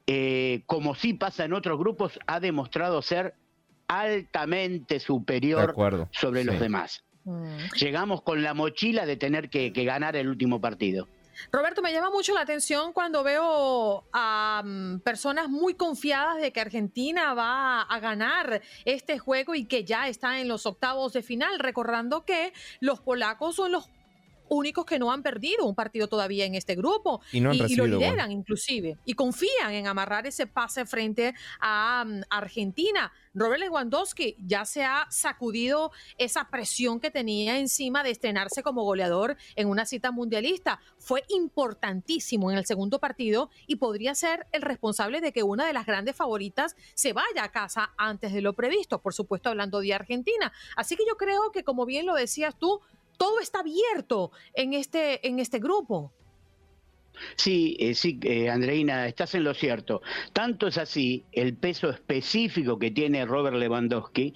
eh, 0.08 0.64
como 0.66 0.96
sí 0.96 1.14
pasa 1.14 1.46
en 1.46 1.54
otros 1.54 1.78
grupos, 1.78 2.20
ha 2.26 2.40
demostrado 2.40 3.02
ser 3.02 3.36
altamente 3.88 5.00
superior 5.00 5.76
sobre 6.12 6.44
los 6.44 6.60
demás. 6.60 7.04
Mm. 7.26 7.58
Llegamos 7.78 8.22
con 8.22 8.44
la 8.44 8.54
mochila 8.54 9.06
de 9.06 9.18
tener 9.18 9.50
que, 9.50 9.70
ganar 9.72 10.16
el 10.16 10.30
último 10.30 10.62
partido. 10.62 11.08
Roberto, 11.52 11.82
me 11.82 11.92
llama 11.92 12.10
mucho 12.12 12.34
la 12.34 12.42
atención 12.42 12.94
cuando 12.94 13.22
veo 13.22 14.06
a 14.14 14.62
mm, 14.64 15.00
personas 15.00 15.50
muy 15.50 15.74
confiadas 15.74 16.42
de 16.42 16.54
que 16.54 16.62
Argentina 16.62 17.34
va 17.34 17.82
a 17.82 18.00
ganar 18.00 18.62
este 18.86 19.20
juego 19.20 19.54
y 19.54 19.66
que 19.66 19.84
ya 19.84 20.08
está 20.08 20.40
en 20.40 20.48
los 20.48 20.66
octavos 20.66 21.12
de 21.12 21.24
final, 21.24 21.60
recordando 21.60 22.24
que 22.24 22.54
los 22.80 23.02
polacos 23.02 23.58
son 23.58 23.74
los 23.74 23.90
únicos 24.50 24.86
que 24.86 25.00
no 25.00 25.12
han 25.12 25.24
perdido 25.24 25.66
un 25.66 25.76
partido 25.76 26.08
todavía 26.08 26.46
en 26.46 26.56
este 26.56 26.76
grupo 26.76 27.22
y, 27.32 27.40
lo 27.40 27.52
lideran 27.52 28.32
inclusive 28.32 28.98
y 29.06 29.14
confían 29.14 29.74
en 29.74 29.88
amarrar 29.88 30.28
ese 30.28 30.48
pase 30.48 30.86
frente 30.86 31.34
a 31.60 32.04
mm, 32.06 32.22
Argentina. 32.30 33.12
Robert 33.34 33.60
Lewandowski 33.60 34.38
ya 34.40 34.64
se 34.64 34.84
ha 34.84 35.08
sacudido 35.10 35.92
esa 36.18 36.50
presión 36.50 37.00
que 37.00 37.12
tenía 37.12 37.60
encima 37.60 38.02
de 38.02 38.12
estrenarse 38.12 38.64
como 38.64 38.84
goleador 38.84 39.36
en 39.56 39.68
una 39.68 39.86
cita 39.86 40.12
mundialista. 40.12 40.80
Fue 40.98 41.24
importantísimo 41.30 42.50
en 42.50 42.58
el 42.58 42.66
segundo 42.66 43.00
partido 43.00 43.50
y 43.68 43.76
podría 43.76 44.16
ser 44.16 44.48
el 44.54 44.62
responsable 44.62 45.20
de 45.20 45.34
que 45.34 45.44
una 45.44 45.68
de 45.68 45.74
las 45.74 45.86
grandes 45.86 46.16
favoritas 46.16 46.76
se 46.94 47.14
vaya 47.14 47.44
a 47.44 47.52
casa 47.52 47.94
antes 47.98 48.32
de 48.32 48.42
lo 48.42 48.54
previsto, 48.54 49.02
por 49.02 49.14
supuesto 49.14 49.50
hablando 49.50 49.80
de 49.82 49.94
Argentina. 49.94 50.54
Así 50.76 50.96
que 50.96 51.04
yo 51.08 51.18
creo 51.18 51.52
que 51.52 51.64
como 51.64 51.86
bien 51.86 52.06
lo 52.06 52.16
decías 52.16 52.58
tú, 52.58 52.82
todo 53.18 53.40
está 53.40 53.60
abierto 53.60 54.32
en 54.54 54.74
este, 54.74 55.26
en 55.28 55.40
este 55.40 55.60
grupo. 55.60 56.12
Sí, 57.36 57.78
eh, 57.80 57.94
sí, 57.94 58.20
eh, 58.24 58.50
Andreina, 58.50 59.08
estás 59.08 59.36
en 59.36 59.44
lo 59.44 59.54
cierto. 59.54 60.02
Tanto 60.34 60.68
es 60.68 60.78
así 60.78 61.24
el 61.32 61.56
peso 61.56 61.90
específico 61.90 62.78
que 62.78 62.92
tiene 62.92 63.26
Robert 63.26 63.56
Lewandowski, 63.56 64.34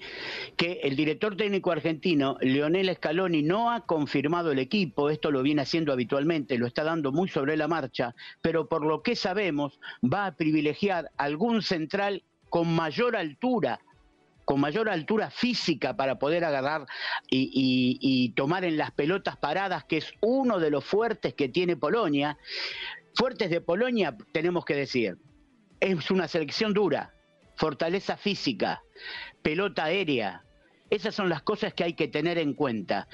que 0.56 0.80
el 0.82 0.96
director 0.96 1.36
técnico 1.36 1.72
argentino, 1.72 2.36
Leonel 2.40 2.94
Scaloni, 2.94 3.42
no 3.42 3.70
ha 3.70 3.84
confirmado 3.86 4.52
el 4.52 4.58
equipo, 4.58 5.10
esto 5.10 5.30
lo 5.30 5.42
viene 5.42 5.62
haciendo 5.62 5.92
habitualmente, 5.92 6.58
lo 6.58 6.66
está 6.66 6.84
dando 6.84 7.12
muy 7.12 7.28
sobre 7.28 7.56
la 7.56 7.68
marcha, 7.68 8.14
pero 8.40 8.68
por 8.68 8.84
lo 8.84 9.02
que 9.02 9.16
sabemos 9.16 9.78
va 10.02 10.26
a 10.26 10.36
privilegiar 10.36 11.10
algún 11.16 11.62
central 11.62 12.22
con 12.48 12.74
mayor 12.74 13.16
altura 13.16 13.80
con 14.50 14.58
mayor 14.58 14.88
altura 14.88 15.30
física 15.30 15.94
para 15.94 16.18
poder 16.18 16.44
agarrar 16.44 16.84
y, 17.30 18.32
tomar 18.34 18.64
en 18.64 18.76
las 18.76 18.90
pelotas 18.90 19.36
paradas, 19.36 19.84
que 19.84 19.98
es 19.98 20.12
uno 20.22 20.58
de 20.58 20.70
los 20.70 20.84
fuertes 20.84 21.34
que 21.34 21.48
tiene 21.48 21.76
Polonia. 21.76 22.36
Fuertes 23.14 23.48
de 23.48 23.60
Polonia, 23.60 24.16
tenemos 24.32 24.64
que 24.64 24.74
decir, 24.74 25.18
es 25.78 26.10
una 26.10 26.26
selección 26.26 26.74
dura, 26.74 27.14
fortaleza 27.54 28.16
física, 28.16 28.82
pelota 29.40 29.84
aérea, 29.84 30.42
Esas 30.90 31.14
son 31.14 31.28
las 31.28 31.42
cosas 31.42 31.72
que 31.72 31.84
hay 31.84 31.94
que 31.94 32.08
tener 32.08 32.36
en 32.38 32.54
cuenta. 32.54 33.08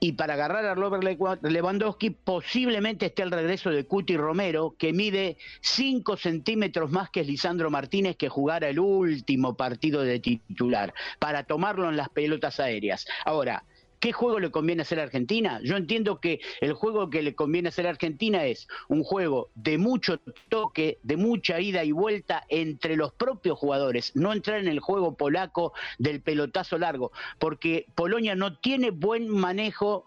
Y 0.00 0.12
para 0.12 0.34
agarrar 0.34 0.66
a 0.66 0.74
Robert 0.74 1.02
Lewandowski, 1.42 2.10
posiblemente 2.10 3.06
esté 3.06 3.22
el 3.22 3.30
regreso 3.30 3.70
de 3.70 3.86
Cuti 3.86 4.16
Romero, 4.16 4.76
que 4.78 4.92
mide 4.92 5.38
5 5.62 6.16
centímetros 6.16 6.90
más 6.90 7.10
que 7.10 7.24
Lisandro 7.24 7.70
Martínez, 7.70 8.16
que 8.16 8.28
jugara 8.28 8.68
el 8.68 8.78
último 8.78 9.56
partido 9.56 10.02
de 10.02 10.20
titular, 10.20 10.92
para 11.18 11.44
tomarlo 11.44 11.88
en 11.88 11.96
las 11.96 12.10
pelotas 12.10 12.60
aéreas. 12.60 13.06
Ahora, 13.24 13.64
¿Qué 14.02 14.10
juego 14.10 14.40
le 14.40 14.50
conviene 14.50 14.82
hacer 14.82 14.98
a 14.98 15.04
Argentina? 15.04 15.60
Yo 15.62 15.76
entiendo 15.76 16.18
que 16.18 16.40
el 16.60 16.72
juego 16.72 17.08
que 17.08 17.22
le 17.22 17.36
conviene 17.36 17.68
hacer 17.68 17.86
a 17.86 17.90
Argentina 17.90 18.44
es 18.46 18.66
un 18.88 19.04
juego 19.04 19.50
de 19.54 19.78
mucho 19.78 20.18
toque, 20.48 20.98
de 21.04 21.16
mucha 21.16 21.60
ida 21.60 21.84
y 21.84 21.92
vuelta 21.92 22.44
entre 22.48 22.96
los 22.96 23.12
propios 23.12 23.56
jugadores, 23.60 24.10
no 24.16 24.32
entrar 24.32 24.58
en 24.58 24.66
el 24.66 24.80
juego 24.80 25.16
polaco 25.16 25.72
del 26.00 26.20
pelotazo 26.20 26.78
largo, 26.78 27.12
porque 27.38 27.86
Polonia 27.94 28.34
no 28.34 28.58
tiene 28.58 28.90
buen 28.90 29.28
manejo 29.28 30.04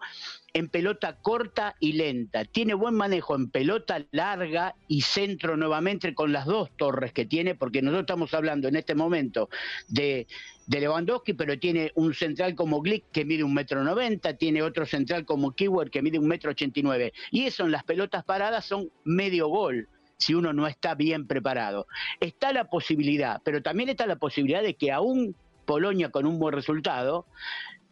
en 0.56 0.68
pelota 0.70 1.18
corta 1.20 1.76
y 1.80 1.92
lenta. 1.92 2.46
Tiene 2.46 2.72
buen 2.72 2.94
manejo 2.94 3.36
en 3.36 3.50
pelota 3.50 4.02
larga 4.10 4.74
y 4.88 5.02
centro 5.02 5.54
nuevamente 5.54 6.14
con 6.14 6.32
las 6.32 6.46
dos 6.46 6.70
torres 6.78 7.12
que 7.12 7.26
tiene, 7.26 7.54
porque 7.54 7.82
nosotros 7.82 8.04
estamos 8.04 8.32
hablando 8.32 8.66
en 8.66 8.76
este 8.76 8.94
momento 8.94 9.50
de, 9.88 10.26
de 10.66 10.80
Lewandowski, 10.80 11.34
pero 11.34 11.58
tiene 11.58 11.92
un 11.94 12.14
central 12.14 12.54
como 12.54 12.80
Glick 12.80 13.04
que 13.12 13.26
mide 13.26 13.44
un 13.44 13.52
metro 13.52 13.84
noventa, 13.84 14.32
tiene 14.38 14.62
otro 14.62 14.86
central 14.86 15.26
como 15.26 15.52
Kiwer 15.52 15.90
que 15.90 16.00
mide 16.00 16.18
un 16.18 16.26
metro 16.26 16.52
ochenta 16.52 16.80
y 16.80 16.82
nueve. 16.82 17.12
Y 17.30 17.44
eso 17.44 17.66
en 17.66 17.72
las 17.72 17.84
pelotas 17.84 18.24
paradas 18.24 18.64
son 18.64 18.90
medio 19.04 19.48
gol 19.48 19.90
si 20.16 20.32
uno 20.32 20.54
no 20.54 20.66
está 20.66 20.94
bien 20.94 21.26
preparado. 21.26 21.86
Está 22.18 22.54
la 22.54 22.70
posibilidad, 22.70 23.42
pero 23.44 23.62
también 23.62 23.90
está 23.90 24.06
la 24.06 24.16
posibilidad 24.16 24.62
de 24.62 24.72
que 24.72 24.90
aún 24.90 25.36
Polonia 25.66 26.10
con 26.10 26.24
un 26.24 26.38
buen 26.38 26.54
resultado 26.54 27.26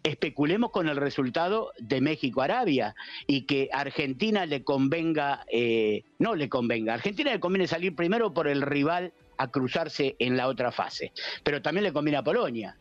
especulemos 0.05 0.70
con 0.70 0.88
el 0.88 0.96
resultado 0.96 1.72
de 1.78 2.00
México-Arabia 2.00 2.94
y 3.26 3.46
que 3.46 3.70
Argentina 3.72 4.46
le 4.46 4.62
convenga, 4.62 5.44
eh, 5.50 6.05
no 6.18 6.34
le 6.34 6.48
convenga, 6.48 6.92
a 6.92 6.96
Argentina 6.96 7.32
le 7.32 7.40
conviene 7.40 7.66
salir 7.66 7.96
primero 7.96 8.32
por 8.32 8.46
el 8.46 8.62
rival 8.62 9.12
a 9.38 9.48
cruzarse 9.48 10.14
en 10.18 10.36
la 10.36 10.46
otra 10.46 10.70
fase, 10.70 11.12
pero 11.42 11.62
también 11.62 11.84
le 11.84 11.92
conviene 11.92 12.18
a 12.18 12.22
Polonia, 12.22 12.76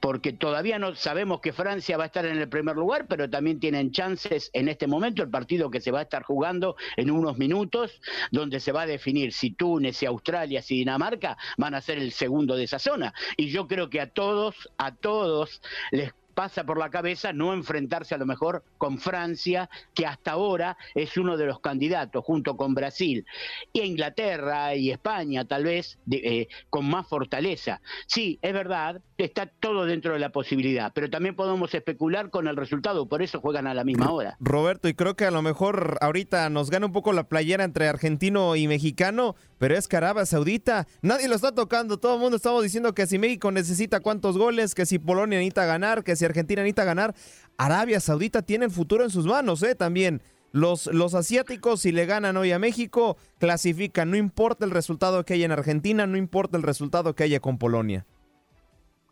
porque 0.00 0.32
todavía 0.32 0.80
no 0.80 0.96
sabemos 0.96 1.40
que 1.40 1.52
Francia 1.52 1.96
va 1.96 2.02
a 2.02 2.06
estar 2.08 2.26
en 2.26 2.38
el 2.38 2.48
primer 2.48 2.74
lugar, 2.74 3.06
pero 3.08 3.30
también 3.30 3.60
tienen 3.60 3.92
chances 3.92 4.50
en 4.52 4.68
este 4.68 4.88
momento 4.88 5.22
el 5.22 5.30
partido 5.30 5.70
que 5.70 5.80
se 5.80 5.92
va 5.92 6.00
a 6.00 6.02
estar 6.02 6.24
jugando 6.24 6.76
en 6.96 7.10
unos 7.10 7.38
minutos, 7.38 8.00
donde 8.32 8.58
se 8.58 8.72
va 8.72 8.82
a 8.82 8.86
definir 8.86 9.32
si 9.32 9.52
Túnez, 9.52 9.96
si 9.96 10.06
Australia, 10.06 10.60
si 10.60 10.76
Dinamarca 10.76 11.38
van 11.56 11.74
a 11.74 11.80
ser 11.80 11.98
el 11.98 12.12
segundo 12.12 12.56
de 12.56 12.64
esa 12.64 12.80
zona. 12.80 13.14
Y 13.36 13.48
yo 13.48 13.66
creo 13.66 13.88
que 13.88 14.00
a 14.00 14.10
todos, 14.10 14.68
a 14.76 14.94
todos 14.94 15.62
les 15.90 16.12
pasa 16.34 16.64
por 16.64 16.78
la 16.78 16.90
cabeza 16.90 17.32
no 17.32 17.52
enfrentarse 17.52 18.14
a 18.14 18.18
lo 18.18 18.26
mejor 18.26 18.64
con 18.78 18.98
Francia, 18.98 19.68
que 19.94 20.06
hasta 20.06 20.32
ahora 20.32 20.76
es 20.94 21.16
uno 21.16 21.36
de 21.36 21.46
los 21.46 21.60
candidatos, 21.60 22.24
junto 22.24 22.56
con 22.56 22.74
Brasil, 22.74 23.26
y 23.72 23.80
Inglaterra 23.82 24.74
y 24.74 24.90
España 24.90 25.44
tal 25.44 25.64
vez 25.64 25.98
eh, 26.10 26.48
con 26.70 26.88
más 26.88 27.06
fortaleza. 27.08 27.80
Sí, 28.06 28.38
es 28.42 28.52
verdad, 28.52 29.00
está 29.18 29.46
todo 29.46 29.86
dentro 29.86 30.12
de 30.12 30.18
la 30.18 30.30
posibilidad, 30.30 30.92
pero 30.94 31.10
también 31.10 31.36
podemos 31.36 31.74
especular 31.74 32.30
con 32.30 32.48
el 32.48 32.56
resultado, 32.56 33.08
por 33.08 33.22
eso 33.22 33.40
juegan 33.40 33.66
a 33.66 33.74
la 33.74 33.84
misma 33.84 34.10
hora. 34.10 34.36
Roberto, 34.40 34.88
y 34.88 34.94
creo 34.94 35.16
que 35.16 35.24
a 35.24 35.30
lo 35.30 35.42
mejor 35.42 35.98
ahorita 36.00 36.48
nos 36.50 36.70
gana 36.70 36.86
un 36.86 36.92
poco 36.92 37.12
la 37.12 37.28
playera 37.28 37.64
entre 37.64 37.88
argentino 37.88 38.56
y 38.56 38.68
mexicano, 38.68 39.36
pero 39.58 39.76
es 39.76 39.88
que 39.88 40.04
Saudita, 40.26 40.86
nadie 41.02 41.28
lo 41.28 41.34
está 41.34 41.52
tocando, 41.52 41.98
todo 41.98 42.16
el 42.16 42.20
mundo 42.20 42.36
estamos 42.36 42.62
diciendo 42.62 42.94
que 42.94 43.06
si 43.06 43.18
México 43.18 43.50
necesita 43.50 44.00
cuántos 44.00 44.36
goles, 44.36 44.74
que 44.74 44.86
si 44.86 44.98
Polonia 44.98 45.38
necesita 45.38 45.64
ganar, 45.64 46.04
que 46.04 46.16
si 46.16 46.23
Argentina 46.26 46.62
necesita 46.62 46.84
ganar, 46.84 47.14
Arabia 47.56 48.00
Saudita 48.00 48.42
tiene 48.42 48.66
el 48.66 48.70
futuro 48.70 49.04
en 49.04 49.10
sus 49.10 49.26
manos, 49.26 49.62
¿eh? 49.62 49.74
También. 49.74 50.22
Los, 50.52 50.86
los 50.86 51.14
asiáticos, 51.14 51.80
si 51.80 51.90
le 51.90 52.06
ganan 52.06 52.36
hoy 52.36 52.52
a 52.52 52.60
México, 52.60 53.16
clasifican. 53.40 54.12
No 54.12 54.16
importa 54.16 54.64
el 54.64 54.70
resultado 54.70 55.24
que 55.24 55.34
haya 55.34 55.46
en 55.46 55.50
Argentina, 55.50 56.06
no 56.06 56.16
importa 56.16 56.56
el 56.56 56.62
resultado 56.62 57.16
que 57.16 57.24
haya 57.24 57.40
con 57.40 57.58
Polonia. 57.58 58.06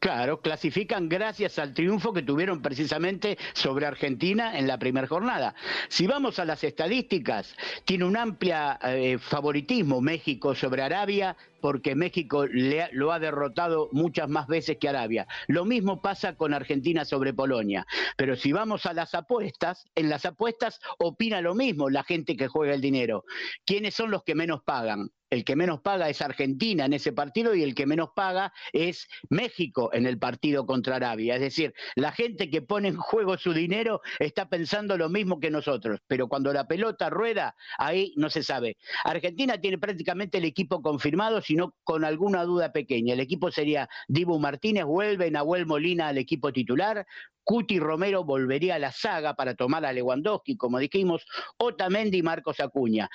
Claro, 0.02 0.40
clasifican 0.40 1.08
gracias 1.08 1.60
al 1.60 1.74
triunfo 1.74 2.12
que 2.12 2.22
tuvieron 2.22 2.60
precisamente 2.60 3.38
sobre 3.52 3.86
Argentina 3.86 4.58
en 4.58 4.66
la 4.66 4.76
primera 4.76 5.06
jornada. 5.06 5.54
Si 5.88 6.08
vamos 6.08 6.40
a 6.40 6.44
las 6.44 6.64
estadísticas, 6.64 7.54
tiene 7.84 8.06
un 8.06 8.16
amplio 8.16 8.56
eh, 8.82 9.18
favoritismo 9.20 10.00
México 10.00 10.56
sobre 10.56 10.82
Arabia, 10.82 11.36
porque 11.62 11.94
México 11.94 12.44
lo 12.46 13.12
ha 13.12 13.18
derrotado 13.18 13.88
muchas 13.92 14.28
más 14.28 14.48
veces 14.48 14.76
que 14.78 14.88
Arabia. 14.88 15.26
Lo 15.46 15.64
mismo 15.64 16.02
pasa 16.02 16.36
con 16.36 16.52
Argentina 16.52 17.06
sobre 17.06 17.32
Polonia. 17.32 17.86
Pero 18.18 18.36
si 18.36 18.52
vamos 18.52 18.84
a 18.84 18.92
las 18.92 19.14
apuestas, 19.14 19.86
en 19.94 20.10
las 20.10 20.26
apuestas 20.26 20.80
opina 20.98 21.40
lo 21.40 21.54
mismo 21.54 21.88
la 21.88 22.04
gente 22.04 22.36
que 22.36 22.48
juega 22.48 22.74
el 22.74 22.80
dinero. 22.80 23.24
¿Quiénes 23.64 23.94
son 23.94 24.10
los 24.10 24.24
que 24.24 24.34
menos 24.34 24.62
pagan? 24.64 25.08
el 25.32 25.46
que 25.46 25.56
menos 25.56 25.80
paga 25.80 26.10
es 26.10 26.20
Argentina 26.20 26.84
en 26.84 26.92
ese 26.92 27.10
partido 27.10 27.54
y 27.54 27.62
el 27.62 27.74
que 27.74 27.86
menos 27.86 28.10
paga 28.14 28.52
es 28.74 29.08
México 29.30 29.88
en 29.94 30.04
el 30.04 30.18
partido 30.18 30.66
contra 30.66 30.96
Arabia. 30.96 31.36
Es 31.36 31.40
decir, 31.40 31.72
la 31.96 32.12
gente 32.12 32.50
que 32.50 32.60
pone 32.60 32.88
en 32.88 32.98
juego 32.98 33.38
su 33.38 33.54
dinero 33.54 34.02
está 34.18 34.50
pensando 34.50 34.98
lo 34.98 35.08
mismo 35.08 35.40
que 35.40 35.50
nosotros, 35.50 36.00
pero 36.06 36.28
cuando 36.28 36.52
la 36.52 36.68
pelota 36.68 37.08
rueda, 37.08 37.56
ahí 37.78 38.12
no 38.16 38.28
se 38.28 38.42
sabe. 38.42 38.76
Argentina 39.04 39.58
tiene 39.58 39.78
prácticamente 39.78 40.36
el 40.36 40.44
equipo 40.44 40.82
confirmado, 40.82 41.40
sino 41.53 41.74
con 41.84 42.03
alguna 42.03 42.44
duda 42.44 42.72
pequeña. 42.72 43.12
El 43.12 43.20
equipo 43.20 43.50
sería 43.50 43.86
Dibu 44.09 44.38
Martínez, 44.38 44.84
vuelve 44.84 45.30
Nahuel 45.30 45.66
Molina 45.66 46.09
al 46.09 46.16
equipo 46.16 46.50
titular, 46.50 47.07
Cuti 47.44 47.78
Romero 47.78 48.24
volvería 48.24 48.76
a 48.76 48.78
la 48.78 48.90
saga 48.90 49.34
para 49.34 49.55
tomar 49.55 49.84
a 49.84 49.92
Lewandowski, 49.92 50.57
como 50.57 50.78
dijimos, 50.78 51.26
Otamendi 51.59 52.18
y 52.18 52.22
Marcos 52.22 52.59
Acuña. 52.61 53.11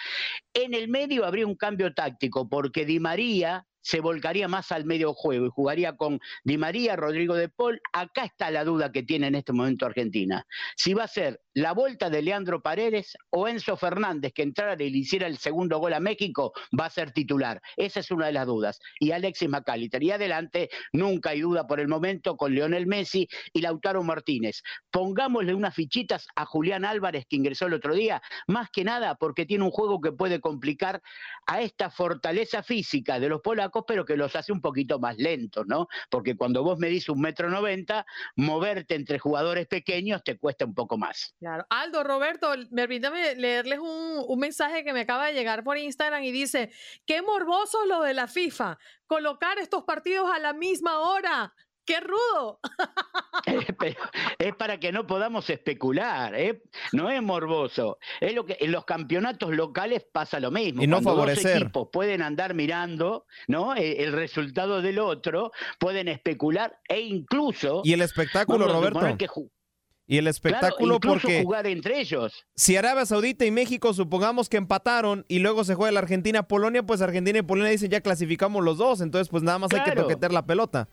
En 0.53 0.75
el 0.75 0.87
medio 0.87 1.25
habría 1.25 1.47
un 1.47 1.55
cambio 1.55 1.95
táctico, 1.95 2.47
porque 2.47 2.85
Di 2.85 2.99
María 2.99 3.65
se 3.81 4.01
volcaría 4.01 4.47
más 4.47 4.71
al 4.71 4.85
medio 4.85 5.13
juego 5.15 5.47
y 5.47 5.49
jugaría 5.49 5.95
con 5.95 6.19
Di 6.43 6.59
María, 6.59 6.95
Rodrigo 6.95 7.33
de 7.33 7.49
Paul. 7.49 7.81
Acá 7.91 8.25
está 8.25 8.51
la 8.51 8.65
duda 8.65 8.91
que 8.91 9.01
tiene 9.01 9.27
en 9.27 9.35
este 9.35 9.53
momento 9.53 9.87
Argentina. 9.87 10.45
Si 10.75 10.93
va 10.93 11.05
a 11.05 11.07
ser 11.07 11.41
la 11.57 11.71
vuelta 11.71 12.11
de 12.11 12.21
Leandro 12.21 12.61
Paredes 12.61 13.17
o 13.31 13.47
Enzo 13.47 13.77
Fernández, 13.77 14.31
que 14.31 14.43
entrara 14.43 14.75
y 14.83 14.91
le 14.91 14.99
hiciera 14.99 15.25
el 15.25 15.39
segundo 15.39 15.79
gol 15.79 15.91
a 15.93 15.99
México, 15.99 16.53
va 16.79 16.85
a 16.85 16.89
ser 16.91 17.13
titular. 17.13 17.59
Esa 17.75 18.01
es 18.01 18.11
una 18.11 18.27
de 18.27 18.33
las 18.33 18.45
dudas. 18.45 18.79
Y 18.99 19.09
Alexis 19.09 19.49
McAllister. 19.49 20.03
Y 20.03 20.11
adelante, 20.11 20.69
nunca 20.93 21.31
hay 21.31 21.41
duda 21.41 21.65
por 21.65 21.79
el 21.79 21.87
momento 21.87 22.37
con 22.37 22.53
Lionel 22.53 22.85
Messi 22.85 23.27
y 23.53 23.61
Lautaro 23.61 24.03
Martínez. 24.03 24.61
Pongámosle 24.91 25.55
unas 25.55 25.73
fichitas 25.73 26.27
a 26.35 26.45
Julián 26.45 26.85
Álvarez, 26.85 27.25
que 27.27 27.37
ingresó 27.37 27.65
el 27.65 27.73
otro 27.73 27.95
día, 27.95 28.21
más 28.45 28.69
que 28.69 28.83
nada 28.83 29.15
porque 29.15 29.47
tiene 29.47 29.63
un 29.63 29.71
juego 29.71 29.99
que 29.99 30.11
puede 30.11 30.39
complicar 30.39 31.01
a 31.47 31.61
esta 31.63 31.89
fortaleza 31.89 32.61
física 32.61 33.19
de 33.19 33.29
los 33.29 33.41
polacos 33.41 33.83
pero 33.87 34.05
que 34.05 34.15
los 34.15 34.35
hace 34.35 34.51
un 34.51 34.61
poquito 34.61 34.99
más 34.99 35.17
lentos, 35.17 35.65
¿no? 35.65 35.87
Porque 36.11 36.35
cuando 36.37 36.61
vos 36.61 36.77
medís 36.77 37.09
un 37.09 37.19
metro 37.19 37.49
noventa, 37.49 38.05
moverte 38.35 38.93
entre 38.93 39.17
jugadores 39.17 39.65
pequeños 39.65 40.23
te 40.23 40.37
cuesta 40.37 40.63
un 40.63 40.75
poco 40.75 40.99
más. 40.99 41.33
Claro. 41.47 41.65
Aldo, 41.69 42.03
Roberto, 42.03 42.51
permítame 42.75 43.35
leerles 43.35 43.79
un, 43.79 44.25
un 44.27 44.39
mensaje 44.39 44.83
que 44.83 44.91
me 44.91 45.01
acaba 45.01 45.27
de 45.27 45.33
llegar 45.33 45.63
por 45.63 45.77
Instagram 45.77 46.21
y 46.23 46.33
dice, 46.33 46.71
qué 47.05 47.21
morboso 47.21 47.85
lo 47.85 48.01
de 48.01 48.13
la 48.13 48.27
FIFA, 48.27 48.77
colocar 49.05 49.57
estos 49.57 49.85
partidos 49.85 50.29
a 50.29 50.39
la 50.39 50.51
misma 50.51 50.99
hora. 50.99 51.53
¡Qué 51.85 52.01
rudo! 52.01 52.59
es 54.39 54.55
para 54.57 54.77
que 54.77 54.91
no 54.91 55.07
podamos 55.07 55.49
especular, 55.49 56.35
¿eh? 56.35 56.61
no 56.91 57.09
es 57.09 57.23
morboso. 57.23 57.97
Es 58.19 58.35
lo 58.35 58.45
que 58.45 58.57
en 58.59 58.73
los 58.73 58.83
campeonatos 58.83 59.55
locales 59.55 60.05
pasa 60.11 60.41
lo 60.41 60.51
mismo. 60.51 60.83
Y 60.83 60.87
no 60.87 61.01
favorecer. 61.01 61.53
Dos 61.53 61.61
equipos 61.61 61.87
pueden 61.93 62.23
andar 62.23 62.55
mirando, 62.55 63.25
¿no? 63.47 63.73
E, 63.73 64.03
el, 64.03 64.11
resultado 64.11 64.81
del 64.81 64.99
otro, 64.99 65.53
pueden 65.79 66.09
especular 66.09 66.77
e 66.89 66.99
incluso. 66.99 67.83
Y 67.85 67.93
el 67.93 68.01
espectáculo, 68.01 68.67
Roberto. 68.67 68.99
Y 70.07 70.17
el 70.17 70.27
espectáculo 70.27 70.99
porque 70.99 71.43
jugar 71.43 71.67
entre 71.67 71.99
ellos. 71.99 72.45
Si 72.55 72.77
Arabia 72.77 73.05
Saudita 73.05 73.45
y 73.45 73.51
México 73.51 73.93
supongamos 73.93 74.47
que 74.47 74.57
empataron 74.57 75.25
y 75.27 75.39
luego 75.39 75.65
se 75.65 75.75
juega 75.75 75.91
la 75.91 75.99
Argentina 75.99 76.43
Polonia, 76.43 76.83
pues 76.83 77.01
Argentina 77.01 77.39
y 77.39 77.41
Polonia 77.41 77.69
dicen 77.69 77.91
ya 77.91 78.01
clasificamos 78.01 78.63
los 78.63 78.77
dos, 78.77 79.01
entonces 79.01 79.27
pues 79.27 79.43
nada 79.43 79.59
más 79.59 79.71
hay 79.73 79.83
que 79.83 79.91
toquetear 79.91 80.31
la 80.31 80.45
pelota. 80.45 80.87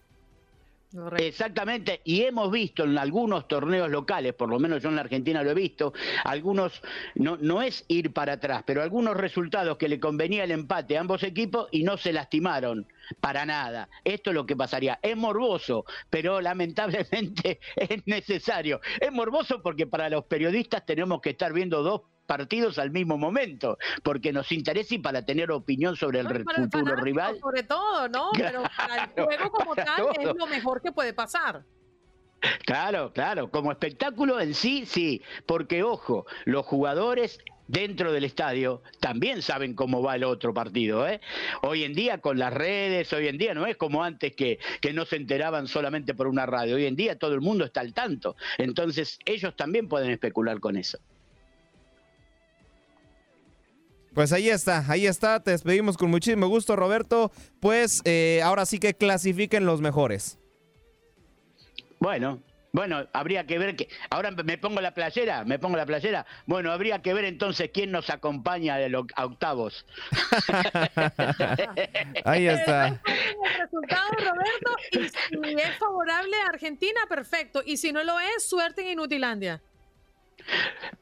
Exactamente, 1.17 2.01
y 2.05 2.23
hemos 2.23 2.53
visto 2.53 2.85
en 2.85 2.97
algunos 2.99 3.49
torneos 3.49 3.91
locales, 3.91 4.33
por 4.35 4.49
lo 4.49 4.61
menos 4.61 4.81
yo 4.81 4.91
en 4.91 4.95
la 4.95 5.01
Argentina 5.01 5.43
lo 5.43 5.51
he 5.51 5.55
visto, 5.55 5.93
algunos, 6.23 6.83
no, 7.17 7.37
no 7.37 7.63
es 7.63 7.85
ir 7.89 8.13
para 8.13 8.35
atrás, 8.35 8.63
pero 8.65 8.81
algunos 8.81 9.17
resultados 9.17 9.77
que 9.77 9.89
le 9.89 9.99
convenía 9.99 10.45
el 10.45 10.53
empate 10.53 10.97
a 10.97 11.01
ambos 11.01 11.25
equipos 11.25 11.67
y 11.73 11.83
no 11.83 11.97
se 11.97 12.13
lastimaron 12.13 12.87
para 13.21 13.45
nada. 13.45 13.89
Esto 14.05 14.31
es 14.31 14.35
lo 14.35 14.47
que 14.47 14.55
pasaría. 14.55 14.99
Es 15.03 15.17
morboso, 15.17 15.85
pero 16.11 16.41
lamentablemente 16.41 17.59
es 17.77 18.07
necesario. 18.07 18.81
Es 19.01 19.11
morboso 19.11 19.63
porque 19.63 19.87
para 19.89 20.09
los 20.09 20.25
periodistas 20.27 20.87
tenemos 20.87 21.21
que 21.21 21.31
estar 21.31 21.53
viendo 21.53 21.83
dos 21.83 22.03
partidos 22.27 22.79
al 22.79 22.91
mismo 22.91 23.19
momento, 23.19 23.79
porque 24.03 24.33
nos 24.33 24.51
interesa 24.53 24.95
y 24.95 24.99
para 24.99 25.25
tener 25.25 25.51
opinión 25.51 25.97
sobre 25.97 26.21
el 26.21 26.45
futuro 26.45 26.97
rival. 26.97 27.39
Sobre 27.41 27.63
todo, 27.63 28.09
¿no? 28.09 28.31
Pero 28.37 28.63
para 28.77 29.05
el 29.05 29.11
juego 29.11 29.51
como 29.51 29.75
tal 29.75 30.07
es 30.19 30.35
lo 30.35 30.47
mejor 30.47 30.81
que 30.83 30.93
puede 30.93 31.13
pasar. 31.13 31.65
Claro, 32.67 33.13
claro, 33.13 33.51
como 33.51 33.73
espectáculo 33.73 34.39
en 34.39 34.55
sí, 34.55 34.85
sí, 34.87 35.23
porque 35.47 35.83
ojo, 35.83 36.27
los 36.45 36.67
jugadores 36.67 37.39
dentro 37.67 38.13
del 38.13 38.25
estadio 38.25 38.83
también 39.01 39.41
saben 39.41 39.75
cómo 39.75 40.03
va 40.03 40.17
el 40.17 40.25
otro 40.25 40.53
partido. 40.53 41.09
¿eh? 41.09 41.21
Hoy 41.63 41.85
en 41.85 41.95
día 41.95 42.19
con 42.19 42.39
las 42.39 42.53
redes, 42.53 43.13
hoy 43.13 43.29
en 43.29 43.39
día 43.39 43.55
no 43.55 43.67
es 43.67 43.77
como 43.77 44.05
antes 44.05 44.35
que, 44.35 44.59
que 44.81 44.93
no 44.93 45.07
se 45.07 45.17
enteraban 45.17 45.67
solamente 45.67 46.15
por 46.15 46.27
una 46.27 46.47
radio, 46.47 46.77
hoy 46.77 46.87
en 46.87 46.97
día 46.97 47.19
todo 47.19 47.35
el 47.35 47.41
mundo 47.41 47.65
está 47.65 47.81
al 47.81 47.95
tanto, 47.95 48.37
entonces 48.59 49.19
ellos 49.25 49.57
también 49.57 49.89
pueden 49.89 50.11
especular 50.11 50.61
con 50.61 50.77
eso. 50.77 50.99
Pues 54.15 54.33
ahí 54.33 54.49
está, 54.49 54.85
ahí 54.89 55.07
está, 55.07 55.43
te 55.43 55.51
despedimos 55.51 55.97
con 55.97 56.09
muchísimo 56.09 56.47
gusto 56.47 56.77
Roberto, 56.77 57.33
pues 57.61 58.01
eh, 58.05 58.41
ahora 58.45 58.65
sí 58.65 58.79
que 58.79 58.95
clasifiquen 58.95 59.67
los 59.67 59.81
mejores. 59.81 60.39
Bueno, 61.99 62.41
bueno, 62.75 63.07
habría 63.13 63.47
que 63.47 63.57
ver 63.57 63.77
que. 63.77 63.89
Ahora 64.11 64.33
me 64.33 64.59
pongo 64.59 64.81
la 64.81 64.95
playera, 64.95 65.45
me 65.45 65.61
pongo 65.61 65.77
la 65.77 65.87
playera. 65.87 66.27
Bueno, 66.45 66.73
habría 66.73 67.03
que 67.03 67.15
ver 67.15 67.25
entonces 67.25 67.71
quién 67.73 67.93
nos 67.93 68.11
acompaña 68.11 68.77
de 68.77 68.89
los 68.89 69.05
octavos. 69.17 69.87
Ahí 72.25 72.49
está. 72.49 72.89
El 72.89 73.61
resultado, 73.61 74.11
Roberto, 74.11 74.77
y 74.91 75.09
si 75.09 75.63
es 75.63 75.79
favorable 75.79 76.37
a 76.45 76.49
Argentina, 76.49 77.01
perfecto. 77.09 77.63
Y 77.65 77.77
si 77.77 77.93
no 77.93 78.03
lo 78.03 78.19
es, 78.19 78.49
suerte 78.49 78.83
en 78.83 78.89
Inutilandia. 78.89 79.63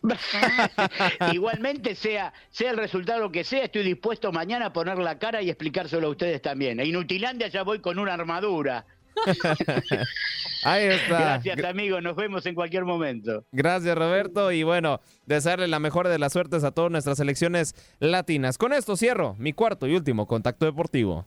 Igualmente, 1.32 1.94
sea, 1.94 2.32
sea 2.50 2.70
el 2.70 2.76
resultado 2.76 3.30
que 3.30 3.44
sea, 3.44 3.64
estoy 3.64 3.82
dispuesto 3.82 4.32
mañana 4.32 4.66
a 4.66 4.72
poner 4.72 4.98
la 4.98 5.18
cara 5.18 5.42
y 5.42 5.50
explicárselo 5.50 6.08
a 6.08 6.10
ustedes 6.10 6.42
también. 6.42 6.80
En 6.80 6.86
Inutilandia 6.86 7.48
ya 7.48 7.62
voy 7.62 7.80
con 7.80 7.98
una 7.98 8.14
armadura. 8.14 8.86
Ahí 10.64 10.84
está. 10.86 11.18
Gracias, 11.18 11.64
amigo. 11.64 12.00
Nos 12.00 12.16
vemos 12.16 12.46
en 12.46 12.54
cualquier 12.54 12.84
momento. 12.84 13.44
Gracias, 13.52 13.96
Roberto. 13.96 14.52
Y 14.52 14.62
bueno, 14.62 15.00
desearle 15.26 15.68
la 15.68 15.80
mejor 15.80 16.08
de 16.08 16.18
las 16.18 16.32
suertes 16.32 16.64
a 16.64 16.70
todas 16.70 16.90
nuestras 16.90 17.18
selecciones 17.18 17.74
latinas. 17.98 18.58
Con 18.58 18.72
esto 18.72 18.96
cierro 18.96 19.34
mi 19.38 19.52
cuarto 19.52 19.86
y 19.86 19.94
último 19.94 20.26
contacto 20.26 20.64
deportivo. 20.64 21.26